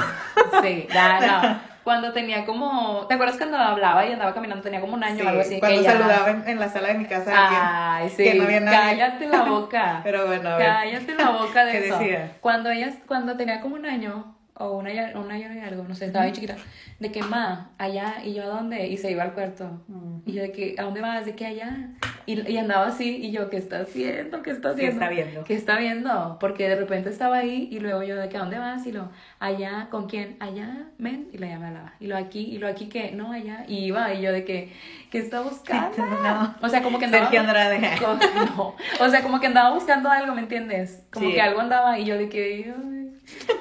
Sí, 0.62 0.88
ya, 0.92 1.20
no. 1.20 1.60
Cuando 1.84 2.12
tenía 2.12 2.46
como. 2.46 3.06
¿Te 3.06 3.14
acuerdas 3.14 3.36
cuando 3.36 3.58
hablaba 3.58 4.06
y 4.06 4.12
andaba 4.12 4.32
caminando? 4.34 4.62
Tenía 4.62 4.80
como 4.80 4.94
un 4.94 5.04
año 5.04 5.24
o 5.24 5.28
algo 5.28 5.42
así. 5.42 5.60
Cuando 5.60 5.82
saludaba 5.82 6.30
en, 6.30 6.58
la 6.58 6.68
sala 6.68 6.88
de 6.88 6.94
mi 6.94 7.04
casa. 7.04 7.32
Ay, 7.34 8.08
sí. 8.08 8.24
Que 8.24 8.34
no 8.34 8.44
había 8.44 8.60
nadie. 8.60 8.98
Cállate 8.98 9.26
la 9.26 9.42
boca. 9.42 10.00
Pero 10.04 10.26
bueno, 10.26 10.48
a 10.48 10.56
ver. 10.56 10.66
Cállate 10.66 11.14
la 11.14 11.30
boca 11.30 11.64
de 11.64 11.72
¿Qué 11.72 11.86
eso. 11.86 11.98
decía? 11.98 12.32
Cuando 12.40 12.70
ella, 12.70 12.90
cuando 13.06 13.36
tenía 13.36 13.60
como 13.60 13.76
un 13.76 13.84
año 13.86 14.33
o 14.56 14.76
una, 14.76 14.90
una 15.16 15.38
y 15.38 15.42
algo, 15.42 15.82
no 15.82 15.94
sé, 15.94 16.06
estaba 16.06 16.26
bien 16.26 16.34
chiquita, 16.34 16.56
de 17.00 17.10
que, 17.10 17.22
ma, 17.22 17.70
allá, 17.76 18.22
y 18.24 18.34
yo, 18.34 18.44
¿a 18.44 18.46
dónde? 18.46 18.86
Y 18.86 18.96
se 18.96 19.10
iba 19.10 19.24
al 19.24 19.32
cuarto. 19.32 19.82
Y 20.26 20.32
yo, 20.32 20.42
de 20.42 20.52
que, 20.52 20.76
¿a 20.78 20.82
dónde 20.82 21.00
vas? 21.00 21.26
De 21.26 21.34
que 21.34 21.46
allá. 21.46 21.88
Y, 22.26 22.48
y, 22.48 22.56
andaba 22.56 22.86
así, 22.86 23.16
y 23.16 23.32
yo, 23.32 23.50
¿qué 23.50 23.56
está 23.56 23.80
haciendo? 23.80 24.42
¿Qué 24.42 24.50
está 24.50 24.70
haciendo? 24.70 24.98
¿Qué 24.98 25.04
está 25.04 25.08
viendo? 25.08 25.44
¿Qué 25.44 25.54
está 25.54 25.78
viendo? 25.78 26.36
Porque 26.38 26.68
de 26.68 26.76
repente 26.76 27.10
estaba 27.10 27.38
ahí, 27.38 27.68
y 27.70 27.80
luego 27.80 28.04
yo, 28.04 28.14
de 28.16 28.28
que, 28.28 28.36
¿a 28.36 28.40
dónde 28.40 28.58
vas? 28.58 28.86
Y 28.86 28.92
lo, 28.92 29.10
allá, 29.40 29.88
¿con 29.90 30.08
quién? 30.08 30.36
Allá, 30.38 30.86
ven, 30.98 31.28
y 31.32 31.38
la 31.38 31.48
llamaba. 31.48 31.94
Y 31.98 32.06
lo 32.06 32.16
aquí, 32.16 32.40
y 32.40 32.58
lo 32.58 32.68
aquí, 32.68 32.88
que 32.88 33.10
No, 33.10 33.32
allá. 33.32 33.64
Y 33.66 33.78
iba, 33.86 34.14
y 34.14 34.22
yo, 34.22 34.32
de 34.32 34.44
que, 34.44 34.72
¿qué 35.10 35.18
está 35.18 35.40
buscando? 35.40 35.96
No. 36.24 36.54
O 36.62 36.68
sea, 36.68 36.82
como 36.82 36.98
que 36.98 37.06
andaba. 37.06 37.24
Sergio 37.24 37.40
Andrade. 37.40 37.80
no. 38.56 38.76
O 39.00 39.08
sea, 39.08 39.22
como 39.22 39.40
que 39.40 39.48
andaba 39.48 39.74
buscando 39.74 40.10
algo, 40.10 40.34
¿me 40.34 40.42
entiendes? 40.42 41.04
Como 41.12 41.28
que 41.30 41.40
algo 41.40 41.60
andaba, 41.60 41.98
y 41.98 42.04
yo, 42.04 42.16
de 42.16 42.28
que, 42.28 42.72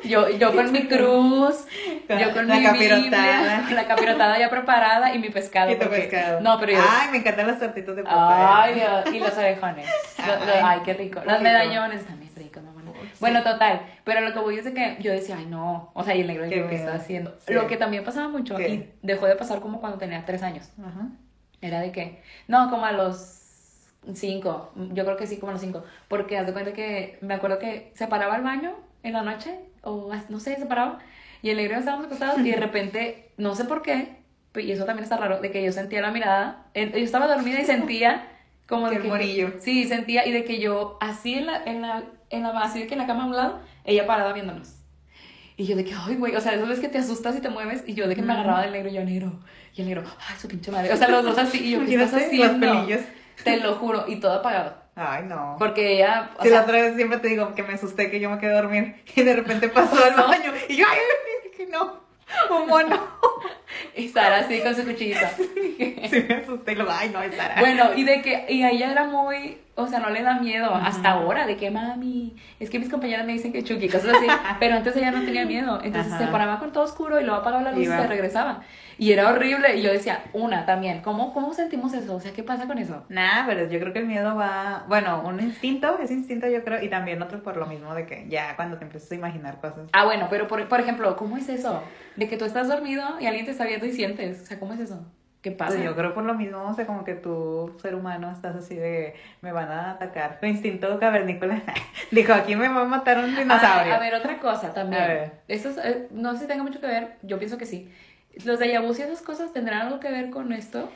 yo, 0.04 0.30
yo 0.30 0.54
con 0.54 0.72
mi 0.72 0.88
cruz, 0.88 1.66
yo 2.10 2.34
con 2.34 2.48
la 2.48 2.56
mi 2.56 2.64
capirotada. 2.64 3.60
Biblia, 3.60 3.76
la 3.76 3.88
capirotada 3.88 4.40
ya 4.40 4.50
preparada 4.50 5.14
y 5.14 5.20
mi 5.20 5.30
pescado. 5.30 5.72
Y 5.72 5.76
tu 5.76 5.90
pescado. 5.90 6.42
No, 6.42 6.60
pero 6.60 6.74
yo... 6.74 6.80
Ay, 6.88 7.12
me 7.12 7.18
encantan 7.18 7.48
los 7.48 7.60
tortitos 7.60 7.96
de 7.96 8.04
papa. 8.04 8.64
Ay, 8.64 8.76
Dios. 8.76 9.14
Y 9.14 9.20
los 9.20 9.38
orejones. 9.38 9.88
ay, 10.64 10.80
qué 10.84 10.94
rico. 10.94 11.22
Los 11.26 11.42
medallones 11.42 12.06
también 12.06 12.24
ricos, 12.36 12.64
mamá. 12.64 12.82
Bueno, 13.20 13.44
total. 13.44 13.82
Pero 14.04 14.22
lo 14.22 14.34
que 14.34 14.40
voy 14.40 14.58
es 14.58 14.66
de 14.66 14.74
que 14.74 14.98
yo 15.00 15.12
decía, 15.12 15.38
ay, 15.38 15.46
no. 15.46 15.92
O 15.94 16.04
sea, 16.04 16.16
y 16.16 16.22
el 16.22 16.28
negro 16.28 16.48
¿qué 16.50 16.62
me 16.62 16.76
está 16.76 16.96
haciendo? 16.96 17.36
Lo 17.48 17.68
que 17.68 17.78
también 17.78 18.04
pasaba 18.04 18.28
mucho, 18.28 18.60
y 18.60 18.90
dejó 19.02 19.28
de 19.28 19.36
pasar 19.36 19.60
como 19.60 19.80
cuando 19.80 19.98
tenía 19.98 20.26
tres 20.26 20.44
años. 20.44 20.70
Ajá. 20.80 21.08
Era 21.62 21.80
de 21.80 21.92
que, 21.92 22.22
no, 22.48 22.70
como 22.70 22.86
a 22.86 22.92
los 22.92 23.40
cinco. 24.14 24.74
Yo 24.76 25.06
creo 25.06 25.18
que 25.18 25.28
sí, 25.28 25.38
como 25.38 25.52
a 25.52 25.54
los 25.54 25.62
cinco. 25.62 25.84
Porque 26.08 26.38
haz 26.38 26.46
de 26.46 26.54
cuenta 26.54 26.74
que 26.74 27.18
me 27.22 27.36
acuerdo 27.36 27.60
que 27.60 27.92
se 27.96 28.08
paraba 28.08 28.36
al 28.36 28.44
baño 28.44 28.74
en 29.04 29.14
la 29.14 29.22
noche, 29.22 29.60
o 29.82 30.12
no 30.30 30.40
sé, 30.40 30.56
se 30.56 30.66
paraba, 30.66 31.00
y 31.42 31.50
el 31.50 31.58
negro 31.58 31.78
estábamos 31.78 32.08
acostados 32.08 32.40
y 32.40 32.50
de 32.50 32.56
repente, 32.60 33.32
no 33.38 33.54
sé 33.56 33.66
por 33.66 33.82
qué, 33.82 34.18
y 34.56 34.72
eso 34.72 34.86
también 34.86 35.04
está 35.04 35.18
raro, 35.18 35.42
de 35.42 35.52
que 35.52 35.64
yo 35.64 35.72
sentía 35.72 36.02
la 36.02 36.12
mirada, 36.12 36.68
yo 36.76 36.82
estaba 36.96 37.28
dormida 37.28 37.60
y 37.60 37.66
sentía 37.66 38.28
como 38.68 38.90
de 38.90 39.00
Que. 39.00 39.54
Sí, 39.60 39.86
sentía, 39.86 40.26
y 40.26 40.32
de 40.32 40.44
que 40.44 40.60
yo, 40.60 40.98
así 41.02 41.36
en 41.36 41.48
la, 41.48 41.64
en 41.64 41.82
la, 41.82 42.04
en 42.30 42.44
la, 42.44 42.50
así 42.60 42.80
de 42.80 42.88
que 42.88 42.94
en 42.94 43.00
la 43.00 43.08
cama 43.08 43.24
a 43.24 43.28
un 43.28 43.36
lado, 43.36 43.60
ella 43.84 44.08
parada 44.08 44.34
viéndonos. 44.34 44.76
Y 45.56 45.66
yo 45.66 45.76
de 45.76 45.86
que, 45.86 45.94
ay, 45.94 46.16
güey, 46.16 46.36
o 46.36 46.42
sea, 46.42 46.54
eso 46.54 46.72
es 46.72 46.80
que 46.80 46.90
te 46.90 46.98
asustas 46.98 47.38
y 47.38 47.42
te 47.42 47.50
mueves, 47.50 47.84
y 47.86 47.94
yo 47.94 48.08
de 48.08 48.16
que 48.16 48.22
me 48.22 48.34
agarraba 48.34 48.62
del 48.64 48.72
negro, 48.72 48.90
y 48.90 48.94
yo, 48.94 49.04
negro, 49.04 49.40
y 49.76 49.82
el 49.82 49.88
negro, 49.88 50.04
ay, 50.28 50.36
su 50.40 50.48
pinche 50.48 50.72
madre, 50.72 50.92
o 50.92 50.98
sea, 50.98 51.08
los 51.10 51.24
dos 51.24 51.38
así, 51.38 51.60
y 51.60 51.72
yo, 51.72 51.86
¿qué 51.86 51.96
estás 51.96 52.22
haciendo? 52.22 52.60
pelillos. 52.60 53.02
Te 53.44 53.58
lo 53.58 53.76
juro, 53.76 54.06
y 54.08 54.18
todo 54.18 54.34
apagado, 54.34 54.76
Ay, 54.96 55.24
no. 55.28 55.56
porque 55.58 55.94
ella, 55.96 56.30
Si 56.42 56.50
sea, 56.50 56.58
la 56.60 56.64
otra 56.64 56.82
vez 56.82 56.96
siempre 56.96 57.18
te 57.20 57.28
digo 57.30 57.54
que 57.56 57.64
me 57.64 57.74
asusté 57.74 58.12
que 58.12 58.20
yo 58.20 58.30
me 58.30 58.38
quedé 58.38 58.52
a 58.52 58.62
dormir 58.62 58.96
y 59.16 59.24
de 59.24 59.34
repente 59.36 59.68
pasó 59.70 60.04
al 60.04 60.14
Pasó. 60.14 60.28
baño 60.28 60.54
y 60.70 60.76
yo, 60.76 60.86
ay, 60.90 61.00
que 61.58 61.66
no, 61.68 62.00
un 62.52 62.68
mono. 62.68 63.08
y 63.96 64.08
Sara 64.10 64.38
así 64.40 64.60
con 64.62 64.76
su 64.76 64.84
cuchillita. 64.84 65.32
Sí 65.36 66.26
me 66.30 66.36
asusté 66.36 66.74
y 66.74 66.76
luego, 66.76 66.92
ay, 66.94 67.10
no, 67.10 67.22
es 67.24 67.36
Sara. 67.36 67.56
Bueno, 67.60 67.92
y 67.96 68.04
de 68.04 68.22
que, 68.22 68.46
y 68.50 68.64
ella 68.64 68.92
era 68.92 69.06
muy, 69.06 69.58
o 69.76 69.88
sea, 69.88 70.00
no 70.00 70.12
le 70.12 70.22
da 70.22 70.40
miedo, 70.40 70.74
hasta 70.76 71.12
ahora, 71.12 71.48
de 71.48 71.58
que 71.58 71.72
mami, 71.72 72.36
es 72.60 72.70
que 72.70 72.78
mis 72.78 72.90
compañeras 72.90 73.26
me 73.26 73.34
dicen 73.34 73.52
que 73.52 73.64
Chucky, 73.64 73.90
cosas 73.90 74.18
así, 74.18 74.28
pero 74.60 74.76
antes 74.76 74.96
ella 74.96 75.10
no 75.10 75.24
tenía 75.26 75.46
miedo, 75.46 75.80
entonces 75.84 76.14
Ajá. 76.14 76.26
se 76.26 76.32
paraba 76.32 76.60
con 76.60 76.72
todo 76.72 76.84
oscuro 76.84 77.20
y 77.20 77.24
luego 77.24 77.40
apagaba 77.40 77.64
la 77.64 77.72
luz 77.72 77.82
y 77.82 77.86
se 77.86 78.08
regresaba. 78.08 78.62
Y 79.00 79.12
era 79.12 79.30
horrible, 79.30 79.76
y 79.76 79.82
yo 79.82 79.92
decía, 79.92 80.26
una 80.34 80.68
también, 80.68 81.02
¿cómo, 81.02 81.34
cómo 81.34 81.56
sentimos 81.56 81.94
eso? 81.96 82.16
O 82.16 82.20
sea, 82.20 82.34
¿qué 82.34 82.44
pasa 82.44 82.68
con 82.68 82.78
eso? 82.78 83.04
Nada, 83.10 83.46
pero 83.48 83.68
yo 83.68 83.80
creo 83.80 83.94
que 83.94 84.00
el 84.00 84.06
miedo 84.06 84.36
va, 84.36 84.86
bueno, 84.88 85.24
un 85.26 85.40
instinto, 85.40 85.98
es 85.98 86.12
instinto 86.12 86.48
yo 86.48 86.64
creo, 86.64 86.84
y 86.84 86.90
también 86.90 87.20
otro 87.24 87.42
por 87.42 87.58
lo 87.58 87.66
mismo 87.66 87.96
de 87.96 88.06
que 88.06 88.28
ya 88.30 88.56
cuando 88.56 88.78
te 88.78 88.86
empiezas 88.86 89.12
a 89.12 89.16
imaginar 89.16 89.60
cosas. 89.60 89.90
Ah, 89.94 90.06
bueno, 90.06 90.28
pero 90.30 90.48
por, 90.48 90.68
por 90.68 90.80
ejemplo, 90.80 91.16
¿cómo 91.16 91.36
es 91.38 91.50
eso? 91.50 91.82
De 92.16 92.28
que 92.28 92.38
tú 92.38 92.46
estás 92.46 92.68
dormido 92.68 93.04
y 93.20 93.26
alguien 93.26 93.46
te 93.46 93.52
está 93.52 93.66
viendo 93.66 93.88
y 93.88 93.92
sientes, 93.92 94.44
o 94.44 94.46
sea, 94.46 94.60
¿cómo 94.60 94.74
es 94.74 94.82
eso? 94.82 95.04
¿Qué 95.44 95.52
pasa? 95.52 95.74
Pues 95.74 95.84
yo 95.84 95.94
creo 95.94 96.14
por 96.14 96.24
lo 96.24 96.36
mismo, 96.36 96.64
o 96.64 96.74
sea, 96.74 96.86
como 96.86 97.04
que 97.04 97.16
tú, 97.16 97.76
ser 97.82 97.96
humano, 97.96 98.32
estás 98.32 98.56
así 98.56 98.76
de, 98.76 99.14
me 99.42 99.52
van 99.52 99.70
a 99.70 99.92
atacar. 99.92 100.40
Tu 100.40 100.46
instinto 100.46 100.98
cavernícola 101.00 101.62
dijo, 102.12 102.34
aquí 102.34 102.56
me 102.56 102.70
va 102.70 102.84
a 102.84 102.86
matar 102.86 103.18
un 103.20 103.36
dinosaurio. 103.36 103.94
Ah, 103.94 103.98
a 103.98 104.00
ver, 104.00 104.16
otra 104.16 104.40
cosa 104.40 104.74
también. 104.74 105.34
Esto 105.50 105.70
es, 105.70 105.78
eh, 105.80 106.08
no 106.12 106.34
sé 106.34 106.40
si 106.40 106.48
tenga 106.48 106.64
mucho 106.64 106.80
que 106.80 106.88
ver, 106.88 107.18
yo 107.24 107.40
pienso 107.40 107.58
que 107.58 107.66
sí. 107.66 107.92
¿Los 108.46 108.58
de 108.58 108.68
y 108.68 108.72
esas 108.72 109.22
cosas 109.22 109.52
tendrán 109.52 109.82
algo 109.82 110.00
que 110.00 110.10
ver 110.10 110.30
con 110.30 110.54
esto? 110.54 110.90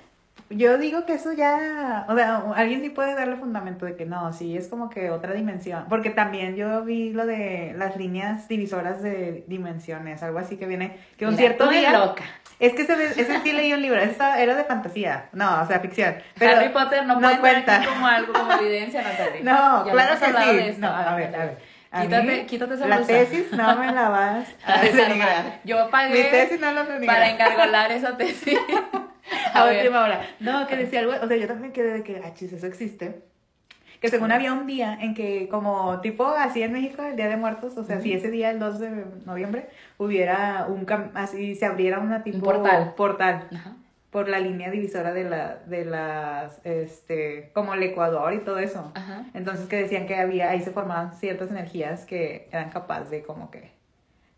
Yo 0.50 0.78
digo 0.78 1.06
que 1.06 1.16
eso 1.16 1.34
ya, 1.34 2.06
o 2.08 2.16
sea, 2.16 2.38
alguien 2.56 2.80
sí 2.82 2.90
puede 2.90 3.16
darle 3.16 3.36
fundamento 3.36 3.86
de 3.86 3.98
que 3.98 4.06
no, 4.06 4.32
sí, 4.32 4.56
es 4.56 4.70
como 4.70 4.90
que 4.90 5.10
otra 5.10 5.34
dimensión, 5.34 5.88
porque 5.90 6.10
también 6.10 6.56
yo 6.56 6.86
vi 6.86 7.12
lo 7.12 7.26
de 7.26 7.74
las 7.76 7.98
líneas 7.98 8.48
divisoras 8.48 9.02
de 9.04 9.44
dimensiones, 9.48 10.24
algo 10.24 10.40
así 10.40 10.56
que 10.56 10.66
viene, 10.66 10.96
que 11.18 11.28
un 11.28 11.36
cierto 11.36 11.68
día, 11.70 11.92
loca. 12.00 12.24
Es 12.60 12.74
que 12.74 12.82
ese, 12.84 12.94
ese 13.22 13.40
sí 13.42 13.52
leí 13.52 13.72
un 13.74 13.82
libro, 13.82 14.00
estaba- 14.02 14.40
era 14.40 14.56
de 14.56 14.64
fantasía, 14.64 15.30
no, 15.34 15.62
o 15.62 15.68
sea, 15.68 15.80
ficción, 15.80 16.16
pero 16.40 16.58
Harry 16.58 16.70
Potter 16.70 17.06
no, 17.06 17.20
puede 17.20 17.40
cuenta. 17.40 17.84
como 17.86 18.08
algo, 18.08 18.34
como 18.34 18.52
evidencia, 18.54 19.02
Natalia. 19.02 19.42
No, 19.44 19.86
Ya 19.86 19.92
claro 19.92 20.20
que 20.20 20.26
sí. 20.26 20.56
de 20.56 20.70
esto. 20.70 20.82
No, 20.82 20.88
a 20.96 21.16
ver, 21.16 21.36
a 21.36 21.46
ver. 21.46 21.58
A 21.90 22.02
Quítate, 22.02 22.24
mí, 22.28 22.46
quítate 22.46 22.74
esa 22.74 22.86
La 22.88 22.98
blusa. 22.98 23.12
tesis 23.14 23.52
no 23.54 23.76
me 23.78 23.92
la 23.94 24.10
vas 24.10 24.48
a 24.66 24.74
A 24.80 24.82
desarmar. 24.82 25.60
Yo 25.64 25.90
pagué 25.90 26.24
Mi 26.24 26.30
tesis 26.30 26.60
no 26.60 26.72
la 26.74 26.86
para 27.06 27.30
engargolar 27.30 27.92
esa 27.94 28.18
tesis. 28.18 28.60
a, 29.54 29.64
ver. 29.66 29.78
última 29.78 30.02
hora. 30.04 30.22
No, 30.42 30.68
que 30.68 30.76
decía 30.76 31.00
algo, 31.00 31.14
o 31.22 31.28
sea, 31.28 31.38
yo 31.38 31.48
también 31.48 31.72
quedé 31.72 31.94
de 31.94 32.04
que, 32.04 32.22
ah, 32.26 32.34
chis, 32.34 32.52
eso 32.52 32.68
existe. 32.68 33.22
Que 34.02 34.10
según 34.10 34.32
había 34.32 34.54
un 34.54 34.68
día 34.68 34.98
en 35.02 35.14
que, 35.16 35.48
como 35.50 36.00
tipo 36.02 36.26
así 36.28 36.62
en 36.62 36.72
México, 36.74 37.02
el 37.04 37.16
Día 37.16 37.28
de 37.30 37.38
Muertos, 37.38 37.78
o 37.78 37.84
sea, 37.84 38.00
si 38.00 38.14
ese 38.14 38.30
día, 38.30 38.52
el 38.52 38.60
2 38.60 38.80
de 38.80 39.06
noviembre, 39.26 39.68
hubiera 39.98 40.66
un, 40.70 40.86
cam- 40.86 41.12
así 41.16 41.56
se 41.56 41.66
abriera 41.66 42.00
una 42.00 42.24
tipo 42.24 42.40
portal. 42.46 42.94
portal 42.96 43.48
Ajá. 43.54 43.74
por 44.12 44.30
la 44.30 44.40
línea 44.40 44.70
divisora 44.72 45.14
de 45.14 45.24
la, 45.24 45.58
de 45.66 45.86
las, 45.86 46.60
este, 46.64 47.50
como 47.54 47.74
el 47.74 47.82
Ecuador 47.84 48.34
y 48.34 48.40
todo 48.40 48.60
eso. 48.60 48.92
Ajá. 48.96 49.26
Entonces 49.34 49.68
que 49.68 49.78
decían 49.78 50.06
que 50.06 50.16
había, 50.16 50.50
ahí 50.52 50.62
se 50.62 50.72
formaban 50.72 51.14
ciertas 51.16 51.50
energías 51.50 52.06
que 52.06 52.48
eran 52.52 52.70
capaces 52.70 53.10
de 53.10 53.24
como 53.24 53.50
que 53.52 53.72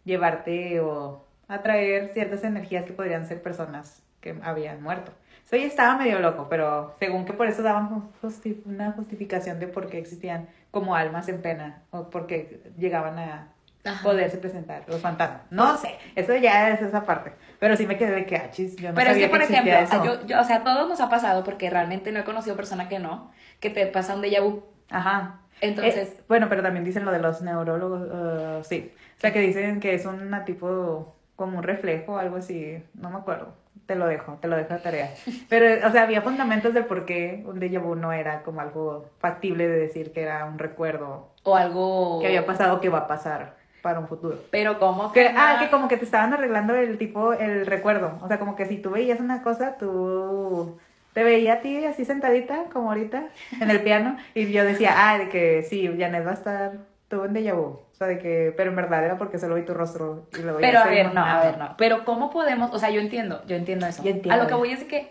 llevarte 0.06 0.80
o 0.80 1.26
atraer 1.48 2.12
ciertas 2.14 2.44
energías 2.44 2.86
que 2.86 2.94
podrían 2.94 3.26
ser 3.28 3.42
personas 3.42 4.02
que 4.22 4.36
habían 4.44 4.82
muerto. 4.82 5.12
Estaba 5.52 5.98
medio 5.98 6.20
loco, 6.20 6.48
pero 6.50 6.96
según 7.00 7.26
que 7.26 7.34
por 7.34 7.48
eso 7.48 7.64
daban 7.64 8.12
justi- 8.22 8.62
una 8.66 8.92
justificación 8.92 9.60
de 9.60 9.68
por 9.68 9.88
qué 9.88 9.98
existían 9.98 10.48
como 10.72 10.96
almas 10.96 11.28
en 11.30 11.42
pena 11.42 11.82
o 11.92 12.10
porque 12.10 12.62
llegaban 12.78 13.18
a 13.18 13.48
Ajá. 13.84 14.04
poderse 14.04 14.38
presentar 14.38 14.84
los 14.88 15.02
fantasmas. 15.02 15.42
No 15.50 15.78
sé, 15.78 15.96
eso 16.16 16.36
ya 16.36 16.70
es 16.70 16.82
esa 16.82 17.04
parte. 17.06 17.32
Pero 17.60 17.76
sí 17.76 17.88
me 17.88 17.98
quedé 17.98 18.12
de 18.12 18.26
que, 18.26 18.36
ah, 18.36 18.52
chis, 18.52 18.76
yo 18.76 18.90
no 18.90 18.96
Pero 18.96 19.08
es 19.10 19.14
sabía 19.16 19.28
que, 19.28 19.32
por 19.32 19.42
existía 19.42 19.80
ejemplo, 19.82 19.98
eso. 19.98 20.06
yo, 20.22 20.28
yo- 20.28 20.40
o 20.42 20.44
sea, 20.44 20.58
a 20.58 20.64
todos 20.64 20.88
nos 20.88 21.02
ha 21.02 21.10
pasado 21.10 21.44
porque 21.44 21.70
realmente 21.70 22.12
no 22.12 22.20
he 22.20 22.24
conocido 22.24 22.56
persona 22.56 22.88
que 22.88 23.00
no, 23.00 23.32
que 23.60 23.70
te 23.72 23.88
pasa 23.88 24.16
un 24.16 24.22
déjà 24.22 24.42
vu. 24.44 24.64
Ajá. 24.92 25.40
Entonces, 25.62 26.10
Eh, 26.10 26.22
bueno, 26.28 26.48
pero 26.48 26.62
también 26.62 26.86
dicen 26.86 27.04
lo 27.06 27.12
de 27.12 27.20
los 27.20 27.42
neurólogos, 27.42 28.02
uh, 28.02 28.64
sí. 28.64 28.92
O 29.18 29.20
sea, 29.20 29.34
que 29.34 29.40
dicen 29.42 29.80
que 29.80 29.94
es 29.96 30.06
una 30.06 30.46
tipo, 30.46 31.16
como 31.36 31.58
un 31.58 31.64
reflejo 31.64 32.14
o 32.14 32.18
algo 32.18 32.38
así, 32.38 32.82
no 32.94 33.10
me 33.10 33.18
acuerdo. 33.18 33.54
Te 33.90 33.96
lo 33.96 34.06
dejo, 34.06 34.38
te 34.40 34.48
lo 34.48 34.56
dejo 34.56 34.76
de 34.76 34.80
tarea. 34.82 35.16
Pero, 35.50 35.88
o 35.88 35.92
sea, 35.92 36.04
había 36.04 36.22
fundamentos 36.22 36.76
del 36.76 36.86
por 36.86 37.06
qué 37.06 37.44
un 37.48 37.60
déjà 37.60 37.82
vu 37.82 37.96
no 37.96 38.14
era 38.14 38.44
como 38.44 38.62
algo 38.62 39.10
factible 39.18 39.68
de 39.68 39.80
decir 39.80 40.14
que 40.14 40.22
era 40.22 40.46
un 40.46 40.60
recuerdo 40.60 41.32
o 41.42 41.56
algo... 41.56 42.20
que 42.22 42.28
había 42.28 42.46
pasado 42.46 42.82
que 42.82 42.90
va 42.90 43.00
a 43.00 43.08
pasar 43.08 43.56
para 43.82 44.00
un 44.00 44.08
futuro. 44.08 44.38
Pero 44.52 44.78
como 44.78 45.12
Que, 45.12 45.34
ah, 45.36 45.58
que 45.60 45.72
como 45.72 45.88
que 45.88 45.98
te 45.98 46.06
estaban 46.06 46.32
arreglando 46.32 46.76
el 46.76 47.00
tipo, 47.00 47.34
el 47.34 47.66
recuerdo. 47.66 48.20
O 48.22 48.28
sea, 48.28 48.38
como 48.38 48.56
que 48.56 48.68
si 48.68 48.78
tú 48.78 48.92
veías 48.92 49.20
una 49.20 49.42
cosa, 49.42 49.76
tú 49.80 50.78
te 51.14 51.24
veía 51.24 51.54
a 51.54 51.62
ti 51.62 51.84
así 51.86 52.06
sentadita, 52.06 52.66
como 52.72 52.90
ahorita, 52.90 53.24
en 53.60 53.72
el 53.72 53.82
piano, 53.82 54.18
y 54.36 54.52
yo 54.52 54.66
decía, 54.66 54.94
ah, 54.98 55.18
de 55.18 55.30
que 55.30 55.64
sí, 55.64 55.88
Janet 55.98 56.28
va 56.28 56.30
a 56.30 56.34
estar, 56.36 56.74
tuvo 57.10 57.24
un 57.24 57.34
déjà 57.34 57.54
vu. 57.54 57.64
O 57.64 57.96
sea, 58.00 58.08
de 58.08 58.18
que, 58.20 58.54
pero 58.56 58.70
en 58.70 58.78
verdad 58.78 59.04
era 59.04 59.18
porque 59.18 59.38
solo 59.40 59.56
vi 59.56 59.64
tu 59.64 59.74
rostro 59.74 60.28
y 60.38 60.42
lo 60.42 60.58
Pero 60.58 60.80
a 60.80 60.86
ver, 60.86 61.14
no, 61.14 61.22
a 61.22 61.30
imaginando. 61.30 61.46
ver, 61.46 61.58
no. 61.58 61.76
Pero 61.78 62.06
¿cómo 62.06 62.30
podemos? 62.30 62.72
O 62.74 62.80
sea, 62.80 62.90
yo 62.92 63.02
entiendo, 63.02 63.42
yo 63.48 63.56
entiendo 63.58 63.86
eso. 63.88 64.02
Yo 64.04 64.12
entiendo. 64.12 64.34
A 64.34 64.38
lo 64.44 64.48
que 64.48 64.54
voy 64.56 64.72
es 64.72 64.84
que 64.86 65.10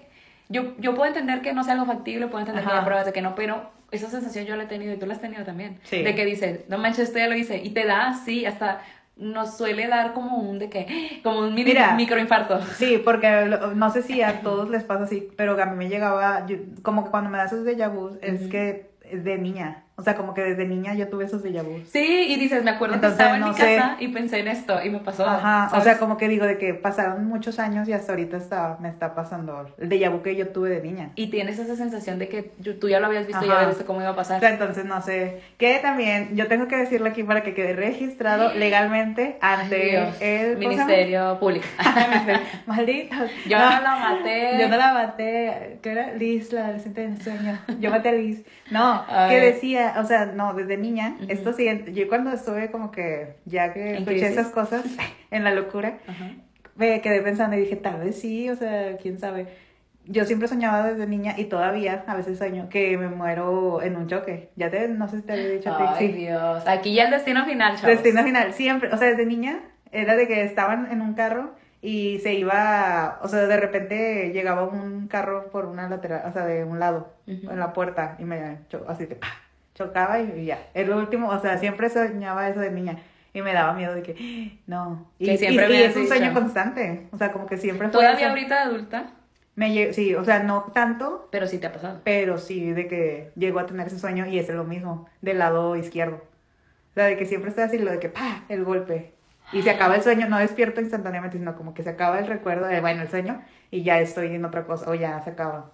yo, 0.48 0.74
yo 0.78 0.94
puedo 0.94 1.06
entender 1.06 1.42
que 1.42 1.52
no 1.52 1.62
sea 1.64 1.74
algo 1.74 1.84
factible, 1.84 2.26
puedo 2.28 2.40
entender 2.40 2.62
que 2.64 2.68
Ajá. 2.70 2.78
haya 2.78 2.86
pruebas 2.86 3.04
de 3.06 3.12
que 3.12 3.20
no, 3.20 3.34
pero 3.34 3.70
esa 3.90 4.08
sensación 4.08 4.46
yo 4.46 4.56
la 4.56 4.62
he 4.62 4.66
tenido 4.66 4.92
y 4.94 4.96
tú 4.98 5.04
la 5.06 5.14
has 5.14 5.20
tenido 5.20 5.44
también. 5.44 5.78
Sí. 5.82 6.02
De 6.02 6.14
que 6.14 6.24
dices, 6.24 6.60
no 6.68 6.78
manches, 6.78 7.08
esto 7.08 7.18
ya 7.18 7.26
lo 7.28 7.34
hice. 7.36 7.58
Y 7.62 7.70
te 7.70 7.84
da 7.84 8.08
así, 8.08 8.46
hasta 8.46 8.80
nos 9.16 9.56
suele 9.58 9.88
dar 9.88 10.12
como 10.14 10.36
un 10.38 10.58
de 10.60 10.70
que, 10.70 11.20
como 11.24 11.40
un 11.40 11.54
mini, 11.54 11.70
Mira. 11.72 11.94
microinfarto. 11.94 12.60
Sí, 12.76 13.02
porque 13.04 13.46
lo- 13.46 13.74
no 13.74 13.90
sé 13.90 14.02
si 14.02 14.22
a 14.22 14.40
todos 14.40 14.70
les 14.70 14.84
pasa 14.84 15.04
así, 15.04 15.28
pero 15.36 15.60
a 15.60 15.66
mí 15.66 15.76
me 15.76 15.88
llegaba, 15.90 16.46
yo- 16.46 16.56
como 16.82 17.04
que 17.04 17.10
cuando 17.10 17.28
me 17.28 17.36
das 17.38 17.52
esos 17.52 17.66
déjà 17.66 17.90
es 18.22 18.40
Ujú. 18.42 18.48
que 18.50 18.90
es 19.02 19.24
de 19.24 19.36
niña. 19.38 19.84
O 19.98 20.02
sea, 20.02 20.14
como 20.14 20.32
que 20.32 20.42
desde 20.42 20.64
niña 20.64 20.94
yo 20.94 21.08
tuve 21.08 21.24
esos 21.24 21.42
déjà 21.44 21.62
vus. 21.64 21.82
Sí, 21.90 22.26
y 22.28 22.36
dices, 22.36 22.62
me 22.62 22.70
acuerdo 22.70 22.94
Entonces, 22.94 23.18
que 23.18 23.22
estaba 23.24 23.36
en 23.36 23.40
no 23.42 23.48
mi 23.48 23.54
sé. 23.54 23.76
casa 23.76 23.96
y 23.98 24.08
pensé 24.08 24.38
en 24.38 24.46
esto 24.48 24.80
y 24.84 24.90
me 24.90 25.00
pasó. 25.00 25.26
Ajá, 25.26 25.66
o 25.66 25.70
¿sabes? 25.70 25.84
sea, 25.84 25.98
como 25.98 26.16
que 26.16 26.28
digo 26.28 26.46
de 26.46 26.56
que 26.56 26.72
pasaron 26.72 27.26
muchos 27.26 27.58
años 27.58 27.88
y 27.88 27.92
hasta 27.92 28.12
ahorita 28.12 28.36
está, 28.36 28.76
me 28.80 28.88
está 28.88 29.14
pasando 29.16 29.66
el 29.76 29.88
déjà 29.88 30.08
vu 30.10 30.22
que 30.22 30.36
yo 30.36 30.48
tuve 30.48 30.70
de 30.70 30.80
niña. 30.80 31.10
Y 31.16 31.26
tienes 31.30 31.58
esa 31.58 31.74
sensación 31.74 32.20
de 32.20 32.28
que 32.28 32.42
tú 32.80 32.88
ya 32.88 33.00
lo 33.00 33.06
habías 33.06 33.26
visto, 33.26 33.42
ya 33.42 33.48
Ajá. 33.48 33.56
habías 33.62 33.70
visto 33.76 33.86
cómo 33.86 34.00
iba 34.00 34.10
a 34.10 34.12
O 34.12 34.16
pasar. 34.16 34.38
sea, 34.38 34.50
entonces 34.50 34.84
no 34.84 35.02
sé. 35.02 35.40
Que 35.58 35.78
también, 35.80 36.36
yo 36.36 36.46
tengo 36.46 36.68
que 36.68 36.76
decirlo 36.76 37.08
aquí 37.08 37.24
para 37.24 37.42
que 37.42 37.52
quede 37.54 37.72
registrado 37.72 38.54
legalmente 38.54 39.36
ante 39.40 39.98
Ay, 39.98 40.14
el. 40.20 40.58
Ministerio 40.58 41.38
Público. 41.40 41.66
Maldito. 42.66 43.16
Yo 43.48 43.58
no 43.58 43.80
la 43.80 43.96
maté. 43.96 44.58
Yo 44.60 44.68
no 44.68 44.76
la 44.76 44.92
maté. 44.92 45.78
¿Qué 45.82 45.90
era? 45.90 46.12
Liz, 46.14 46.52
la 46.52 46.66
adolescente 46.66 47.08
de 47.08 47.22
sueño. 47.22 47.58
Yo 47.80 47.90
maté 47.90 48.10
a 48.10 48.12
Liz. 48.12 48.44
No, 48.70 49.04
A 49.08 49.28
que 49.28 49.40
ver. 49.40 49.54
O 49.98 50.04
sea, 50.04 50.26
no, 50.26 50.54
desde 50.54 50.76
niña, 50.76 51.14
Ujú. 51.16 51.26
esto 51.28 51.52
sí, 51.52 51.68
yo 51.92 52.08
cuando 52.08 52.30
estuve 52.32 52.70
como 52.70 52.90
que, 52.90 53.36
ya 53.44 53.72
que 53.72 53.90
¿En 53.90 53.96
escuché 53.96 54.18
crisis? 54.18 54.30
esas 54.38 54.48
cosas, 54.48 54.84
en 55.30 55.44
la 55.44 55.52
locura, 55.52 55.98
Ajá. 56.06 56.30
me 56.76 57.00
quedé 57.00 57.22
pensando 57.22 57.56
y 57.56 57.60
dije, 57.60 57.76
tal 57.76 58.00
vez 58.00 58.20
sí, 58.20 58.48
o 58.50 58.56
sea, 58.56 58.96
quién 58.98 59.18
sabe. 59.18 59.46
Yo 60.10 60.24
siempre 60.24 60.48
soñaba 60.48 60.84
desde 60.90 61.06
niña 61.06 61.34
y 61.36 61.44
todavía 61.44 62.02
a 62.06 62.16
veces 62.16 62.38
sueño 62.38 62.68
que 62.70 62.96
me 62.96 63.08
muero 63.08 63.82
en 63.82 63.94
un 63.96 64.06
choque. 64.06 64.48
Ya 64.56 64.70
te, 64.70 64.88
no 64.88 65.06
sé 65.06 65.16
si 65.18 65.22
te 65.22 65.32
había 65.34 65.48
dicho 65.50 65.70
a 65.70 65.76
ti, 65.76 65.84
Ay, 65.86 66.06
sí. 66.08 66.12
Dios. 66.14 66.62
Aquí 66.66 66.94
ya 66.94 67.04
el 67.04 67.10
destino 67.10 67.44
final, 67.44 67.72
chavos. 67.76 67.88
Destino 68.02 68.24
final, 68.24 68.54
siempre, 68.54 68.90
o 68.92 68.96
sea, 68.96 69.08
desde 69.08 69.26
niña 69.26 69.60
era 69.92 70.16
de 70.16 70.26
que 70.26 70.44
estaban 70.44 70.90
en 70.90 71.02
un 71.02 71.12
carro 71.12 71.54
y 71.82 72.18
se 72.20 72.34
iba, 72.34 73.18
o 73.22 73.28
sea, 73.28 73.46
de 73.46 73.56
repente 73.56 74.30
llegaba 74.32 74.64
un 74.64 75.08
carro 75.08 75.50
por 75.50 75.66
una 75.66 75.88
lateral, 75.88 76.22
o 76.26 76.32
sea, 76.32 76.44
de 76.46 76.64
un 76.64 76.80
lado, 76.80 77.12
Ujú. 77.26 77.50
en 77.50 77.58
la 77.58 77.72
puerta 77.72 78.16
y 78.18 78.24
me 78.24 78.58
así 78.88 79.06
que 79.06 79.14
¡pah! 79.14 79.28
Chocaba 79.78 80.20
y, 80.20 80.44
ya. 80.46 80.58
Es 80.74 80.86
lo 80.88 80.98
último, 80.98 81.28
o 81.28 81.38
sea, 81.40 81.56
siempre 81.58 81.88
soñaba 81.88 82.48
eso 82.48 82.60
de 82.60 82.70
niña 82.70 82.98
y 83.32 83.40
me 83.42 83.52
daba 83.52 83.72
miedo 83.74 83.94
de 83.94 84.02
que 84.02 84.58
no. 84.66 85.10
Y, 85.18 85.26
Que 85.26 85.38
siempre 85.38 85.66
y- 85.66 85.68
me 85.68 85.74
y 85.74 85.82
has 85.84 85.90
es 85.90 85.96
un 85.96 86.08
sueño 86.08 86.34
constante, 86.34 87.06
o 87.12 87.16
sea, 87.18 87.32
como 87.32 87.46
que 87.46 87.56
siempre 87.56 87.88
fue 87.88 87.92
Todavía 88.00 88.30
ahorita 88.30 88.54
de 88.56 88.60
adulta, 88.62 89.10
Me 89.54 89.92
sí, 89.92 90.14
o 90.14 90.24
sea, 90.24 90.42
no 90.42 90.64
tanto, 90.74 91.28
pero 91.30 91.46
sí 91.46 91.58
te 91.58 91.66
ha 91.68 91.72
pasado. 91.72 92.00
pero 92.04 92.38
sí 92.38 92.72
de 92.72 92.86
que 92.88 93.30
llegó 93.36 93.58
a 93.60 93.66
tener 93.66 93.86
ese 93.86 93.98
sueño 93.98 94.26
y 94.26 94.38
es 94.38 94.48
lo 94.48 94.64
mismo, 94.64 95.08
del 95.22 95.38
lado 95.38 95.76
izquierdo. 95.76 96.16
O 96.92 96.94
sea, 96.94 97.04
de 97.04 97.16
que 97.16 97.26
siempre 97.26 97.50
está 97.50 97.64
así 97.64 97.78
lo 97.78 97.90
de 97.92 98.00
que, 98.00 98.08
pa, 98.08 98.44
el 98.48 98.64
golpe. 98.64 99.14
Y 99.52 99.62
se 99.62 99.70
acaba 99.70 99.94
el 99.96 100.02
sueño, 100.02 100.28
no 100.28 100.38
despierto 100.38 100.80
instantáneamente, 100.80 101.38
sino 101.38 101.56
como 101.56 101.72
que 101.72 101.82
se 101.82 101.90
acaba 101.90 102.18
el 102.18 102.26
recuerdo, 102.26 102.66
de, 102.66 102.80
bueno, 102.80 103.02
el 103.02 103.08
sueño, 103.08 103.40
y 103.70 103.82
ya 103.82 103.98
estoy 104.00 104.34
en 104.34 104.44
otra 104.44 104.64
cosa, 104.64 104.90
o 104.90 104.94
ya 104.94 105.20
se 105.22 105.30
acaba. 105.30 105.70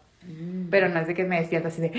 Pero 0.70 0.88
no 0.88 1.00
es 1.00 1.06
de 1.06 1.14
que 1.14 1.24
me 1.24 1.40
despierto 1.40 1.68
así 1.68 1.80
de... 1.82 1.92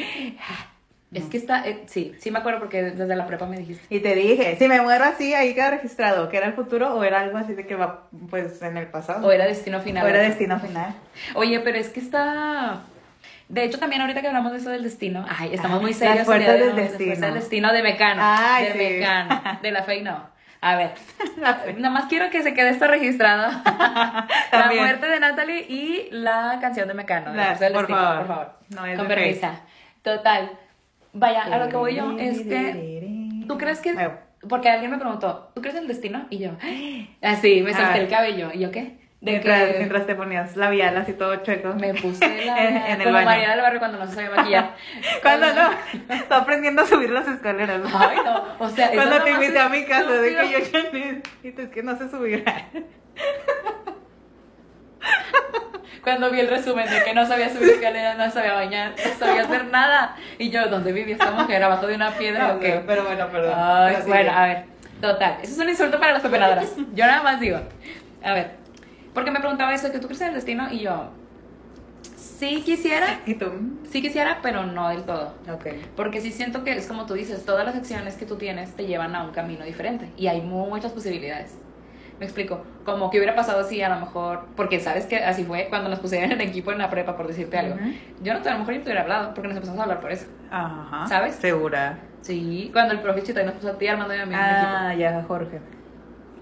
Es 1.17 1.25
que 1.25 1.37
está, 1.37 1.67
eh, 1.67 1.83
sí, 1.87 2.13
sí 2.19 2.31
me 2.31 2.39
acuerdo 2.39 2.59
porque 2.59 2.83
desde 2.83 3.15
la 3.15 3.25
prepa 3.25 3.45
me 3.45 3.57
dijiste. 3.57 3.85
Y 3.89 3.99
te 3.99 4.15
dije, 4.15 4.55
si 4.57 4.67
me 4.67 4.81
muero 4.81 5.03
así, 5.05 5.33
ahí 5.33 5.53
queda 5.53 5.71
registrado, 5.71 6.29
que 6.29 6.37
era 6.37 6.47
el 6.47 6.53
futuro 6.53 6.93
o 6.95 7.03
era 7.03 7.21
algo 7.21 7.37
así 7.37 7.53
de 7.53 7.65
que 7.65 7.75
va, 7.75 8.07
pues, 8.29 8.61
en 8.61 8.77
el 8.77 8.87
pasado. 8.87 9.25
O 9.27 9.31
era 9.31 9.45
destino 9.45 9.79
final. 9.79 10.05
O 10.05 10.07
era 10.09 10.19
destino 10.19 10.59
final. 10.59 10.93
Oye, 11.35 11.59
pero 11.61 11.77
es 11.77 11.89
que 11.89 11.99
está... 11.99 12.81
De 13.47 13.63
hecho, 13.63 13.77
también 13.77 14.01
ahorita 14.01 14.21
que 14.21 14.27
hablamos 14.27 14.51
de 14.53 14.57
eso 14.57 14.71
del 14.71 14.81
destino, 14.83 15.23
ay, 15.29 15.53
estamos 15.53 15.79
muy 15.81 15.91
las 15.91 15.99
serios. 15.99 16.27
día 16.27 16.37
de 16.53 16.57
del 16.57 16.67
las 16.69 16.75
destino. 16.75 16.97
fuerzas 17.05 17.21
del 17.21 17.33
destino 17.35 17.71
de 17.73 17.83
Mecano. 17.83 18.21
Ay, 18.23 18.65
de 18.65 18.71
sí. 18.71 18.77
Mecano. 18.77 19.59
De 19.61 19.71
la 19.71 19.83
fe 19.83 20.01
no. 20.01 20.35
A 20.61 20.75
ver, 20.77 20.91
nada 21.77 21.89
más 21.91 22.05
quiero 22.05 22.31
que 22.31 22.41
se 22.41 22.55
quede 22.55 22.69
esto 22.69 22.87
registrado. 22.87 23.51
la 24.51 24.71
muerte 24.75 25.07
de 25.07 25.19
Natalie 25.19 25.59
y 25.69 26.07
la 26.09 26.57
canción 26.59 26.87
de 26.87 26.95
Mecano. 26.95 27.31
de 27.31 27.37
La- 27.37 27.45
Fuerza 27.45 27.63
del 27.65 27.73
por 27.73 27.81
Destino, 27.83 27.99
favor. 28.01 28.17
por 28.17 28.27
favor. 28.27 28.53
No 28.69 28.85
es 28.87 28.97
Con 28.97 29.07
permiso. 29.07 29.47
Total. 30.01 30.51
Vaya, 31.15 31.43
a 31.43 31.57
lo 31.57 31.69
que 31.69 31.75
voy 31.77 31.95
yo 31.95 32.15
es 32.19 32.41
que 32.41 33.43
¿Tú 33.47 33.57
crees 33.57 33.79
que.? 33.79 33.95
Porque 34.47 34.69
alguien 34.69 34.91
me 34.91 34.97
preguntó, 34.99 35.51
¿tú 35.55 35.61
crees 35.61 35.75
en 35.75 35.83
el 35.83 35.87
destino? 35.87 36.27
Y 36.29 36.37
yo, 36.39 36.51
así, 37.21 37.61
me 37.63 37.71
Ah. 37.73 37.97
el 37.97 38.07
cabello. 38.09 38.49
¿Y 38.53 38.59
yo 38.59 38.69
qué? 38.71 39.03
De 39.21 39.31
mientras, 39.31 39.63
que 39.71 39.77
mientras 39.77 40.05
te 40.05 40.13
ponías 40.13 40.55
labial 40.55 40.95
así 40.97 41.13
todo 41.13 41.35
chueco. 41.37 41.73
me 41.73 41.93
puse 42.01 42.45
la. 42.45 42.63
En- 42.67 42.77
en 42.77 42.91
el 43.01 43.03
como 43.03 43.13
baño. 43.13 43.25
María 43.25 43.49
del 43.51 43.61
Barrio 43.61 43.79
cuando 43.79 43.97
no 43.97 44.05
se 44.07 44.13
sabía 44.13 44.29
maquillar. 44.29 44.75
Cuando 45.23 45.47
no, 45.53 45.69
está 46.15 46.37
aprendiendo 46.37 46.83
a 46.83 46.85
subir 46.85 47.09
las 47.09 47.27
escaleras. 47.27 47.81
Ay, 47.93 48.17
no. 48.23 48.43
O 48.59 48.69
sea, 48.69 48.91
Cuando 48.93 49.21
te 49.23 49.31
invité 49.31 49.57
a 49.59 49.69
mi 49.69 49.83
casa, 49.85 50.11
de 50.11 50.29
que 50.35 50.49
yo 50.51 50.57
estúpido. 50.59 50.91
ya 50.93 51.21
ni- 51.43 51.49
y 51.49 51.51
tú, 51.53 51.61
es 51.63 51.69
que 51.69 51.81
no 51.81 51.97
sé 51.97 52.09
subir. 52.09 52.43
Cuando 56.03 56.29
vi 56.29 56.39
el 56.39 56.47
resumen 56.49 56.87
de 56.87 57.03
que 57.03 57.13
no 57.15 57.25
sabía 57.25 57.49
subir 57.49 57.69
escaleras, 57.69 58.15
no 58.15 58.29
sabía 58.29 58.53
bañar, 58.53 58.91
no 58.91 59.13
sabía 59.17 59.41
hacer 59.41 59.65
nada. 59.65 60.15
Y 60.37 60.51
yo, 60.51 60.67
¿dónde 60.67 60.91
vivía 60.91 61.15
esta 61.15 61.31
mujer? 61.31 61.63
¿Abajo 61.63 61.87
de 61.87 61.95
una 61.95 62.11
piedra 62.11 62.53
o 62.53 62.59
qué? 62.59 62.83
Pero 62.85 63.05
bueno, 63.05 63.27
perdón. 63.29 63.53
Ay, 63.57 63.95
Pero 63.95 64.07
bueno, 64.07 64.31
a 64.31 64.45
ver, 64.45 64.65
total. 65.01 65.37
Eso 65.41 65.53
es 65.53 65.57
un 65.57 65.69
insulto 65.69 65.99
para 65.99 66.13
las 66.13 66.21
pepenadoras. 66.21 66.73
Yo 66.93 67.07
nada 67.07 67.23
más 67.23 67.39
digo, 67.39 67.59
a 68.23 68.33
ver, 68.33 68.51
porque 69.15 69.31
me 69.31 69.39
preguntaba 69.39 69.73
eso, 69.73 69.91
que 69.91 69.97
tú 69.97 70.05
crees 70.05 70.21
en 70.21 70.27
el 70.27 70.33
destino, 70.35 70.71
y 70.71 70.81
yo, 70.81 71.09
sí 72.13 72.61
quisiera, 72.63 73.21
¿Y 73.25 73.33
tú? 73.35 73.47
sí 73.89 74.01
quisiera, 74.01 74.39
pero 74.43 74.63
no 74.63 74.89
del 74.89 75.03
todo. 75.05 75.33
Ok. 75.51 75.67
Porque 75.95 76.21
sí 76.21 76.31
siento 76.31 76.63
que 76.63 76.73
es 76.73 76.85
como 76.85 77.05
tú 77.07 77.15
dices, 77.15 77.45
todas 77.45 77.65
las 77.65 77.75
acciones 77.75 78.15
que 78.15 78.25
tú 78.25 78.35
tienes 78.35 78.75
te 78.75 78.85
llevan 78.85 79.15
a 79.15 79.23
un 79.23 79.31
camino 79.31 79.65
diferente 79.65 80.11
y 80.17 80.27
hay 80.27 80.41
muchas 80.41 80.91
posibilidades. 80.91 81.57
Me 82.19 82.25
explico, 82.25 82.63
como 82.85 83.09
que 83.09 83.17
hubiera 83.17 83.35
pasado 83.35 83.63
si 83.63 83.81
a 83.81 83.89
lo 83.89 83.99
mejor, 83.99 84.45
porque 84.55 84.79
sabes 84.79 85.05
que 85.05 85.17
así 85.17 85.43
fue 85.43 85.67
cuando 85.69 85.89
nos 85.89 85.99
pusieron 85.99 86.31
en 86.31 86.39
equipo 86.41 86.71
en 86.71 86.77
la 86.77 86.89
prepa, 86.89 87.17
por 87.17 87.27
decirte 87.27 87.57
algo. 87.57 87.75
Yo 88.21 88.33
no, 88.33 88.39
a 88.39 88.53
lo 88.53 88.59
mejor 88.59 88.73
yo 88.73 88.79
te 88.79 88.85
hubiera 88.85 89.01
hablado, 89.01 89.33
porque 89.33 89.49
nos 89.49 89.55
empezamos 89.57 89.79
a 89.79 89.83
hablar 89.83 89.99
por 89.99 90.11
eso. 90.11 90.27
Ajá. 90.49 91.07
¿Sabes? 91.07 91.35
Segura. 91.35 91.97
Sí, 92.21 92.69
cuando 92.71 92.93
el 92.93 93.01
profe 93.01 93.21
Chita 93.23 93.43
nos 93.43 93.55
puso 93.55 93.69
a 93.69 93.77
ti, 93.77 93.87
Armando 93.87 94.15
y 94.15 94.19
a 94.19 94.25
mí 94.25 94.33
en 94.33 94.39
el 94.39 94.45
Ah, 94.45 94.95
ya, 94.97 95.23
Jorge. 95.27 95.59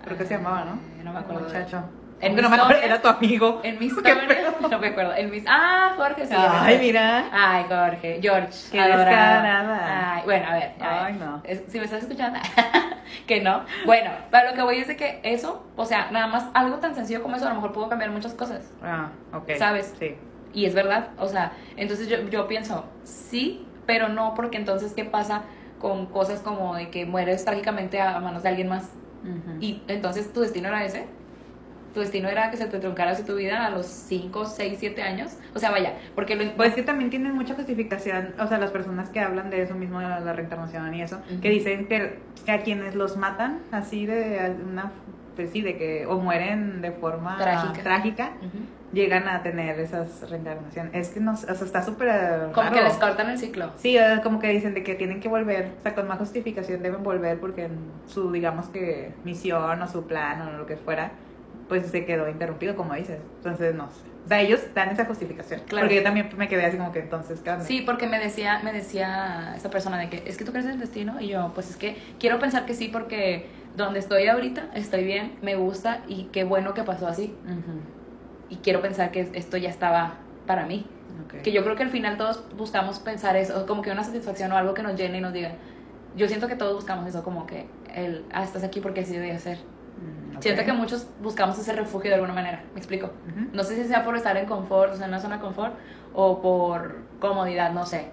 Creo 0.04 0.18
que 0.18 0.26
se 0.26 0.36
llamaba, 0.36 0.64
¿no? 0.66 0.74
Eh, 0.74 1.04
no 1.04 1.12
me 1.12 1.20
El 1.20 1.24
acuerdo. 1.26 1.48
Muchacho. 1.48 1.84
En 2.26 2.36
no 2.36 2.50
me 2.50 2.56
acuerdo, 2.56 2.82
era 2.82 3.02
tu 3.02 3.08
amigo. 3.08 3.60
En 3.64 3.80
mi 3.80 3.88
no 4.70 4.80
me 4.80 4.88
acuerdo. 4.88 5.14
En 5.16 5.30
mis, 5.30 5.44
ah, 5.48 5.94
Jorge, 5.98 6.26
sí. 6.26 6.34
Ay, 6.38 6.78
mira. 6.80 7.26
Ay, 7.32 7.66
Jorge, 7.68 8.20
George. 8.22 8.54
Qué. 8.72 8.80
Ay, 8.80 10.22
bueno, 10.26 10.48
a 10.50 10.54
ver. 10.54 10.72
a 10.80 11.06
Ay, 11.06 11.14
ver. 11.14 11.22
no. 11.22 11.42
Es- 11.44 11.64
si 11.68 11.80
me 11.80 11.86
estás 11.86 12.04
escuchando, 12.04 12.40
que 13.28 13.42
no. 13.42 13.64
Bueno, 13.86 14.12
para 14.32 14.50
lo 14.50 14.56
que 14.56 14.62
voy 14.62 14.78
es 14.78 14.88
de 14.88 14.96
que 14.96 15.20
eso, 15.24 15.66
o 15.76 15.86
sea, 15.86 16.10
nada 16.12 16.28
más 16.28 16.46
algo 16.54 16.78
tan 16.78 16.96
sencillo 16.96 17.22
como 17.22 17.36
eso 17.36 17.46
a 17.46 17.50
lo 17.50 17.56
mejor 17.56 17.74
pudo 17.74 17.90
cambiar 17.90 18.12
muchas 18.12 18.34
cosas. 18.34 18.72
Ah, 18.82 19.10
ok. 19.34 19.52
¿Sabes? 19.58 19.94
Sí. 20.00 20.16
Y 20.54 20.66
es 20.66 20.76
verdad, 20.76 21.10
o 21.18 21.28
sea, 21.28 21.54
entonces 21.78 22.08
yo, 22.08 22.18
yo 22.30 22.48
pienso, 22.48 22.86
sí, 23.04 23.68
pero 23.88 24.08
no, 24.08 24.34
porque 24.36 24.58
entonces, 24.58 24.94
¿qué 24.94 25.04
pasa 25.04 25.42
con 25.80 26.06
cosas 26.06 26.40
como 26.42 26.76
de 26.76 26.90
que 26.90 27.06
mueres 27.06 27.44
trágicamente 27.44 28.00
a 28.00 28.20
manos 28.20 28.44
de 28.44 28.50
alguien 28.50 28.70
más? 28.70 28.90
Y 29.62 29.82
entonces 29.88 30.32
tu 30.34 30.42
destino 30.42 30.68
era 30.68 30.84
ese. 30.84 31.08
Tu 31.94 32.00
destino 32.00 32.28
era 32.28 32.50
que 32.50 32.58
se 32.58 32.66
te 32.66 32.80
truncara 32.80 33.16
tu 33.24 33.36
vida 33.36 33.68
a 33.68 33.70
los 33.70 33.86
5, 33.86 34.46
6, 34.46 34.78
7 34.80 35.02
años. 35.04 35.38
O 35.54 35.60
sea, 35.60 35.70
vaya, 35.70 35.94
porque 36.16 36.36
lo 36.36 36.52
Pues 36.56 36.74
que 36.74 36.82
también 36.82 37.10
tienen 37.10 37.34
mucha 37.34 37.54
justificación, 37.54 38.34
o 38.40 38.48
sea, 38.48 38.58
las 38.58 38.72
personas 38.72 39.10
que 39.10 39.20
hablan 39.20 39.50
de 39.50 39.62
eso 39.62 39.76
mismo, 39.76 40.00
de 40.00 40.08
la, 40.08 40.34
reencarnación 40.34 40.94
y 40.96 41.04
eso, 41.04 41.22
que 41.42 41.50
dicen 41.50 41.88
que, 41.88 42.20
a 42.48 42.60
quienes 42.60 42.96
los 42.96 43.16
matan 43.18 43.60
así 43.72 44.06
de 44.06 44.56
una, 44.70 44.92
pues 45.36 45.52
sí, 45.52 45.62
de 45.62 45.78
que, 45.78 46.06
o 46.08 46.20
mueren 46.20 46.82
de 46.82 46.92
forma 46.92 47.38
Trágica. 47.38 48.32
llegan 48.92 49.28
a 49.28 49.44
tener 49.44 49.80
esas 49.80 50.28
reencarnaciones. 50.30 50.94
Es 50.96 51.10
que 51.10 51.20
no, 51.20 51.34
o 51.34 51.36
sea, 51.36 51.54
está 51.54 51.84
súper 51.84 52.52
Como 52.54 52.72
que 52.72 52.82
les 52.82 52.94
cortan 52.96 53.30
el 53.30 53.38
ciclo. 53.38 53.70
Sí, 53.78 53.98
como 54.24 54.40
que 54.40 54.48
dicen 54.50 54.74
de 54.74 54.84
que 54.84 54.96
tienen 54.96 55.20
que 55.20 55.30
volver, 55.30 55.74
o 55.80 55.84
sea, 55.84 55.94
con 55.94 56.08
más 56.08 56.18
justificación 56.18 56.82
deben 56.82 57.04
volver 57.04 57.40
porque 57.40 57.66
en 57.66 57.78
su, 58.08 58.32
digamos 58.32 58.68
que, 58.70 59.14
misión 59.24 59.80
o 59.82 59.88
su 59.88 60.08
plan 60.08 60.42
o 60.42 60.58
lo 60.58 60.66
que 60.66 60.78
fuera, 60.78 61.12
pues 61.68 61.88
se 61.88 62.06
quedó 62.06 62.30
interrumpido, 62.30 62.76
como 62.76 62.94
dices. 62.94 63.20
Entonces, 63.38 63.74
no 63.76 63.90
sé. 63.90 64.02
O 64.26 64.28
sea, 64.28 64.40
ellos 64.42 64.62
dan 64.74 64.90
esa 64.90 65.06
justificación. 65.06 65.62
Claro. 65.68 65.86
Porque 65.86 65.98
yo 65.98 66.04
también 66.04 66.30
me 66.38 66.48
quedé 66.48 66.66
así 66.66 66.78
como 66.78 66.92
que 66.94 67.00
entonces, 67.00 67.42
¿qué 67.42 67.52
onda? 67.52 67.66
Sí, 67.66 67.82
porque 67.86 68.08
me 68.08 68.20
decía, 68.20 68.62
me 68.64 68.72
decía 68.72 69.54
esta 69.56 69.70
persona 69.70 69.98
de 69.98 70.10
que 70.10 70.24
es 70.26 70.38
que 70.38 70.46
tú 70.46 70.52
crees 70.52 70.66
en 70.66 70.72
el 70.74 70.80
destino 70.80 71.20
y 71.20 71.28
yo, 71.28 71.52
pues 71.54 71.70
es 71.70 71.76
que 71.76 71.98
quiero 72.20 72.40
pensar 72.40 72.66
que 72.66 72.74
sí 72.74 72.88
porque 72.88 73.48
donde 73.76 74.00
estoy 74.00 74.28
ahorita 74.28 74.70
estoy 74.76 75.04
bien, 75.04 75.36
me 75.42 75.56
gusta 75.56 76.04
y 76.08 76.26
qué 76.32 76.46
bueno 76.46 76.74
que 76.74 76.84
pasó 76.84 77.08
así 77.08 77.36
Ujú. 77.46 77.80
y 78.50 78.58
quiero 78.58 78.82
pensar 78.82 79.12
que 79.12 79.30
esto 79.34 79.58
ya 79.58 79.70
estaba 79.70 80.14
para 80.48 80.66
mí. 80.66 80.86
Ok. 81.26 81.42
Que 81.42 81.52
yo 81.52 81.64
creo 81.64 81.76
que 81.76 81.84
al 81.84 81.90
final 81.90 82.16
todos 82.18 82.46
buscamos 82.56 83.00
pensar 83.00 83.36
eso, 83.36 83.66
como 83.66 83.82
que 83.82 83.92
una 83.92 84.06
satisfacción 84.06 84.52
o 84.54 84.58
algo 84.58 84.74
que 84.74 84.84
nos 84.84 84.96
llene 84.96 85.18
y 85.18 85.22
nos 85.22 85.34
diga. 85.34 85.56
Yo 86.16 86.28
siento 86.28 86.48
que 86.48 86.56
todos 86.56 86.76
buscamos 86.76 87.08
eso, 87.10 87.24
como 87.24 87.46
que 87.46 87.66
el, 87.94 88.24
ah, 88.32 88.44
estás 88.44 88.64
aquí 88.64 88.80
porque 88.80 89.02
así 89.02 89.14
debe 89.18 89.38
ser. 89.40 89.58
Siento 90.40 90.64
que 90.66 90.74
muchos 90.74 91.08
buscamos 91.22 91.58
ese 91.60 91.74
refugio 91.74 92.10
de 92.10 92.16
alguna 92.16 92.34
manera, 92.34 92.64
¿me 92.74 92.80
explico? 92.80 93.08
Ujú. 93.28 93.48
No 93.54 93.64
sé 93.64 93.76
si 93.76 93.88
sea 93.88 94.04
por 94.04 94.16
estar 94.18 94.36
en 94.38 94.46
confort, 94.46 94.94
o 94.94 94.96
sea, 94.96 95.06
en 95.06 95.12
una 95.12 95.20
zona 95.20 95.36
de 95.38 95.42
confort, 95.42 95.74
o 96.14 96.42
por 96.42 96.98
comodidad, 97.20 97.72
no 97.72 97.86
sé. 97.86 98.08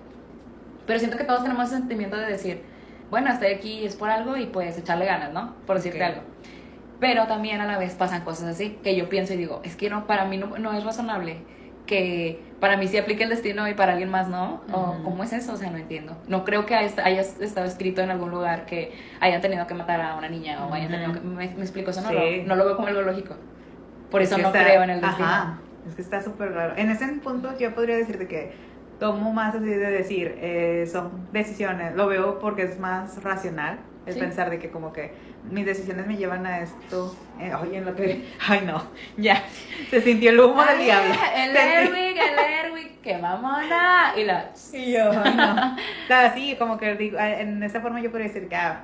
Pero 0.86 0.98
siento 0.98 1.16
que 1.16 1.24
todos 1.24 1.42
tenemos 1.42 1.66
ese 1.66 1.76
sentimiento 1.78 2.16
de 2.16 2.26
decir, 2.26 2.62
bueno, 3.10 3.30
estoy 3.32 3.48
aquí 3.52 3.84
es 3.84 3.96
por 3.96 4.10
algo 4.10 4.36
y 4.36 4.46
pues 4.46 4.76
echarle 4.78 5.06
ganas, 5.06 5.32
¿no? 5.32 5.54
Por 5.66 5.76
decirte 5.76 5.98
Ok. 6.02 6.04
algo. 6.08 6.20
Pero 7.00 7.26
también 7.26 7.60
a 7.60 7.66
la 7.66 7.78
vez 7.78 7.94
pasan 7.94 8.22
cosas 8.24 8.48
así, 8.48 8.78
que 8.82 8.94
yo 8.94 9.08
pienso 9.08 9.32
y 9.34 9.36
digo, 9.36 9.60
es 9.64 9.74
que 9.76 9.88
no, 9.90 10.06
para 10.06 10.24
mí 10.26 10.36
no, 10.36 10.58
no 10.58 10.72
es 10.72 10.84
razonable 10.84 11.38
que 11.90 12.40
para 12.60 12.76
mí 12.76 12.86
sí 12.86 12.96
aplique 12.98 13.24
el 13.24 13.30
destino 13.30 13.66
y 13.68 13.74
para 13.74 13.92
alguien 13.92 14.10
más 14.10 14.28
no. 14.28 14.62
¿O 14.72 14.92
Ujú. 14.92 15.02
cómo 15.02 15.24
es 15.24 15.32
eso? 15.32 15.54
O 15.54 15.56
sea, 15.56 15.70
no 15.70 15.76
entiendo. 15.76 16.16
No 16.28 16.44
creo 16.44 16.64
que 16.66 16.76
haya 16.76 17.20
estado 17.20 17.66
escrito 17.66 18.00
en 18.00 18.10
algún 18.10 18.30
lugar 18.30 18.64
que 18.64 18.92
hayan 19.20 19.40
tenido 19.40 19.66
que 19.66 19.74
matar 19.74 20.00
a 20.00 20.14
una 20.16 20.28
niña 20.28 20.64
o 20.66 20.72
hayan 20.72 20.90
tenido 20.90 21.12
que... 21.12 21.20
Me, 21.20 21.48
me 21.48 21.62
explico, 21.62 21.90
eso 21.90 22.00
no, 22.02 22.10
Sí. 22.10 22.14
lo, 22.42 22.46
no 22.46 22.54
lo 22.56 22.64
veo 22.64 22.76
como 22.76 22.86
algo 22.88 23.02
lógico. 23.02 23.34
Por 24.10 24.22
Es 24.22 24.28
eso 24.28 24.36
que 24.36 24.42
no 24.42 24.48
está- 24.48 24.62
creo 24.64 24.82
en 24.84 24.90
el 24.90 25.00
destino. 25.00 25.26
Ajá, 25.28 25.58
es 25.88 25.94
que 25.96 26.02
está 26.02 26.22
súper 26.22 26.52
raro. 26.52 26.74
En 26.76 26.90
ese 26.90 27.06
punto 27.24 27.58
yo 27.58 27.74
podría 27.74 27.96
decirte 27.96 28.28
que 28.28 28.52
tomo 29.00 29.32
más 29.32 29.54
así 29.54 29.64
de 29.66 29.78
decir, 29.90 30.36
eh, 30.38 30.88
son 30.90 31.10
decisiones, 31.32 31.96
lo 31.96 32.06
veo 32.06 32.38
porque 32.38 32.62
es 32.62 32.78
más 32.78 33.22
racional, 33.24 33.78
el 34.06 34.14
Sí. 34.14 34.20
pensar 34.20 34.50
de 34.50 34.58
que 34.58 34.70
como 34.70 34.92
que 34.92 35.12
mis 35.50 35.64
decisiones 35.66 36.06
me 36.06 36.16
llevan 36.16 36.46
a 36.46 36.60
esto, 36.60 37.14
eh, 37.38 37.52
oye, 37.54 37.76
en 37.78 37.84
lo 37.84 37.94
que, 37.94 38.24
ay 38.48 38.62
no, 38.66 38.82
ya, 39.16 39.42
se 39.90 40.00
sintió 40.00 40.30
el 40.30 40.40
humo 40.40 40.62
del 40.62 40.78
Ay, 40.78 40.84
diablo. 40.84 41.14
El 41.36 41.56
Erwin, 41.56 42.16
el 42.18 42.64
Erwin, 42.66 42.88
qué 43.02 43.18
mamona. 43.18 44.12
Y 44.16 44.24
la. 44.24 44.50
Y 44.72 44.92
yo, 44.92 45.10
ay, 45.24 45.34
no. 45.34 45.74
O 45.74 46.06
sea, 46.06 46.32
sí, 46.34 46.56
como 46.58 46.78
que 46.78 46.94
digo, 46.94 47.18
en 47.18 47.62
esa 47.62 47.80
forma 47.80 48.00
yo 48.00 48.10
podría 48.10 48.28
decir 48.28 48.48
que 48.48 48.56
ah, 48.56 48.82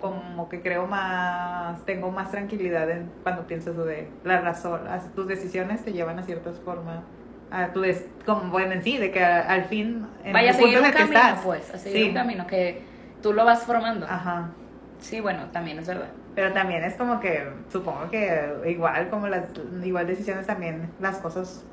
como 0.00 0.48
que 0.48 0.62
creo 0.62 0.86
más, 0.86 1.84
tengo 1.84 2.10
más 2.10 2.30
tranquilidad 2.30 2.88
en, 2.90 3.10
cuando 3.22 3.46
pienso 3.46 3.72
eso 3.72 3.84
de 3.84 4.08
la 4.24 4.40
razón, 4.40 4.80
tus 5.14 5.26
decisiones 5.28 5.84
te 5.84 5.92
llevan 5.92 6.18
a 6.18 6.22
ciertas 6.22 6.58
formas, 6.60 7.00
a 7.50 7.68
tu 7.72 7.80
des- 7.82 8.06
como 8.24 8.50
bueno 8.50 8.72
en 8.72 8.82
sí, 8.82 8.96
de 8.96 9.10
que 9.10 9.22
a- 9.22 9.40
al 9.42 9.64
fin, 9.66 10.06
en 10.24 10.32
Vaya 10.32 10.50
a 10.50 10.52
el 10.52 10.56
punto 10.58 10.66
seguir 10.66 10.78
en 10.78 10.80
un 10.80 10.86
el 10.86 10.92
que 10.92 10.98
camino, 10.98 11.18
estás. 11.20 11.40
pues. 11.44 11.74
A 11.74 11.78
seguir 11.78 12.02
Sí. 12.02 12.08
un 12.08 12.14
camino 12.14 12.46
que 12.46 12.82
tú 13.22 13.32
lo 13.32 13.44
vas 13.44 13.64
formando. 13.64 14.06
Ajá. 14.06 14.48
Sí, 14.98 15.20
bueno, 15.20 15.44
también 15.52 15.78
es 15.78 15.86
verdad. 15.88 16.08
Pero 16.34 16.52
también 16.52 16.84
es 16.84 16.94
como 16.94 17.20
que, 17.20 17.48
supongo 17.70 18.08
que 18.10 18.48
igual 18.66 19.08
como 19.08 19.28
las 19.28 19.44
igual 19.82 20.06
decisiones 20.06 20.46
también, 20.46 20.90
las 21.00 21.18
cosas 21.18 21.64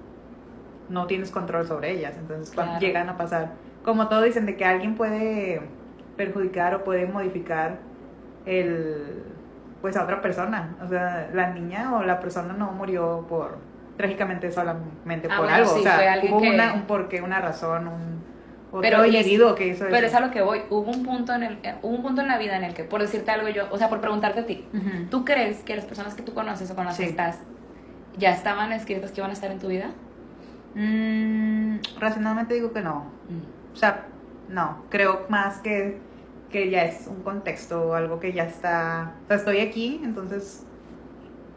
no 0.89 1.05
tienes 1.07 1.31
control 1.31 1.67
sobre 1.67 1.91
ellas. 1.91 2.13
Entonces 2.17 2.53
cuando 2.55 2.73
Claro. 2.73 2.85
llegan 2.85 3.09
a 3.09 3.17
pasar, 3.17 3.51
como 3.83 4.07
todo 4.07 4.21
dicen 4.23 4.45
de 4.45 4.55
que 4.55 4.65
alguien 4.65 4.95
puede 4.95 5.61
perjudicar 6.15 6.73
o 6.75 6.83
puede 6.83 7.05
modificar 7.05 7.77
el 8.45 9.23
pues 9.81 9.95
a 9.95 10.03
otra 10.03 10.21
persona. 10.21 10.75
O 10.83 10.87
sea, 10.87 11.29
la 11.33 11.51
niña 11.51 11.95
o 11.95 12.03
la 12.03 12.19
persona 12.19 12.53
no 12.53 12.71
murió 12.71 13.25
por 13.29 13.57
trágicamente 13.95 14.51
solamente 14.51 15.27
Ah, 15.29 15.37
por 15.37 15.45
bueno, 15.45 15.53
algo. 15.55 15.69
sí, 15.73 15.79
o 15.79 15.83
sea, 15.83 16.19
hubo 16.29 16.41
que- 16.41 16.49
una, 16.51 16.73
un 16.73 16.83
porqué, 16.83 17.21
una 17.21 17.39
razón, 17.39 17.87
un, 17.87 18.23
Pero 18.81 19.05
individuo 19.05 19.55
que 19.55 19.67
hizo 19.67 19.85
Pero 19.89 20.07
es 20.07 20.13
a 20.13 20.19
lo 20.19 20.29
que 20.29 20.41
voy. 20.41 20.61
Hubo 20.69 20.91
un 20.91 21.03
punto 21.03 21.33
en 21.33 21.43
el, 21.43 21.59
eh, 21.63 21.75
hubo 21.81 21.95
un 21.95 22.01
punto 22.01 22.21
en 22.21 22.27
la 22.27 22.37
vida 22.37 22.57
en 22.57 22.63
el 22.63 22.73
que, 22.73 22.83
por 22.83 23.01
decirte 23.01 23.31
algo 23.31 23.47
yo, 23.49 23.67
o 23.71 23.77
sea, 23.77 23.89
por 23.89 24.01
preguntarte 24.01 24.41
a 24.41 24.45
ti. 24.45 24.65
¿tú 25.09 25.25
crees 25.25 25.63
que 25.63 25.75
las 25.75 25.85
personas 25.85 26.15
que 26.15 26.21
tú 26.21 26.33
conoces 26.33 26.69
o 26.69 26.75
con 26.75 26.85
las 26.85 26.97
que 26.97 27.05
estás 27.05 27.39
ya 28.17 28.31
estaban 28.31 28.71
escritas 28.73 29.11
que 29.11 29.21
iban 29.21 29.29
a 29.29 29.33
estar 29.33 29.51
en 29.51 29.59
tu 29.59 29.67
vida? 29.67 29.91
Mm, 30.75 31.77
racionalmente 31.99 32.53
digo 32.53 32.73
que 32.73 32.81
no. 32.81 33.05
O 33.73 33.75
sea, 33.75 34.05
no, 34.49 34.83
creo 34.89 35.25
más 35.29 35.59
que, 35.59 35.99
que 36.51 36.69
ya 36.69 36.83
es 36.83 37.07
un 37.07 37.23
contexto, 37.23 37.95
algo 37.95 38.19
que 38.19 38.33
ya 38.33 38.43
está... 38.43 39.15
O 39.25 39.27
sea, 39.27 39.37
estoy 39.37 39.59
aquí, 39.59 40.01
entonces 40.03 40.66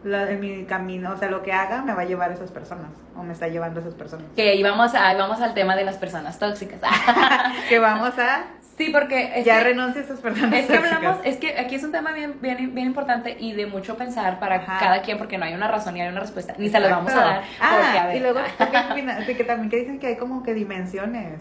la- 0.05 0.31
en 0.31 0.41
mi 0.41 0.65
camino, 0.65 1.13
o 1.13 1.17
sea, 1.17 1.29
lo 1.31 1.43
que 1.43 1.53
haga 1.53 1.83
me 1.83 1.93
va 1.95 2.03
a 2.03 2.05
llevar 2.07 2.31
a 2.31 2.35
esas 2.35 2.51
personas, 2.51 2.89
o 3.17 3.23
me 3.23 3.33
está 3.33 3.49
llevando 3.49 3.81
a 3.81 3.83
esas 3.83 3.95
personas. 3.95 4.27
Que 4.37 4.55
íbamos 4.57 4.95
a, 4.95 5.15
vamos 5.15 5.41
al 5.41 5.55
tema 5.55 5.77
de 5.77 5.85
las 5.85 5.97
personas 5.97 6.39
tóxicas. 6.39 6.81
que 7.69 7.79
vamos 7.79 8.19
a... 8.19 8.45
sí, 8.79 8.91
porque 8.93 9.43
ya 9.45 9.59
que- 9.59 9.65
renuncie 9.65 10.01
a 10.01 10.05
esas 10.05 10.21
personas 10.21 10.55
Es 10.55 10.67
que 10.67 10.77
hablamos, 10.77 11.19
es 11.25 11.37
que 11.37 11.59
aquí 11.59 11.75
es 11.75 11.85
un 11.85 11.93
tema 11.93 12.13
bien, 12.13 12.37
bien, 12.41 12.75
bien 12.75 12.87
importante 12.87 13.37
y 13.39 13.53
de 13.53 13.67
mucho 13.67 13.97
pensar 13.97 14.39
para 14.39 14.57
Ajá. 14.57 14.79
cada 14.79 15.03
quien 15.03 15.19
porque 15.19 15.37
no 15.39 15.45
hay 15.45 15.55
una 15.55 15.69
razón 15.69 15.95
ni 15.95 16.01
hay 16.01 16.09
una 16.09 16.21
respuesta, 16.21 16.55
ni 16.57 16.69
se 16.71 16.81
la 16.81 16.89
vamos 16.89 17.13
a 17.13 17.21
dar. 17.21 17.43
Ah, 17.61 17.79
porque, 17.83 17.99
a 17.99 18.07
ver, 18.07 18.17
y 18.17 18.21
luego 18.21 18.41
¿tú 18.59 18.65
qué 18.71 19.03
de 19.27 19.37
que 19.37 19.45
también 19.45 19.69
que 19.71 19.77
dicen 19.77 19.99
que 19.99 20.07
hay 20.09 20.17
como 20.17 20.43
que 20.43 20.55
dimensiones. 20.55 21.41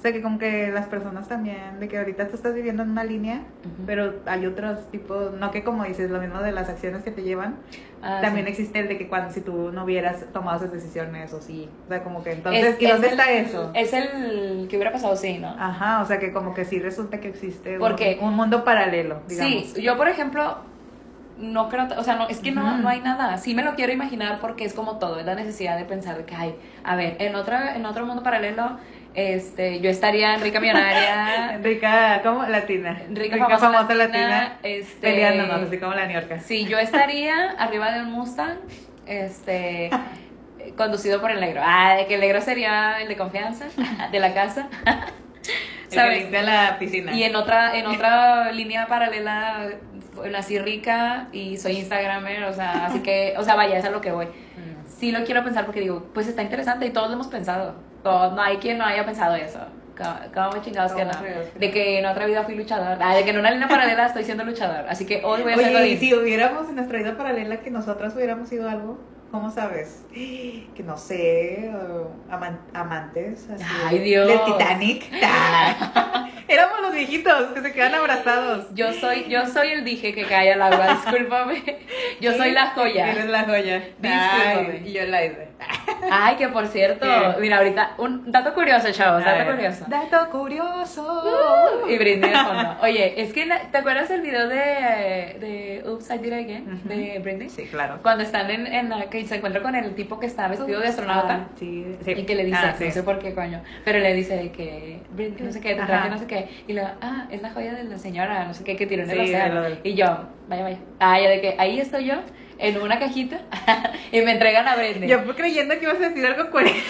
O 0.00 0.02
sea, 0.02 0.14
que 0.14 0.22
como 0.22 0.38
que 0.38 0.70
las 0.72 0.86
personas 0.86 1.28
también, 1.28 1.78
de 1.78 1.86
que 1.86 1.98
ahorita 1.98 2.26
tú 2.28 2.34
estás 2.34 2.54
viviendo 2.54 2.82
en 2.82 2.88
una 2.88 3.04
línea, 3.04 3.42
Ujú. 3.66 3.84
pero 3.84 4.14
hay 4.24 4.46
otros 4.46 4.90
tipos, 4.90 5.34
no 5.34 5.50
que 5.50 5.62
como 5.62 5.84
dices, 5.84 6.10
lo 6.10 6.18
mismo 6.22 6.40
de 6.40 6.52
las 6.52 6.70
acciones 6.70 7.02
que 7.02 7.10
te 7.10 7.22
llevan, 7.22 7.56
Ah, 8.02 8.20
también 8.22 8.46
sí. 8.46 8.52
existe 8.52 8.78
el 8.78 8.88
de 8.88 8.96
que 8.96 9.08
cuando 9.08 9.30
si 9.30 9.42
tú 9.42 9.72
no 9.72 9.84
hubieras 9.84 10.24
tomado 10.32 10.56
esas 10.56 10.72
decisiones 10.72 11.34
o 11.34 11.42
sí, 11.42 11.68
o 11.84 11.88
sea, 11.90 12.02
como 12.02 12.24
que 12.24 12.32
entonces, 12.32 12.64
Es- 12.76 12.80
¿y 12.80 12.86
dónde 12.86 13.08
es 13.08 13.12
está 13.12 13.30
el- 13.30 13.44
eso? 13.44 13.70
Es 13.74 13.92
el 13.92 14.68
que 14.70 14.76
hubiera 14.76 14.90
pasado, 14.90 15.14
sí, 15.16 15.36
¿no? 15.36 15.48
Ajá, 15.58 16.00
o 16.00 16.06
sea, 16.06 16.18
que 16.18 16.32
como 16.32 16.54
que 16.54 16.64
sí 16.64 16.78
resulta 16.78 17.20
que 17.20 17.28
existe 17.28 17.74
un- 17.74 17.80
Porque- 17.80 18.16
un, 18.22 18.34
mundo 18.34 18.64
paralelo, 18.64 19.20
digamos. 19.28 19.66
Sí, 19.72 19.82
yo 19.82 19.98
por 19.98 20.08
ejemplo 20.08 20.60
no 21.38 21.68
creo, 21.68 21.88
o 21.98 22.04
sea, 22.04 22.16
no, 22.16 22.26
es 22.28 22.38
que 22.38 22.52
no, 22.52 22.64
Ujú. 22.64 22.82
no 22.82 22.88
hay 22.88 23.00
nada. 23.00 23.36
Sí 23.36 23.54
me 23.54 23.62
lo 23.62 23.74
quiero 23.74 23.92
imaginar 23.92 24.40
porque 24.40 24.64
es 24.64 24.72
como 24.72 24.96
todo, 24.98 25.18
es 25.20 25.26
la 25.26 25.34
necesidad 25.34 25.76
de 25.76 25.84
pensar 25.84 26.24
que 26.24 26.34
hay, 26.34 26.54
a 26.84 26.96
ver, 26.96 27.16
en 27.18 27.34
otra, 27.34 27.76
en 27.76 27.84
otro 27.84 28.06
mundo 28.06 28.22
paralelo, 28.22 28.78
este, 29.14 29.80
yo 29.80 29.90
estaría 29.90 30.34
en 30.34 30.40
rica 30.40 30.60
millonaria, 30.60 31.58
Rica, 31.62 32.20
como 32.22 32.44
latina. 32.44 33.02
rica, 33.10 33.58
famosa, 33.58 33.94
latina, 33.94 34.58
este, 34.62 35.00
Peleándonos, 35.00 35.62
así 35.62 35.78
como 35.78 35.94
la 35.94 36.06
New 36.06 36.20
York. 36.20 36.40
Sí, 36.44 36.66
yo 36.66 36.78
estaría 36.78 37.50
arriba 37.58 37.90
de 37.92 38.02
un 38.02 38.12
Mustang, 38.12 38.58
este, 39.06 39.90
conducido 40.76 41.20
por 41.20 41.30
el 41.30 41.40
negro. 41.40 41.60
Ah, 41.64 41.96
de 41.96 42.06
que 42.06 42.14
el 42.14 42.20
negro 42.20 42.40
sería 42.40 43.00
el 43.00 43.08
de 43.08 43.16
confianza 43.16 43.66
de 44.10 44.20
la 44.20 44.32
casa. 44.34 44.68
¿Sabes? 45.88 46.30
de 46.30 46.42
la 46.42 46.76
piscina. 46.78 47.12
Y 47.12 47.24
en 47.24 47.34
otra, 47.34 47.76
en 47.76 47.86
otra 47.86 48.52
línea 48.52 48.86
paralela, 48.86 49.70
nací 50.30 50.56
rica 50.58 51.26
y 51.32 51.56
soy 51.56 51.78
Instagramer, 51.78 52.44
o 52.44 52.52
sea, 52.52 52.86
así 52.86 53.00
que, 53.00 53.34
o 53.36 53.42
sea, 53.42 53.56
vaya, 53.56 53.78
es 53.78 53.84
a 53.84 53.90
lo 53.90 54.00
que 54.00 54.12
voy. 54.12 54.26
Mm. 54.60 54.86
Sí 54.86 55.10
lo 55.10 55.24
quiero 55.24 55.42
pensar 55.42 55.64
porque 55.64 55.80
digo, 55.80 56.10
pues 56.12 56.26
está 56.26 56.42
interesante 56.42 56.84
y 56.84 56.90
todos 56.90 57.08
lo 57.08 57.14
hemos 57.14 57.28
pensado. 57.28 57.76
Todos, 58.02 58.32
no 58.34 58.42
hay 58.42 58.56
quien 58.58 58.78
no 58.78 58.84
haya 58.84 59.04
pensado 59.04 59.34
eso. 59.34 59.58
¿Cómo, 59.96 60.14
cómo 60.50 60.62
chingados 60.62 60.92
que 60.92 61.04
no? 61.04 61.10
¿Cómo 61.10 61.22
fregados 61.22 61.48
que 61.50 61.58
De 61.58 61.66
no? 61.68 61.72
que 61.74 61.98
en 61.98 62.06
otra 62.06 62.24
vida 62.26 62.42
fui 62.44 62.54
luchador. 62.54 62.96
Ah, 63.00 63.14
de 63.14 63.22
que 63.24 63.30
en 63.30 63.38
una 63.38 63.50
línea 63.50 63.68
paralela 63.68 64.06
estoy 64.06 64.24
siendo 64.24 64.44
luchador. 64.44 64.86
Así 64.88 65.04
que 65.04 65.20
hoy 65.24 65.42
voy 65.42 65.52
a 65.52 65.56
ser 65.56 65.76
Oye, 65.76 65.88
y 65.88 65.96
si 65.98 66.14
hubiéramos 66.14 66.68
en 66.70 66.76
nuestra 66.76 66.98
vida 66.98 67.16
paralela 67.18 67.58
que 67.60 67.70
nosotras 67.70 68.14
hubiéramos 68.16 68.48
sido 68.48 68.66
algo, 68.70 68.98
¿cómo 69.30 69.50
sabes? 69.50 70.02
Que 70.14 70.82
no 70.82 70.96
sé, 70.96 71.70
aman- 72.30 72.60
amantes. 72.72 73.46
así 73.50 73.64
Ay, 73.86 73.98
Dios. 73.98 74.26
Del 74.26 74.42
Titanic. 74.44 75.04
Éramos 76.48 76.80
los 76.80 76.92
viejitos 76.94 77.52
que 77.52 77.60
se 77.60 77.72
quedan 77.72 77.94
abrazados. 77.94 78.66
Yo 78.74 78.92
soy, 78.94 79.26
yo 79.28 79.46
soy 79.46 79.68
el 79.68 79.84
dije 79.84 80.14
que 80.14 80.24
cae 80.24 80.52
al 80.54 80.62
agua, 80.62 80.94
discúlpame. 81.04 81.62
Yo 82.20 82.32
soy 82.34 82.52
la 82.52 82.68
joya. 82.70 83.12
Eres 83.12 83.26
la 83.26 83.44
joya. 83.44 83.78
Discúlpame. 83.98 84.80
Ay, 84.80 84.82
y 84.86 84.92
yo 84.92 85.02
la 85.06 85.24
hice. 85.26 85.49
Ay, 86.10 86.36
que 86.36 86.48
por 86.48 86.66
cierto, 86.66 87.06
¿Qué? 87.06 87.40
mira, 87.40 87.58
ahorita, 87.58 87.92
un 87.98 88.30
dato 88.32 88.54
curioso, 88.54 88.90
chavos, 88.92 89.24
dato 89.24 89.50
curioso. 89.52 89.84
Dato 89.88 90.30
curioso. 90.30 91.84
Y 91.88 91.98
Britney 91.98 92.30
de 92.30 92.36
fondo. 92.36 92.76
Oye, 92.82 93.20
es 93.20 93.32
que, 93.32 93.46
¿te 93.70 93.78
acuerdas 93.78 94.08
del 94.08 94.22
video 94.22 94.48
de, 94.48 94.56
de 94.56 95.82
Oops, 95.86 96.10
I 96.10 96.18
Did 96.18 96.26
It 96.26 96.32
Again? 96.32 96.80
De 96.84 97.18
Britney. 97.22 97.48
Sí, 97.50 97.64
claro. 97.66 97.98
Cuando 98.02 98.22
están 98.24 98.50
en, 98.50 98.66
en 98.66 98.88
la 98.88 99.08
que 99.10 99.24
se 99.26 99.36
encuentra 99.36 99.62
con 99.62 99.74
el 99.74 99.94
tipo 99.94 100.18
que 100.18 100.26
está 100.26 100.48
vestido 100.48 100.80
de 100.80 100.88
astronauta. 100.88 101.34
Ah, 101.34 101.48
sí, 101.58 101.96
sí. 102.04 102.12
Y 102.12 102.22
que 102.24 102.34
le 102.34 102.44
dice, 102.44 102.58
Ah, 102.62 102.74
sí. 102.76 102.84
no 102.86 102.90
sé 102.90 103.02
por 103.02 103.18
qué 103.18 103.34
coño, 103.34 103.62
pero 103.84 103.98
le 103.98 104.14
dice 104.14 104.50
que 104.52 105.00
Britney 105.10 105.42
no 105.46 105.52
sé 105.52 105.60
qué, 105.60 105.74
te 105.74 105.82
traje 105.82 106.10
no 106.10 106.18
sé 106.18 106.26
qué, 106.26 106.48
y 106.66 106.72
luego, 106.72 106.88
ah, 107.00 107.26
es 107.30 107.40
la 107.42 107.50
joya 107.50 107.72
de 107.74 107.84
la 107.84 107.98
señora, 107.98 108.44
no 108.44 108.54
sé 108.54 108.64
qué, 108.64 108.76
que 108.76 108.86
tiró 108.86 109.02
en 109.02 109.10
el 109.10 109.16
Sí, 109.18 109.22
océano. 109.34 109.60
lo 109.68 109.76
Y 109.82 109.94
yo, 109.94 110.06
vaya, 110.48 110.62
vaya. 110.62 110.78
Ah, 110.98 111.20
ya 111.20 111.28
de 111.28 111.40
que 111.40 111.54
ahí 111.58 111.78
estoy 111.80 112.06
yo, 112.06 112.14
en 112.60 112.80
una 112.80 112.98
cajita, 112.98 113.40
y 114.12 114.20
me 114.20 114.32
entregan 114.32 114.68
a 114.68 114.76
Britney. 114.76 115.08
Yo 115.08 115.24
creyendo 115.34 115.78
que 115.78 115.84
ibas 115.84 115.96
a 115.96 116.08
decir 116.10 116.26
algo 116.26 116.50
coherente. 116.50 116.80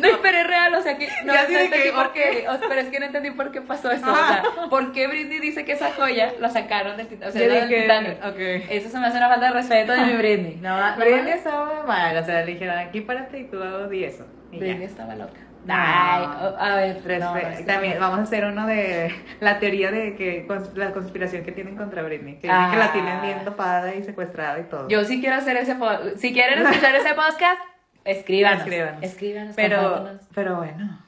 No, 0.00 0.08
pero 0.22 0.38
es 0.38 0.46
real, 0.46 0.74
o 0.74 0.82
sea 0.82 0.96
que 0.96 1.08
no, 1.24 1.32
no 1.32 1.38
entendí 1.40 1.82
que, 1.82 1.92
por 1.92 2.12
qué, 2.12 2.46
pero 2.68 2.80
es 2.80 2.88
que 2.88 3.00
no 3.00 3.06
entendí 3.06 3.30
por 3.32 3.50
qué 3.50 3.60
pasó 3.60 3.90
eso, 3.90 4.10
o 4.10 4.14
sea, 4.14 4.42
por 4.70 4.92
qué 4.92 5.06
Britney 5.06 5.38
dice 5.38 5.64
que 5.64 5.72
esa 5.72 5.92
joya 5.92 6.32
la 6.40 6.50
sacaron 6.50 6.96
del 6.96 7.08
Titanic, 7.08 7.34
o 7.34 7.38
sea, 7.38 7.48
del 7.48 7.68
Titanic. 7.68 8.24
ok. 8.24 8.70
Eso 8.70 8.88
se 8.88 8.98
me 8.98 9.06
hace 9.06 9.18
una 9.18 9.28
falta 9.28 9.46
de 9.46 9.52
respeto 9.52 9.92
de 9.92 10.02
mi 10.02 10.16
Britney. 10.16 10.58
No, 10.68 10.76
Britney 10.96 11.32
estaba 11.32 11.84
mal, 11.84 12.16
o 12.16 12.24
sea, 12.24 12.44
le 12.44 12.52
dijeron 12.52 12.78
aquí 12.78 13.00
párate 13.00 13.40
y 13.40 13.44
tú 13.44 13.58
di 13.88 14.04
eso. 14.04 14.26
Y 14.52 14.58
Britney 14.58 14.80
ya. 14.80 14.86
estaba 14.86 15.14
loca. 15.14 15.40
No. 15.68 15.74
Ay, 15.76 16.54
a 16.58 16.74
ver, 16.76 17.02
Respe- 17.04 17.18
no, 17.20 17.32
no, 17.34 17.38
es 17.38 17.58
que 17.58 17.64
también 17.64 18.00
vamos 18.00 18.18
a 18.20 18.22
hacer 18.22 18.44
uno 18.46 18.66
de 18.66 19.14
la 19.40 19.58
teoría 19.58 19.90
de 19.90 20.16
que 20.16 20.46
cons- 20.48 20.72
la 20.74 20.92
conspiración 20.92 21.44
que 21.44 21.52
tienen 21.52 21.76
contra 21.76 22.02
Britney, 22.02 22.36
que, 22.38 22.48
Ah. 22.50 22.68
que 22.72 22.78
la 22.78 22.92
tienen 22.92 23.20
bien 23.22 23.44
dopada 23.44 23.94
y 23.94 24.02
secuestrada 24.02 24.58
y 24.58 24.64
todo. 24.64 24.88
Yo 24.88 25.04
sí 25.04 25.20
quiero 25.20 25.36
hacer 25.36 25.56
ese 25.58 25.76
Si 26.16 26.32
quieren 26.32 26.66
escuchar 26.66 26.94
ese 26.94 27.14
podcast, 27.14 27.60
escríbanos. 28.04 28.60
Escríbanos. 28.62 29.02
Escríbanos, 29.02 29.56
pero 29.56 30.18
pero 30.34 30.56
bueno. 30.56 30.98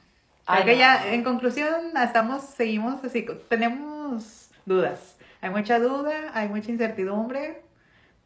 Creo 0.45 0.65
que 0.65 0.77
ya 0.77 1.07
en 1.13 1.23
conclusión 1.23 1.69
estamos 2.03 2.43
seguimos 2.43 3.03
así 3.03 3.25
tenemos 3.49 4.49
dudas. 4.65 5.17
Hay 5.41 5.49
mucha 5.49 5.79
duda, 5.79 6.11
hay 6.33 6.49
mucha 6.49 6.69
incertidumbre, 6.71 7.61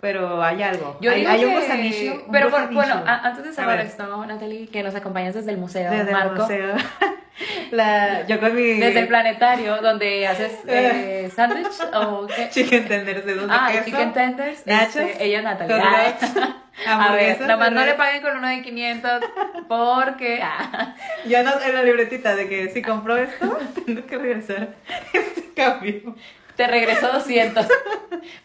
pero 0.06 0.44
hay 0.44 0.62
algo. 0.62 0.98
Yo 1.02 1.12
hay, 1.12 1.26
hay 1.26 1.44
un 1.46 1.50
que- 1.56 1.60
gusanillo. 1.62 2.14
un 2.28 2.32
Pero 2.32 2.50
gusanillo. 2.52 2.74
bueno, 2.76 3.04
a- 3.08 3.28
antes 3.28 3.44
de 3.44 3.52
cerrar 3.54 3.80
esto, 3.80 4.24
Natalie, 4.28 4.68
que 4.68 4.84
nos 4.84 4.94
acompañas 4.94 5.34
desde 5.34 5.50
el 5.50 5.58
museo, 5.58 5.90
desde 5.92 6.12
Marco. 6.12 6.36
el 6.36 6.42
museo. 6.42 6.76
La, 7.72 8.26
yo 8.28 8.40
con 8.40 8.56
mi 8.56 8.80
Desde 8.80 9.00
el 9.00 9.08
planetario, 9.08 9.82
donde 9.82 10.28
haces 10.28 10.60
eh, 10.68 11.30
sándwich 11.36 11.66
o 11.94 12.28
qué? 12.28 12.50
chicken 12.52 12.88
tenders 12.88 13.26
de 13.26 13.34
dos 13.36 13.48
de 13.50 13.54
Ah, 13.54 13.70
queso. 13.72 13.86
chicken 13.86 14.14
tenders. 14.14 14.68
nachos, 14.68 14.96
este, 14.98 15.26
ella 15.26 15.42
Natalie. 15.42 15.76
Ah. 15.76 16.14
A 16.88 16.90
ver, 16.92 17.00
hamburguesas, 17.02 17.42
nada 17.48 17.58
más 17.58 17.72
no 17.72 17.84
le 17.86 17.94
paguen 17.96 18.22
con 18.22 18.38
uno 18.38 18.48
de 18.48 18.62
500 18.62 19.24
porque... 19.68 20.40
ah. 20.44 20.94
Yo 21.26 21.42
no, 21.42 21.52
en 21.62 21.74
la 21.74 21.82
libretita 21.84 22.36
de 22.36 22.48
que 22.48 22.70
si 22.70 22.82
compro 22.84 23.18
esto, 23.18 23.58
tengo 23.86 24.06
que 24.06 24.18
regresar 24.18 24.76
este 25.14 25.52
cambio. 25.56 26.16
Te 26.56 26.68
regresó 26.68 27.12
200. 27.12 27.68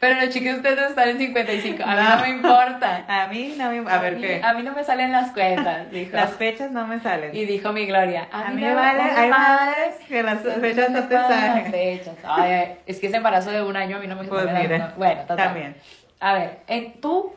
Pero 0.01 0.21
los 0.21 0.31
chicken 0.31 0.63
tenders 0.63 0.91
están 0.91 1.09
en 1.11 1.19
55. 1.19 1.83
A 1.85 1.87
mí 1.87 2.03
no, 2.03 2.17
No. 2.17 2.23
me 2.23 2.29
importa. 2.31 3.05
A 3.09 3.27
mí 3.29 3.55
no 3.57 3.71
me... 3.71 3.91
A 3.91 3.99
ver 3.99 4.19
qué. 4.21 4.41
A 4.43 4.53
mí 4.55 4.63
no 4.63 4.73
me 4.75 4.83
salen 4.85 5.13
las 5.13 5.31
cuentas, 5.33 5.91
dijo. 5.91 6.17
Las 6.17 6.31
fechas 6.35 6.71
no 6.73 6.87
me 6.87 6.99
salen. 7.01 7.35
Y 7.35 7.45
dijo 7.45 7.73
mi 7.73 7.87
Gloria, 7.87 8.29
a 8.33 8.47
a, 8.47 8.51
mí 8.51 8.57
mí 8.57 8.63
me 8.63 8.75
vale, 8.75 9.03
hay 9.03 9.31
madres 9.31 9.95
que 10.09 10.23
las 10.23 10.41
fechas 10.41 10.91
no 10.91 11.05
te 11.09 11.15
salen. 11.17 11.71
fechas. 11.71 12.15
Ay, 12.25 12.53
ay, 12.53 12.77
es 12.87 12.99
que 12.99 13.07
ese 13.07 13.17
embarazo 13.17 13.51
de 13.51 13.63
un 13.63 13.77
año 13.77 13.97
a 13.97 14.01
mí 14.01 14.07
no 14.07 14.17
me 14.17 14.25
Pues 14.25 14.45
no. 14.45 14.89
Bueno, 14.97 15.21
total. 15.23 15.37
también. 15.37 15.77
A 16.19 16.35
ver, 16.35 16.59
en- 16.67 17.01
¿tú 17.01 17.33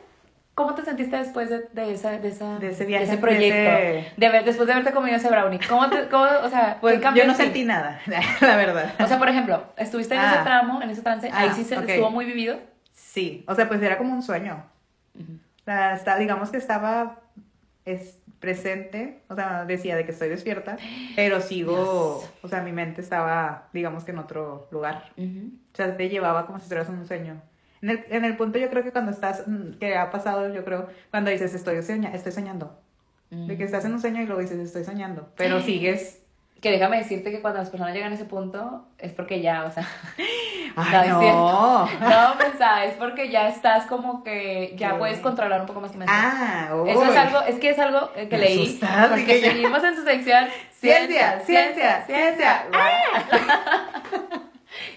cómo 0.54 0.74
te 0.74 0.82
sentiste 0.84 1.16
después 1.16 1.50
de, 1.50 1.60
de, 1.72 1.92
esa, 1.92 2.10
de, 2.12 2.28
esa, 2.28 2.58
De 2.58 2.68
ese 2.68 2.84
viaje, 2.84 3.04
ese 3.04 3.16
de 3.16 3.18
proyecto? 3.20 3.56
ese- 3.70 4.12
De 4.16 4.28
ver, 4.28 4.44
después 4.44 4.66
de 4.66 4.72
haberte 4.72 4.92
comido 4.92 5.16
ese 5.16 5.28
brownie. 5.30 5.58
¿Cómo 5.68 5.88
te, 5.90 6.08
cómo, 6.08 6.24
o 6.42 6.48
sea, 6.48 6.78
Pues 6.80 7.00
yo 7.14 7.26
no 7.26 7.34
sentí 7.34 7.64
nada, 7.64 8.00
la 8.40 8.56
verdad. 8.56 8.94
O 9.00 9.06
sea, 9.06 9.18
por 9.18 9.28
ejemplo, 9.28 9.64
estuviste 9.76 10.14
en 10.14 10.20
Ah. 10.20 10.34
ese 10.34 10.44
tramo, 10.44 10.82
en 10.82 10.90
ese 10.90 11.02
trance, 11.02 11.26
ahí 11.32 11.48
Ah, 11.50 11.54
sí 11.54 11.64
se 11.64 11.76
ok. 11.78 11.88
estuvo 11.88 12.10
muy 12.10 12.24
vivido. 12.24 12.58
Sí, 12.92 13.44
o 13.48 13.54
sea, 13.54 13.68
pues 13.68 13.82
era 13.82 13.98
como 13.98 14.12
un 14.14 14.22
sueño. 14.22 14.64
O 15.18 15.64
sea, 15.64 15.94
está, 15.94 16.16
digamos 16.18 16.50
que 16.50 16.58
estaba 16.58 17.20
es, 17.84 18.18
presente, 18.40 19.22
o 19.28 19.34
sea, 19.34 19.64
decía 19.64 19.96
de 19.96 20.04
que 20.04 20.10
estoy 20.12 20.28
despierta, 20.28 20.76
pero 21.16 21.40
sigo, 21.40 22.22
o 22.42 22.48
sea, 22.48 22.60
mi 22.60 22.72
mente 22.72 23.00
estaba, 23.00 23.68
digamos 23.72 24.04
que 24.04 24.10
en 24.10 24.18
otro 24.18 24.68
lugar. 24.70 25.12
O 25.18 25.76
sea, 25.76 25.96
te 25.96 26.08
llevaba 26.10 26.44
como 26.46 26.58
si 26.58 26.64
estuvieras 26.64 26.90
en 26.90 26.96
un 26.98 27.06
sueño. 27.06 27.40
En 27.84 27.90
el, 27.90 28.04
en 28.08 28.24
el 28.24 28.36
punto 28.36 28.58
yo 28.58 28.70
creo 28.70 28.82
que 28.82 28.92
cuando 28.92 29.10
estás, 29.12 29.46
mm, 29.46 29.74
que 29.78 29.94
ha 29.94 30.10
pasado, 30.10 30.52
yo 30.54 30.64
creo, 30.64 30.88
cuando 31.10 31.30
dices 31.30 31.52
estoy, 31.54 31.82
soña, 31.82 32.10
estoy 32.14 32.32
soñando. 32.32 32.78
De 33.30 33.56
que 33.58 33.64
estás 33.64 33.84
en 33.84 33.92
un 33.92 34.00
sueño 34.00 34.22
y 34.22 34.26
luego 34.26 34.40
dices 34.40 34.58
estoy 34.60 34.84
soñando, 34.84 35.28
pero 35.36 35.60
sigues, 35.60 36.20
Que 36.60 36.70
déjame 36.70 36.96
decirte 36.98 37.30
que 37.32 37.42
cuando 37.42 37.58
las 37.58 37.68
personas 37.68 37.92
llegan 37.92 38.12
a 38.12 38.14
ese 38.14 38.24
punto 38.24 38.86
es 38.96 39.12
porque 39.12 39.40
ya, 39.42 39.64
o 39.64 39.70
sea, 39.72 39.86
Ay, 40.76 41.08
no. 41.10 41.20
cierto. 41.20 41.88
No, 42.00 42.34
mensa, 42.36 42.84
es 42.86 42.94
porque 42.94 43.28
ya 43.30 43.48
estás 43.48 43.84
como 43.86 44.22
que 44.24 44.74
ya 44.78 44.92
¿Qué? 44.92 44.98
puedes 44.98 45.18
controlar 45.18 45.60
un 45.60 45.66
poco 45.66 45.80
más 45.82 45.92
tu 45.92 45.98
mente. 45.98 46.12
Ah, 46.16 46.68
Eso 46.86 47.02
es 47.04 47.10
uy. 47.10 47.16
algo, 47.16 47.40
es 47.42 47.56
que 47.56 47.70
es 47.70 47.78
algo 47.78 48.12
que 48.14 48.26
Me 48.26 48.38
leí. 48.38 48.62
asustaste, 48.66 49.08
Porque 49.16 49.40
yo. 49.42 49.50
seguimos 49.50 49.84
en 49.84 49.96
su 49.96 50.04
sección 50.04 50.44
Ciencia, 50.70 51.40
ciencia, 51.40 52.04
ciencia. 52.06 52.62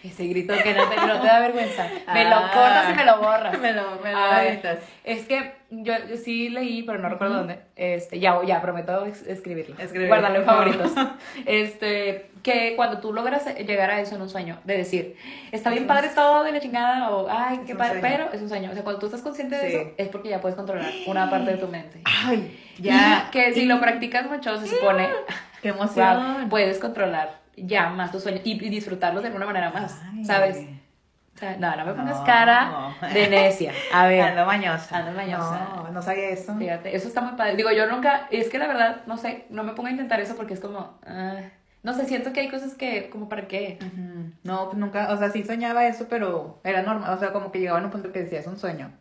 Ese 0.03 0.27
grito 0.27 0.53
que 0.61 0.73
no 0.73 0.87
te, 0.89 0.95
no 0.95 1.21
te 1.21 1.27
da 1.27 1.39
vergüenza. 1.39 1.87
Me 2.13 2.25
lo 2.25 2.35
Ah. 2.35 2.51
cortas 2.53 2.89
y 2.91 2.93
me 2.95 3.05
lo 3.05 3.17
borras. 3.19 3.59
Me 3.59 3.73
lo, 3.73 3.99
me 4.03 4.11
lo 4.11 4.17
A 4.17 4.39
ver, 4.39 4.53
editas. 4.53 4.77
es 5.03 5.25
que 5.25 5.53
yo, 5.69 5.93
yo 6.09 6.15
sí 6.17 6.49
leí, 6.49 6.83
pero 6.83 6.99
no 6.99 7.09
recuerdo 7.09 7.35
dónde. 7.37 7.59
Este, 7.75 8.19
ya, 8.19 8.39
ya 8.45 8.61
prometo 8.61 9.05
es- 9.05 9.25
escribirlo. 9.27 9.75
Escribirlo, 9.79 10.07
Guardarlo 10.15 10.39
en 10.39 10.45
favoritos. 10.45 10.91
Este, 11.45 12.29
que 12.43 12.75
cuando 12.75 12.99
tú 12.99 13.13
logras 13.13 13.45
llegar 13.57 13.89
a 13.89 13.99
eso 13.99 14.15
en 14.15 14.21
un 14.21 14.29
sueño, 14.29 14.59
de 14.63 14.77
decir, 14.77 15.15
está 15.51 15.69
bien 15.69 15.87
padre 15.87 16.09
todo 16.13 16.43
de 16.43 16.51
la 16.51 16.59
chingada, 16.59 17.09
o 17.09 17.27
ay, 17.29 17.61
qué 17.65 17.75
padre, 17.75 17.99
pero 18.01 18.29
es 18.31 18.41
un 18.41 18.49
sueño. 18.49 18.69
O 18.71 18.73
sea, 18.73 18.83
cuando 18.83 18.99
tú 18.99 19.07
estás 19.07 19.21
consciente 19.21 19.55
de 19.57 19.69
Sí. 19.69 19.75
eso, 19.77 19.91
es 19.97 20.09
porque 20.09 20.29
ya 20.29 20.39
puedes 20.41 20.55
controlar 20.55 20.91
una 21.07 21.29
parte 21.29 21.51
de 21.51 21.57
tu 21.57 21.67
mente. 21.67 22.01
Ay, 22.05 22.57
Ya. 22.77 22.93
ya. 22.93 23.29
que 23.31 23.53
si 23.53 23.65
lo 23.65 23.79
practicas 23.79 24.29
mucho, 24.29 24.57
se 24.59 24.67
supone, 24.67 25.07
Qué 25.61 25.71
wow, 25.71 25.81
emoción. 25.83 26.49
puedes 26.49 26.79
controlar 26.79 27.39
ya 27.57 27.89
más 27.89 28.11
tus 28.11 28.23
sueños 28.23 28.41
y, 28.45 28.51
y 28.53 28.69
disfrutarlos 28.69 29.21
de 29.23 29.27
alguna 29.27 29.45
manera 29.47 29.69
más, 29.71 29.99
Ay. 30.13 30.23
¿sabes? 30.23 30.57
O 31.35 31.39
sea, 31.39 31.55
no, 31.57 31.75
no 31.75 31.85
me 31.85 31.93
pongas 31.93 32.17
No. 32.19 32.25
cara 32.25 32.95
de 33.13 33.27
necia. 33.29 33.71
A 33.93 34.07
ver, 34.07 34.21
Ando 34.21 34.45
mañosa. 34.45 34.97
Ando 34.97 35.11
mañosa. 35.11 35.69
No, 35.75 35.89
no 35.91 36.01
sabía 36.01 36.29
eso. 36.29 36.55
fíjate, 36.57 36.95
eso 36.95 37.07
está 37.07 37.21
muy 37.21 37.33
padre. 37.35 37.55
Digo, 37.55 37.69
yo 37.71 37.85
nunca, 37.87 38.27
es 38.31 38.49
que 38.49 38.57
la 38.57 38.67
verdad, 38.67 39.01
no 39.05 39.17
sé, 39.17 39.45
no 39.49 39.63
me 39.63 39.73
pongo 39.73 39.87
a 39.87 39.91
intentar 39.91 40.19
eso 40.19 40.35
porque 40.35 40.55
es 40.55 40.59
como, 40.59 40.97
ah, 41.05 41.35
no 41.83 41.93
sé, 41.93 42.05
siento 42.07 42.33
que 42.33 42.39
hay 42.39 42.49
cosas 42.49 42.73
que, 42.73 43.09
como, 43.11 43.29
¿para 43.29 43.47
qué? 43.47 43.77
Ujú. 43.81 44.31
No, 44.43 44.65
pues 44.65 44.77
nunca, 44.77 45.11
o 45.11 45.17
sea, 45.17 45.29
sí 45.29 45.43
soñaba 45.43 45.85
eso, 45.85 46.07
pero 46.09 46.59
era 46.63 46.81
normal, 46.81 47.13
o 47.13 47.19
sea, 47.19 47.31
como 47.33 47.51
que 47.51 47.59
llegaba 47.59 47.79
a 47.79 47.83
un 47.83 47.91
punto 47.91 48.11
que 48.11 48.23
decía, 48.23 48.39
es 48.39 48.47
un 48.47 48.57
sueño. 48.57 48.91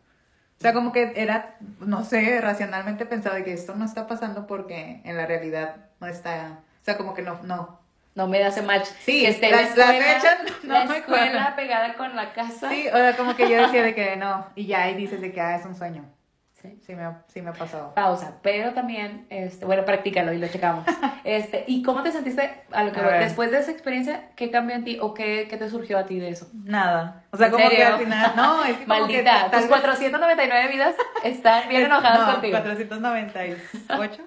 O 0.59 0.61
sea, 0.61 0.73
como 0.73 0.91
que 0.91 1.13
era, 1.15 1.55
no 1.79 2.03
sé, 2.03 2.39
racionalmente 2.39 3.05
pensaba 3.07 3.35
de 3.35 3.43
que 3.43 3.53
esto 3.53 3.75
no 3.75 3.83
está 3.85 4.05
pasando 4.07 4.45
porque 4.47 5.01
en 5.05 5.17
la 5.17 5.25
realidad 5.25 5.75
no 5.99 6.05
está, 6.07 6.59
o 6.81 6.85
sea, 6.85 6.97
como 6.97 7.13
que 7.15 7.23
no, 7.23 7.39
no. 7.43 7.76
No 8.17 8.27
me 8.27 8.43
hace 8.43 8.63
match. 8.63 8.87
Sí, 9.01 9.21
que 9.21 9.27
esté 9.29 9.51
la 9.51 9.61
escuela, 9.61 9.91
fechas 9.93 10.37
no 10.63 10.73
la 10.79 10.85
me 10.85 10.97
escuela 10.97 11.55
pegada 11.55 11.93
con 11.93 12.15
la 12.15 12.33
casa. 12.33 12.67
Sí, 12.69 12.87
o 12.87 12.91
sea, 12.97 13.15
como 13.15 13.35
que 13.35 13.47
yo 13.47 13.61
decía 13.61 13.83
de 13.83 13.93
que 13.93 14.15
no, 14.17 14.47
y 14.55 14.65
ya 14.65 14.81
ahí 14.83 14.95
dices 14.95 15.21
de 15.21 15.31
que, 15.31 15.39
ah, 15.39 15.55
es 15.55 15.65
un 15.65 15.75
sueño. 15.75 16.03
Sí. 16.59 16.79
Sí 16.83 16.95
me, 16.95 17.03
ha- 17.03 17.21
sí 17.27 17.43
me 17.43 17.51
ha 17.51 17.53
pasado. 17.53 17.93
pausa, 17.93 18.39
pero 18.41 18.73
también, 18.73 19.27
este, 19.29 19.63
bueno, 19.65 19.85
practícalo 19.85 20.33
y 20.33 20.39
lo 20.39 20.47
checamos. 20.47 20.83
Este, 21.23 21.65
¿y 21.67 21.83
cómo 21.83 22.01
te 22.03 22.11
sentiste 22.13 22.63
a 22.71 22.83
lo 22.85 22.93
que 22.93 23.01
A 23.01 23.19
después 23.19 23.51
de 23.51 23.59
esa 23.59 23.69
experiencia? 23.69 24.29
¿Qué 24.37 24.49
cambió 24.49 24.75
en 24.77 24.85
ti 24.85 24.97
o 25.01 25.13
qué, 25.13 25.45
qué 25.49 25.57
te 25.57 25.69
surgió 25.69 25.97
a 25.99 26.05
ti 26.05 26.19
de 26.19 26.29
eso? 26.29 26.47
Nada. 26.53 27.23
O 27.31 27.37
sea, 27.37 27.47
¿En 27.47 27.51
como 27.53 27.69
que 27.69 27.83
al 27.83 27.97
final, 27.99 28.33
no, 28.37 28.63
es 28.63 28.77
que 28.77 28.85
como 28.85 28.95
que 29.07 29.23
Maldita, 29.23 29.51
tus 29.51 29.59
vez- 29.59 29.67
499 29.67 30.67
vidas 30.71 30.95
están 31.25 31.67
bien 31.69 31.83
enojadas 31.83 32.19
no, 32.27 32.31
contigo. 32.33 32.57
498. 32.59 34.23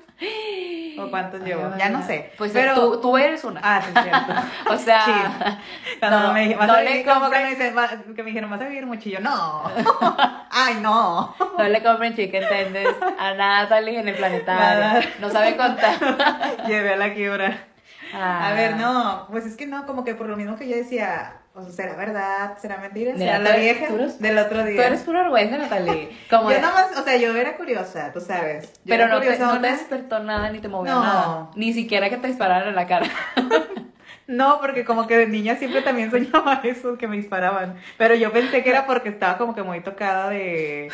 ¿O 0.98 1.06
cuántos 1.10 1.40
llevo? 1.42 1.72
Ya 1.78 1.88
no 1.88 2.02
sé. 2.06 2.32
Pues 2.36 2.52
pero 2.52 2.74
tú, 2.74 3.00
tú 3.00 3.16
eres 3.16 3.42
una. 3.44 3.60
Ah, 3.62 3.80
sí, 3.82 3.90
es 3.94 4.02
cierto. 4.02 4.34
o 4.74 4.76
sea, 4.76 5.04
Sí. 5.04 5.96
Cuando 5.98 6.20
no, 6.20 6.32
me 6.32 6.40
dijeron, 6.42 6.66
no 6.66 6.72
vas 6.72 6.80
a 6.80 6.84
le 6.84 7.04
como 7.04 7.30
que 7.30 7.36
compren- 7.36 7.42
me 7.42 7.50
dicen, 7.50 8.14
que 8.14 8.22
me 8.22 8.28
dijeron, 8.30 8.50
vas 8.50 8.60
a 8.60 8.64
vivir 8.64 8.86
yo, 9.10 9.20
no. 9.20 9.62
Ay, 10.50 10.74
no. 10.80 11.34
no 11.58 11.64
le 11.68 11.82
compren 11.82 12.14
chicken 12.14 12.48
tenders 12.48 12.96
a 13.18 13.34
Natalie 13.34 14.00
en 14.00 14.08
el 14.08 14.14
planetario. 14.16 14.60
Nada. 14.80 15.00
No 15.20 15.30
sabe 15.30 15.56
contar. 15.56 15.94
Llevé 16.66 16.94
a 16.94 16.96
la 16.96 17.14
quiebra. 17.14 17.64
A 18.14 18.48
Ah. 18.48 18.52
ver, 18.54 18.76
no, 18.76 19.28
pues 19.30 19.46
es 19.46 19.56
que 19.56 19.66
no, 19.66 19.86
como 19.86 20.04
que 20.04 20.14
por 20.16 20.26
lo 20.28 20.36
mismo 20.36 20.56
que 20.56 20.68
yo 20.68 20.74
decía, 20.76 21.34
o 21.60 21.64
sea, 21.70 21.72
¿será 21.86 21.96
verdad? 21.96 22.58
¿Será 22.60 22.78
mentira? 22.78 23.16
¿Será 23.16 23.38
la 23.38 23.56
vieja 23.56 23.86
del 24.18 24.38
otro 24.38 24.64
día? 24.64 24.76
Tú 24.76 24.82
eres 24.82 25.00
pura 25.02 25.22
vergüenza, 25.22 25.58
Natalie. 25.58 26.10
Como 26.30 26.50
yo 26.50 26.56
de- 26.56 26.62
nada 26.62 26.74
más, 26.88 26.98
o 26.98 27.04
sea, 27.04 27.16
yo 27.16 27.34
era 27.36 27.56
curiosa, 27.56 28.10
tú 28.12 28.20
sabes. 28.20 28.72
Yo 28.72 28.78
Pero 28.86 29.04
era 29.04 29.14
no 29.14 29.20
te, 29.20 29.38
no 29.38 29.60
te 29.60 29.66
despertó 29.70 30.18
nada 30.20 30.50
ni 30.50 30.58
te 30.60 30.68
movió 30.68 30.92
No. 30.94 31.02
nada. 31.02 31.50
Ni 31.56 31.72
siquiera 31.72 32.08
que 32.10 32.16
te 32.16 32.26
dispararan 32.28 32.68
en 32.68 32.74
la 32.74 32.86
cara. 32.86 33.06
No, 34.30 34.60
porque 34.60 34.84
como 34.84 35.08
que 35.08 35.16
de 35.16 35.26
niña 35.26 35.56
siempre 35.56 35.82
también 35.82 36.08
soñaba 36.12 36.60
eso, 36.62 36.96
que 36.96 37.08
me 37.08 37.16
disparaban. 37.16 37.74
Pero 37.98 38.14
yo 38.14 38.30
pensé 38.30 38.62
que 38.62 38.70
era 38.70 38.86
porque 38.86 39.08
estaba 39.08 39.36
como 39.36 39.56
que 39.56 39.64
muy 39.64 39.80
tocada 39.80 40.30
de. 40.30 40.88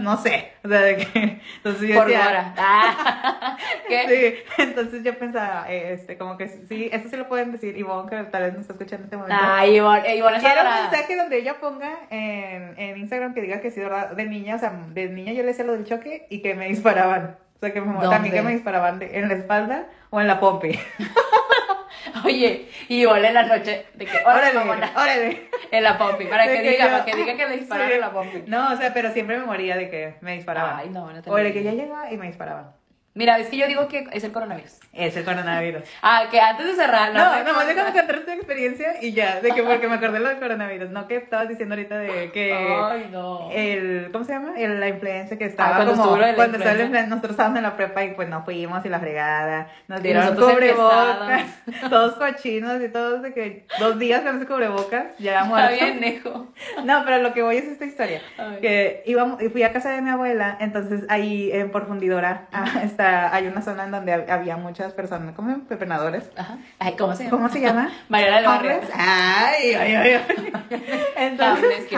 No 0.00 0.16
sé. 0.16 0.52
O 0.64 0.68
sea, 0.68 0.80
de 0.80 0.96
que. 0.96 1.40
Entonces 1.58 1.88
yo 1.88 1.94
Por 1.94 2.06
decía. 2.08 2.54
Ah. 2.58 3.56
¿Qué? 3.88 4.44
Sí, 4.56 4.62
entonces 4.62 5.04
yo 5.04 5.16
pensaba, 5.16 5.66
eh, 5.70 5.92
este, 5.92 6.18
como 6.18 6.36
que 6.36 6.48
sí, 6.48 6.88
esto 6.92 7.08
sí 7.08 7.16
lo 7.16 7.28
pueden 7.28 7.52
decir. 7.52 7.78
Ivonne, 7.78 8.10
que 8.10 8.16
tal 8.24 8.42
vez 8.42 8.54
me 8.54 8.60
está 8.62 8.72
escuchando 8.72 9.02
en 9.02 9.04
este 9.04 9.16
momento. 9.16 9.36
Ay, 9.40 9.76
Ivonne, 9.76 10.02
eh, 10.10 10.16
Ivonne 10.16 10.40
Quiero 10.40 10.62
un 10.62 10.74
mensaje 10.82 11.16
donde 11.16 11.38
ella 11.38 11.60
ponga 11.60 11.92
en, 12.10 12.74
en 12.78 12.96
Instagram 12.98 13.32
que 13.32 13.42
diga 13.42 13.60
que 13.60 13.70
sí, 13.70 13.78
¿verdad? 13.78 14.10
De 14.10 14.24
niña, 14.24 14.56
o 14.56 14.58
sea, 14.58 14.72
de 14.92 15.08
niña 15.08 15.32
yo 15.32 15.42
le 15.42 15.48
decía 15.48 15.64
lo 15.64 15.72
del 15.72 15.84
choque 15.84 16.26
y 16.30 16.42
que 16.42 16.56
me 16.56 16.66
disparaban. 16.66 17.45
O 17.56 17.58
sea, 17.60 17.72
que 17.72 17.80
me, 17.80 18.00
también 18.08 18.34
que 18.34 18.42
me 18.42 18.52
disparaban 18.52 18.98
de- 18.98 19.18
en 19.18 19.28
la 19.28 19.34
espalda 19.34 19.86
o 20.10 20.20
en 20.20 20.26
la 20.26 20.38
pompi. 20.40 20.78
Oye, 22.24 22.68
y 22.88 23.02
Ivonne 23.02 23.28
en 23.28 23.34
la 23.34 23.42
noche, 23.44 23.86
de 23.94 24.04
que, 24.06 24.18
órale, 24.24 25.48
en 25.70 25.82
la 25.82 25.98
pompi, 25.98 26.24
para 26.26 26.46
que 26.46 26.62
que 26.62 26.70
diga, 26.70 26.84
yo- 26.84 26.90
para 26.92 27.04
que 27.04 27.16
diga 27.16 27.36
que 27.36 27.46
le 27.48 27.56
dispararon 27.56 27.88
Sí. 27.88 27.94
en 27.94 28.00
la 28.00 28.10
pompi. 28.12 28.44
No, 28.46 28.72
o 28.72 28.76
sea, 28.76 28.92
pero 28.94 29.10
siempre 29.12 29.38
me 29.38 29.44
moría 29.44 29.76
de 29.76 29.88
que 29.90 30.14
me 30.20 30.34
disparaban. 30.34 30.76
Ay, 30.78 30.90
no, 30.90 31.10
no 31.12 31.22
te 31.22 31.30
o 31.30 31.34
de 31.34 31.52
que 31.52 31.62
ya 31.62 31.72
llegaba 31.72 32.10
y 32.10 32.16
me 32.16 32.26
disparaban. 32.26 32.72
Mira, 33.16 33.38
es 33.38 33.48
que 33.48 33.56
yo 33.56 33.66
digo 33.66 33.88
que 33.88 34.06
es 34.12 34.22
el 34.24 34.30
coronavirus. 34.30 34.78
Es 34.92 35.16
el 35.16 35.24
coronavirus. 35.24 35.82
Ah, 36.02 36.24
que 36.30 36.38
antes 36.40 36.66
de 36.66 36.74
cerrar, 36.74 37.12
No, 37.12 37.24
nomás 37.24 37.44
consta. 37.44 37.64
déjame 37.66 37.92
contar 37.92 38.20
tu 38.20 38.30
experiencia 38.30 38.94
y 39.02 39.12
ya, 39.12 39.40
de 39.40 39.50
que 39.52 39.62
porque 39.62 39.88
me 39.88 39.94
acordé 39.94 40.20
lo 40.20 40.28
del 40.28 40.38
coronavirus, 40.38 40.90
no 40.90 41.08
que 41.08 41.16
estabas 41.16 41.48
diciendo 41.48 41.74
ahorita 41.74 41.98
de 41.98 42.30
que 42.30 42.52
Ay, 42.52 43.08
no. 43.10 43.50
el, 43.52 44.10
¿cómo 44.12 44.24
se 44.24 44.32
llama? 44.32 44.52
El, 44.56 44.78
la 44.78 44.88
influencia 44.88 45.36
que 45.38 45.46
estaba 45.46 45.70
Ah, 45.70 45.84
cuando 45.84 46.02
como, 46.02 46.16
la 46.18 46.34
cuando 46.34 46.58
estaba 46.58 46.76
la 46.76 47.06
nosotros 47.06 47.32
estábamos 47.32 47.56
en 47.56 47.62
la 47.64 47.76
prepa 47.76 48.04
y 48.04 48.14
pues 48.14 48.28
no 48.28 48.44
fuimos 48.44 48.84
y 48.84 48.88
la 48.88 49.00
fregada, 49.00 49.68
nos 49.88 50.02
dieron 50.02 50.36
cubrebocas, 50.36 51.46
todos 51.90 52.14
cochinos 52.16 52.82
y 52.82 52.88
todos 52.88 53.22
de 53.22 53.32
que 53.32 53.66
dos 53.78 53.98
días 53.98 54.22
con 54.22 54.36
ese 54.36 54.46
cubrebocas, 54.46 55.16
ya 55.18 55.40
Está 55.40 55.44
muertos. 55.44 55.80
bien, 55.80 56.00
Nejo. 56.00 56.52
No, 56.84 57.02
pero 57.04 57.18
lo 57.18 57.32
que 57.32 57.42
voy 57.42 57.56
es 57.56 57.64
esta 57.64 57.84
historia. 57.86 58.20
Ay. 58.38 58.58
Que 58.60 59.02
íbamos, 59.06 59.42
y 59.42 59.48
fui 59.48 59.62
a 59.62 59.72
casa 59.72 59.90
de 59.90 60.02
mi 60.02 60.10
abuela, 60.10 60.56
entonces 60.60 61.04
ahí 61.08 61.50
en 61.52 61.70
por 61.70 61.86
Fundidora 61.86 62.46
ah, 62.52 62.66
hay 63.06 63.46
una 63.46 63.62
zona 63.62 63.84
en 63.84 63.90
donde 63.90 64.12
hab- 64.14 64.30
había 64.30 64.56
muchas 64.56 64.92
personas, 64.92 65.34
¿cómo 65.34 65.48
se 65.48 65.52
llaman? 65.54 65.66
Pepenadores. 65.68 66.30
Ajá. 66.36 66.58
Ay, 66.78 66.94
¿cómo 66.98 67.14
se 67.14 67.24
llama? 67.24 67.36
¿Cómo 67.36 67.48
se 67.48 67.60
llama? 67.60 67.90
Del 68.08 68.44
Barrio. 68.44 68.70
Homeless. 68.72 68.90
Ay, 68.94 69.74
ay, 69.74 69.94
ay, 69.94 70.12
ay. 70.14 70.52
Entonces. 71.16 71.90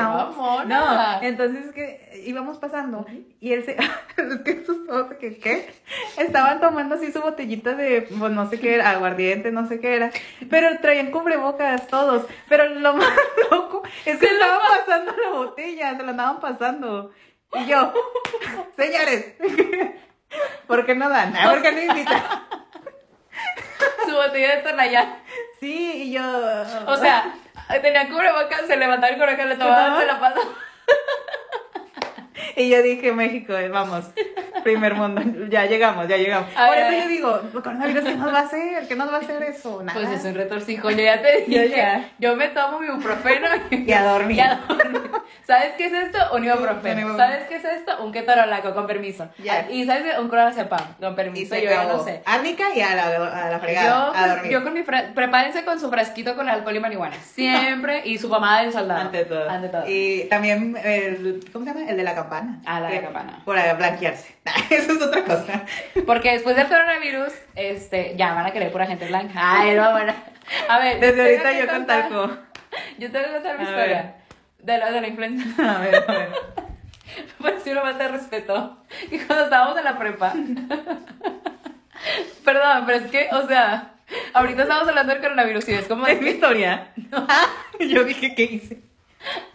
No, 0.66 1.22
entonces 1.22 1.72
que 1.72 2.22
íbamos 2.26 2.58
pasando 2.58 3.06
y 3.40 3.52
él 3.52 3.64
se, 3.64 3.76
que 4.44 4.64
que, 5.20 5.38
¿qué? 5.38 5.70
Estaban 6.16 6.60
tomando 6.60 6.94
así 6.96 7.10
su 7.12 7.20
botellita 7.20 7.74
de, 7.74 8.02
pues 8.02 8.32
no 8.32 8.48
sé 8.50 8.60
qué 8.60 8.74
era, 8.74 8.90
aguardiente, 8.90 9.50
no 9.52 9.66
sé 9.66 9.80
qué 9.80 9.96
era, 9.96 10.10
pero 10.50 10.68
traían 10.80 11.10
cubrebocas 11.10 11.86
todos, 11.88 12.26
pero 12.48 12.66
lo 12.68 12.94
más 12.94 13.08
loco 13.50 13.82
es 14.04 14.18
que 14.18 14.26
estaban 14.26 14.58
pasando 14.60 15.12
la 15.16 15.30
botella, 15.38 15.96
se 15.96 16.02
la 16.02 16.10
andaban 16.10 16.40
pasando. 16.40 17.10
Y 17.54 17.64
yo, 17.66 17.92
señores, 18.76 19.34
¿por 20.66 20.86
qué 20.86 20.94
no 20.94 21.08
dan? 21.08 21.32
¿Por 21.32 21.62
qué 21.62 21.72
no 21.72 21.80
invitan? 21.80 22.22
Su 24.06 24.14
botella 24.14 24.56
de 24.56 24.62
Tonayán. 24.62 25.22
Sí, 25.60 26.04
y 26.04 26.12
yo... 26.12 26.22
O 26.86 26.96
sea, 26.96 27.34
tenían 27.82 28.08
cubrebocas, 28.08 28.66
se 28.66 28.76
levantaron 28.76 29.14
el 29.14 29.20
cubrebocas, 29.20 29.46
le 29.48 29.56
tomaban, 29.56 30.00
se 30.00 30.06
la 30.06 30.20
pasaban. 30.20 30.48
Y 32.58 32.68
yo 32.70 32.82
dije, 32.82 33.12
México, 33.12 33.54
eh, 33.56 33.68
vamos, 33.68 34.04
primer 34.64 34.94
mundo, 34.94 35.22
ya 35.48 35.64
llegamos, 35.66 36.08
ya 36.08 36.16
llegamos. 36.16 36.48
A 36.56 36.66
Por 36.66 36.74
ver, 36.76 36.84
a 36.84 36.88
eso 36.90 37.02
yo 37.04 37.08
digo, 37.08 37.40
coronavirus, 37.62 38.04
¿qué 38.04 38.14
nos 38.16 38.34
va 38.34 38.38
a 38.38 38.42
hacer? 38.42 38.88
¿Qué 38.88 38.96
nos 38.96 39.12
va 39.12 39.16
a 39.16 39.20
hacer 39.20 39.42
eso? 39.44 39.82
Nada. 39.82 39.98
Pues 39.98 40.10
es 40.12 40.24
un 40.24 40.34
retorcijo, 40.34 40.90
yo 40.90 40.96
ya 41.02 41.22
te 41.22 41.44
Yo 41.48 41.62
dije. 41.62 41.76
ya. 41.76 42.10
Yo 42.18 42.34
me 42.36 42.48
tomo 42.48 42.80
mi 42.80 42.88
ibuprofeno 42.88 43.46
Y 43.70 43.92
a 43.92 44.02
dormir. 44.02 44.36
y 44.36 44.40
a 44.40 44.60
dormir. 44.68 45.00
¿Sabes 45.46 45.72
qué 45.78 45.86
es 45.86 45.92
esto? 45.92 46.18
Un 46.34 46.44
ibuprofeno. 46.44 47.16
¿Sabes 47.16 47.44
qué 47.48 47.56
es 47.56 47.64
esto? 47.64 48.02
Un 48.04 48.12
ketorolaco, 48.12 48.74
con 48.74 48.86
permiso. 48.86 49.28
Ya. 49.42 49.70
Y 49.70 49.86
¿sabes 49.86 50.02
qué? 50.02 50.20
Un 50.20 50.28
clonazepam, 50.28 50.94
con 51.00 51.12
Y 51.12 51.16
permiso. 51.16 51.54
Yo 51.54 51.62
ya 51.70 51.84
no 51.84 52.02
sé. 52.04 52.22
Árnica 52.26 52.64
y 52.74 52.80
a 52.80 52.94
la, 52.94 53.06
a 53.06 53.50
la 53.50 53.52
Yo, 53.52 53.58
fregada, 53.60 54.08
a 54.08 54.12
con- 54.12 54.28
dormir. 54.30 54.52
yo 54.52 54.64
con 54.64 54.74
mi 54.74 54.82
prepárense 54.82 55.64
con 55.64 55.78
su 55.80 55.88
frasquito 55.90 56.34
con 56.36 56.48
alcohol 56.48 56.76
y 56.76 56.80
marihuana. 56.80 57.16
Siempre. 57.22 58.02
Y 58.04 58.18
su 58.18 58.28
pomada 58.28 58.62
del 58.62 58.72
soldado. 58.72 59.00
Ante 59.02 59.24
todo. 59.24 59.48
Ante 59.48 59.68
todo. 59.68 59.84
Y 59.86 60.24
también, 60.28 60.76
el, 60.82 61.40
¿cómo 61.52 61.64
se 61.64 61.72
llama? 61.72 61.88
El 61.88 61.96
de 61.96 62.02
la 62.02 62.14
campana. 62.14 62.47
Ah, 62.66 62.80
la 62.80 62.88
de 62.88 62.98
Que- 62.98 63.04
campana. 63.04 63.42
Para 63.44 63.74
blanquearse. 63.74 64.34
Eso 64.70 64.92
es 64.92 65.02
otra 65.02 65.24
cosa. 65.24 65.64
Porque 66.06 66.32
después 66.32 66.56
del 66.56 66.68
coronavirus, 66.68 67.32
este, 67.54 68.14
ya 68.16 68.34
van 68.34 68.46
a 68.46 68.50
querer 68.52 68.70
pura 68.72 68.86
gente 68.86 69.06
blanca. 69.06 69.32
Ay, 69.36 69.74
no, 69.74 69.92
bueno. 69.92 70.14
A 70.68 70.78
ver. 70.78 71.00
Desde 71.00 71.22
ahorita 71.22 71.52
que 71.52 71.58
yo 71.60 71.66
con 71.66 71.76
contar- 71.76 72.08
talco. 72.08 72.38
Yo 72.98 73.10
tengo 73.10 73.26
que 73.26 73.32
contar 73.32 73.58
mi 73.58 73.64
A 73.64 73.68
historia. 73.70 74.14
De 74.58 74.78
lo 74.78 74.92
de 74.92 75.00
la 75.00 75.08
influenza. 75.08 75.62
A 75.76 75.80
ver, 75.80 75.94
a 75.96 76.12
ver. 76.12 76.28
Pareció 77.40 77.72
una 77.72 77.82
falta 77.82 78.04
de 78.04 78.08
respeto. 78.10 78.84
Y 79.10 79.18
cuando 79.18 79.44
estábamos 79.44 79.78
en 79.78 79.84
la 79.84 79.98
prepa. 79.98 80.34
Perdón, 82.44 82.84
pero 82.86 82.98
es 83.04 83.10
que, 83.10 83.28
o 83.32 83.46
sea, 83.46 83.92
Ahorita 84.32 84.62
estamos 84.62 84.88
hablando 84.88 85.12
del 85.12 85.22
coronavirus 85.22 85.68
y 85.68 85.74
es 85.74 85.86
como 85.86 86.06
Es 86.06 86.18
mi 86.18 86.24
que 86.26 86.30
historia. 86.32 86.88
Yo 87.80 88.04
dije, 88.04 88.34
¿qué 88.34 88.42
hice? 88.44 88.78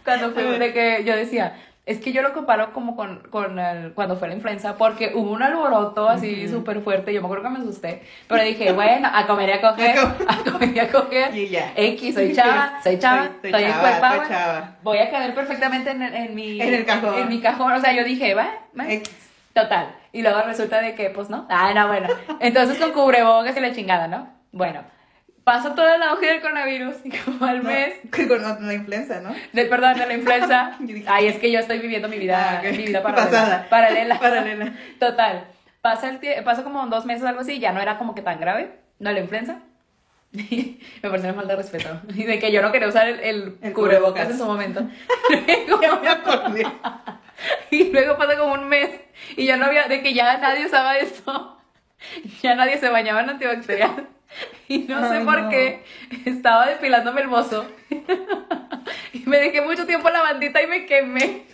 cuando 0.04 0.30
fue 0.32 0.44
de 0.58 0.72
que 0.72 1.02
yo 1.04 1.16
decía, 1.16 1.56
es 1.86 2.00
que 2.00 2.12
yo 2.12 2.22
lo 2.22 2.32
comparo 2.32 2.72
como 2.72 2.96
con, 2.96 3.18
con 3.30 3.58
el- 3.58 3.92
cuando 3.92 4.16
fue 4.16 4.28
la 4.28 4.34
influenza, 4.34 4.76
porque 4.78 5.12
hubo 5.14 5.30
un 5.32 5.42
alboroto 5.42 6.08
así 6.08 6.48
súper 6.48 6.80
fuerte, 6.80 7.12
yo 7.12 7.20
me 7.20 7.26
acuerdo 7.26 7.44
que 7.44 7.50
me 7.50 7.58
asusté, 7.58 8.02
pero 8.26 8.42
dije, 8.42 8.72
bueno, 8.72 9.08
a 9.12 9.26
comer 9.26 9.50
y 9.50 9.52
a 9.52 9.60
coger, 9.60 9.98
A 9.98 10.50
comer 10.50 10.74
y 10.74 10.78
a 10.78 10.90
coger, 10.90 11.36
Y 11.36 11.48
ya. 11.48 11.72
X, 11.76 12.14
soy 12.14 12.32
chava, 12.34 12.80
soy 12.82 12.98
chava, 12.98 13.22
Soy- 13.24 13.50
soy 13.50 13.50
estoy 13.50 13.64
en 13.64 13.72
cuerpa, 13.80 14.16
soy 14.16 14.28
chava. 14.28 14.76
voy 14.82 14.98
a 14.98 15.10
caber 15.10 15.34
perfectamente 15.34 15.90
en, 15.90 16.02
en 16.02 16.34
mi... 16.34 16.60
En 16.60 16.72
el 16.74 16.84
cajón. 16.86 17.18
En 17.18 17.28
mi 17.28 17.40
cajón, 17.40 17.72
o 17.72 17.80
sea, 17.80 17.92
yo 17.92 18.02
dije, 18.04 18.32
va, 18.34 18.48
va, 18.78 18.90
X. 18.90 19.10
Total. 19.52 19.94
Y 20.12 20.22
luego 20.22 20.40
resulta 20.42 20.80
de 20.80 20.94
que, 20.94 21.10
pues 21.10 21.28
no. 21.30 21.46
Ah, 21.50 21.72
no, 21.74 21.86
bueno. 21.86 22.08
Entonces 22.40 22.78
con 22.78 22.92
cubrebocas 22.92 23.56
y 23.56 23.60
la 23.60 23.72
chingada, 23.72 24.08
¿no? 24.08 24.28
Bueno. 24.52 24.80
Pasó 25.44 25.74
todo 25.74 25.94
el 25.94 26.02
auge 26.02 26.26
del 26.26 26.40
coronavirus 26.40 26.96
y 27.04 27.10
como 27.10 27.44
al 27.44 27.62
No, 27.62 27.68
mes. 27.70 27.94
con 28.28 28.66
la 28.66 28.74
influenza, 28.74 29.20
¿no? 29.20 29.34
De, 29.52 29.64
perdón, 29.66 29.98
de 29.98 30.06
la 30.06 30.14
influenza. 30.14 30.76
Dije- 30.80 31.04
Ay, 31.06 31.26
es 31.28 31.36
que 31.38 31.50
yo 31.52 31.58
estoy 31.60 31.78
viviendo 31.78 32.08
mi 32.08 32.18
vida, 32.18 32.58
Ah, 32.58 32.60
ok. 32.64 32.70
mi 32.76 32.84
vida 32.86 33.02
paralela. 33.02 33.30
Pasada. 33.30 33.66
Paralela. 33.68 34.18
Paralela. 34.18 34.72
Total. 34.98 35.44
Pasa, 35.82 36.08
el 36.08 36.18
pasa 36.44 36.64
como 36.64 36.86
dos 36.86 37.04
meses 37.04 37.22
o 37.24 37.28
algo 37.28 37.42
así, 37.42 37.58
ya 37.58 37.72
no 37.72 37.80
era 37.82 37.98
como 37.98 38.14
que 38.14 38.22
tan 38.22 38.40
grave, 38.40 38.70
no 38.98 39.12
la 39.12 39.20
influenza. 39.20 39.58
me 40.32 40.78
parece 41.02 41.26
una 41.28 41.34
falta 41.34 41.50
de 41.52 41.56
respeto. 41.56 42.00
Y 42.14 42.24
de 42.24 42.38
que 42.38 42.50
yo 42.50 42.62
no 42.62 42.72
quería 42.72 42.88
usar 42.88 43.06
el, 43.06 43.20
el 43.20 43.58
El 43.60 43.72
cubrebocas 43.74 44.24
cubrebocas. 44.24 44.30
en 44.30 44.38
su 44.38 44.46
momento. 44.46 44.80
Ya 45.82 45.96
me 46.00 46.08
acordé. 46.08 46.66
Y 47.70 47.92
luego 47.92 48.16
pasa 48.16 48.38
como 48.38 48.54
un 48.54 48.66
mes 48.68 48.88
y 49.36 49.44
ya 49.44 49.56
no 49.58 49.66
había, 49.66 49.84
de 49.84 50.02
que 50.02 50.14
ya 50.14 50.38
nadie 50.38 50.64
usaba 50.66 50.96
eso. 50.96 51.58
Ya 52.42 52.54
nadie 52.54 52.78
se 52.78 52.88
bañaba 52.88 53.20
en 53.22 53.30
antibacterial. 53.30 54.08
Y 54.68 54.78
no 54.80 55.08
sé 55.08 55.20
por 55.20 55.42
no. 55.42 55.48
qué 55.50 55.84
estaba 56.24 56.66
depilándome 56.66 57.22
el 57.22 57.28
bozo. 57.28 57.66
Y 59.12 59.20
me 59.20 59.38
dejé 59.38 59.62
mucho 59.62 59.86
tiempo 59.86 60.10
la 60.10 60.20
bandita 60.20 60.60
y 60.60 60.66
me 60.66 60.84
quemé. 60.86 61.46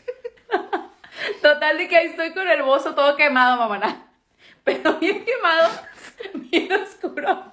Total 1.43 1.79
de 1.79 1.89
que 1.89 1.97
ahí 1.97 2.07
estoy 2.09 2.33
con 2.33 2.49
el 2.49 2.63
bozo 2.63 2.95
todo 2.95 3.17
quemado, 3.17 3.57
mamá. 3.57 4.07
Pero 4.65 4.95
bien 4.95 5.25
quemado, 5.25 5.71
bien 6.35 6.73
oscuro. 6.73 7.53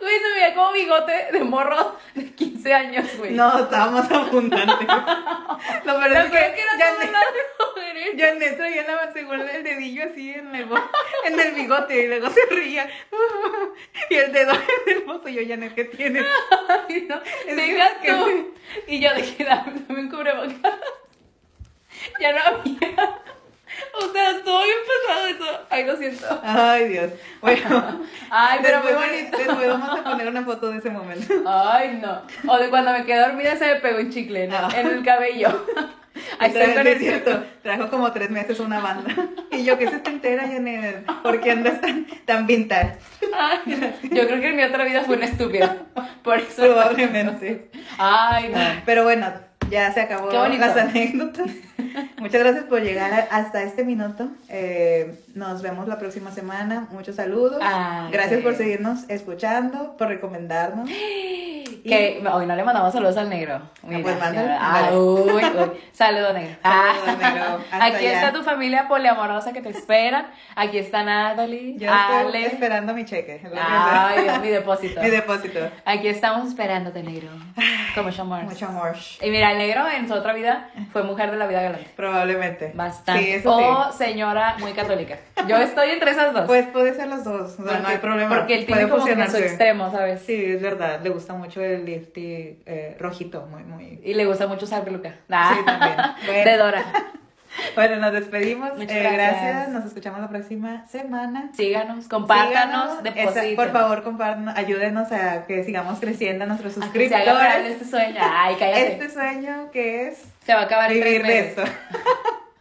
Güey, 0.00 0.18
se 0.20 0.28
veía 0.34 0.54
como 0.54 0.72
bigote 0.72 1.28
de 1.32 1.40
morro 1.44 1.96
de 2.14 2.30
15 2.32 2.74
años, 2.74 3.06
güey. 3.18 3.32
No, 3.32 3.58
estábamos 3.58 4.10
abundantes. 4.10 4.66
Lo 5.84 5.98
peor 6.00 6.12
es 6.12 6.30
que 6.30 6.38
era 6.38 6.78
ya 6.78 6.90
todo. 7.58 7.76
Janet 8.16 8.56
traía 8.56 8.82
la 8.86 9.12
segunda 9.12 9.50
el 9.52 9.62
dedillo 9.64 10.04
así 10.10 10.30
en 10.30 10.54
el, 10.54 10.68
en 11.24 11.40
el 11.40 11.54
bigote 11.54 12.04
y 12.04 12.06
luego 12.08 12.30
se 12.30 12.40
reía. 12.50 12.88
Y 14.10 14.14
el 14.16 14.32
dedo 14.32 14.52
en 14.52 14.96
el 14.96 15.04
bozo. 15.04 15.28
Yo, 15.28 15.42
Janet, 15.46 15.74
¿qué 15.74 15.84
tienes? 15.84 16.24
Ay, 16.88 17.06
no, 17.08 17.20
Es 17.46 17.56
deja 17.56 18.00
que- 18.00 18.12
tú. 18.12 18.54
Y 18.86 19.00
yo 19.00 19.12
dije, 19.14 19.44
dame, 19.44 19.72
dame 19.88 20.00
un 20.00 20.08
cubrebocas. 20.10 20.74
Ya 22.20 22.32
no 22.32 22.38
había. 22.40 23.20
O 24.00 24.12
sea, 24.12 24.30
estuvo 24.30 24.62
bien 24.62 24.76
pesado 24.86 25.26
eso. 25.26 25.65
Ay, 25.76 25.84
lo 25.84 25.96
siento. 25.96 26.40
Ay, 26.42 26.88
Dios. 26.88 27.10
Bueno, 27.42 28.00
Ay, 28.30 28.60
pero 28.62 28.80
muy 28.80 28.92
después, 28.92 29.10
bonito. 29.10 29.36
después 29.46 29.68
vamos 29.68 29.98
a 29.98 30.04
poner 30.04 30.28
una 30.28 30.42
foto 30.42 30.70
de 30.70 30.78
ese 30.78 30.88
momento. 30.88 31.34
Ay, 31.46 32.00
no. 32.02 32.22
O 32.50 32.58
de 32.58 32.70
cuando 32.70 32.92
me 32.92 33.04
quedé 33.04 33.20
dormida 33.20 33.56
se 33.56 33.66
me 33.66 33.80
pegó 33.80 33.98
un 34.00 34.10
chicle 34.10 34.44
en 34.44 34.86
el 34.86 35.04
cabello. 35.04 35.66
Ahí 36.38 36.48
está 36.50 36.74
con 36.74 36.86
el 36.86 36.98
cierto, 36.98 37.44
trajo 37.62 37.90
como 37.90 38.10
tres 38.10 38.30
meses 38.30 38.58
una 38.58 38.80
banda. 38.80 39.14
Y 39.50 39.64
yo, 39.64 39.76
¿qué 39.76 39.90
se 39.90 39.98
te 39.98 40.08
entera, 40.10 40.46
Janet? 40.46 41.04
¿Por 41.22 41.42
qué 41.42 41.50
andas 41.50 41.78
tan, 41.82 42.06
tan 42.24 42.46
vintage? 42.46 42.96
Ay, 43.34 43.58
yo 44.02 44.26
creo 44.26 44.40
que 44.40 44.48
en 44.48 44.56
mi 44.56 44.62
otra 44.62 44.84
vida 44.84 45.02
fue 45.04 45.16
una 45.16 45.26
estúpida. 45.26 45.76
Por 46.22 46.38
eso. 46.38 46.62
Probablemente. 46.62 47.70
Ay, 47.98 48.48
no. 48.48 48.60
Pero 48.86 49.04
bueno, 49.04 49.30
ya 49.68 49.92
se 49.92 50.00
acabó 50.00 50.30
las 50.30 50.76
anécdotas. 50.76 51.50
Muchas 52.18 52.40
gracias 52.42 52.64
por 52.64 52.82
llegar 52.82 53.12
a- 53.12 53.36
hasta 53.36 53.62
este 53.62 53.84
minuto. 53.84 54.28
Eh, 54.48 55.20
nos 55.34 55.62
vemos 55.62 55.86
la 55.88 55.98
próxima 55.98 56.30
semana. 56.30 56.86
Muchos 56.90 57.16
saludos. 57.16 57.58
Ay, 57.62 58.10
gracias 58.12 58.38
sí. 58.38 58.42
por 58.44 58.54
seguirnos 58.54 59.08
escuchando, 59.08 59.96
por 59.96 60.08
recomendarnos. 60.08 60.88
Que 61.86 62.20
hoy 62.32 62.46
no 62.46 62.56
le 62.56 62.64
mandamos 62.64 62.92
saludos 62.92 63.16
al 63.16 63.28
negro. 63.28 63.60
Mira, 63.84 64.02
pues 64.02 64.18
mándale, 64.18 64.48
mándale. 64.48 64.88
Ah, 64.90 64.98
uy, 64.98 65.30
uy. 65.32 65.70
Saludo 65.92 66.32
negro. 66.32 66.56
Saludos, 66.62 67.18
negro. 67.18 67.44
Hasta 67.70 67.84
Aquí 67.84 68.06
allá. 68.06 68.12
está 68.14 68.32
tu 68.32 68.42
familia 68.42 68.88
poliamorosa 68.88 69.52
que 69.52 69.62
te 69.62 69.68
espera. 69.68 70.30
Aquí 70.56 70.78
está 70.78 71.04
Natalie, 71.04 71.74
Yo 71.78 71.86
estoy 71.88 72.16
Ale. 72.26 72.46
esperando 72.46 72.92
mi 72.92 73.04
cheque. 73.04 73.40
Ay. 73.60 74.24
Dios, 74.24 74.40
mi 74.40 74.48
depósito. 74.48 75.00
mi 75.00 75.10
depósito. 75.10 75.60
Aquí 75.84 76.08
estamos 76.08 76.48
esperándote, 76.48 77.04
negro. 77.04 77.28
Con 77.94 78.04
mucho 78.06 78.22
amor. 78.22 78.42
Mucho 78.42 78.66
amor. 78.66 78.96
Y 79.22 79.30
mira, 79.30 79.52
el 79.52 79.58
negro 79.58 79.88
en 79.88 80.08
su 80.08 80.14
otra 80.14 80.32
vida 80.32 80.70
fue 80.92 81.04
mujer 81.04 81.30
de 81.30 81.36
la 81.36 81.46
vida 81.46 81.62
galante. 81.66 81.90
Probablemente. 81.96 82.72
Bastante. 82.74 83.22
Sí, 83.24 83.30
eso 83.32 83.56
o 83.56 83.92
sí. 83.92 83.98
señora 83.98 84.56
muy 84.58 84.72
católica. 84.72 85.18
Yo 85.46 85.56
estoy 85.58 85.90
entre 85.90 86.10
esas 86.12 86.32
dos. 86.32 86.44
Pues 86.46 86.66
puede 86.68 86.94
ser 86.94 87.08
los 87.08 87.24
dos. 87.24 87.58
O 87.58 87.68
sea, 87.68 87.78
no 87.80 87.88
hay 87.88 87.98
problema. 87.98 88.34
Porque 88.36 88.54
él 88.54 88.66
tiene 88.66 88.88
como 88.88 89.04
que 89.04 89.14
su 89.28 89.36
extremo, 89.36 89.90
¿sabes? 89.90 90.22
Sí, 90.22 90.34
es 90.44 90.62
verdad. 90.62 91.00
Le 91.02 91.10
gusta 91.10 91.34
mucho 91.34 91.60
el 91.62 91.84
lifty 91.84 92.58
eh, 92.66 92.96
rojito. 92.98 93.46
Muy, 93.46 93.62
muy. 93.64 94.00
Y 94.02 94.14
le 94.14 94.24
gusta 94.26 94.46
mucho 94.46 94.64
usar 94.64 94.82
peluca. 94.84 95.10
Sí, 95.10 95.64
también. 95.64 95.96
Bueno. 96.26 96.44
De 96.50 96.56
Dora. 96.56 96.84
Bueno, 97.74 97.96
nos 97.96 98.12
despedimos. 98.12 98.70
Muchas 98.76 98.90
Eh, 98.96 99.00
gracias. 99.00 99.42
gracias. 99.42 99.68
Nos 99.70 99.84
escuchamos 99.86 100.20
la 100.20 100.28
próxima 100.28 100.86
semana. 100.88 101.50
Síganos, 101.54 102.06
compártanos, 102.06 102.98
Síganos. 103.02 103.34
Esa- 103.36 103.56
por 103.56 103.72
favor, 103.72 104.02
compártanos, 104.02 104.54
ayúdenos 104.58 105.10
a 105.10 105.46
que 105.46 105.64
sigamos 105.64 105.98
creciendo 105.98 106.44
nuestros 106.44 106.76
A 106.76 106.92
que 106.92 107.08
se 107.08 107.14
haga 107.14 107.32
suscriptores. 107.32 107.72
este 107.72 107.84
sueño. 107.86 108.20
Ay, 108.20 108.56
cállate. 108.58 108.92
Este 108.92 109.10
sueño 109.10 109.70
que 109.72 110.08
es 110.08 110.22
Se 110.46 110.54
va 110.54 110.60
a 110.60 110.64
acabar 110.66 110.92
en 110.92 111.02
vivir 111.02 111.24
de 111.24 111.38
esto. 111.40 111.64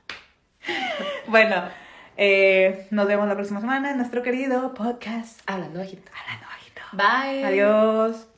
bueno, 1.27 1.69
eh, 2.17 2.87
nos 2.89 3.05
vemos 3.05 3.27
la 3.27 3.35
próxima 3.35 3.61
semana 3.61 3.91
en 3.91 3.97
nuestro 3.97 4.23
querido 4.23 4.73
podcast. 4.73 5.39
Hablando 5.45 5.81
bajito. 5.81 6.11
Hablando 6.19 6.47
bajito. 6.47 6.81
Bye. 6.93 7.45
Adiós. 7.45 8.34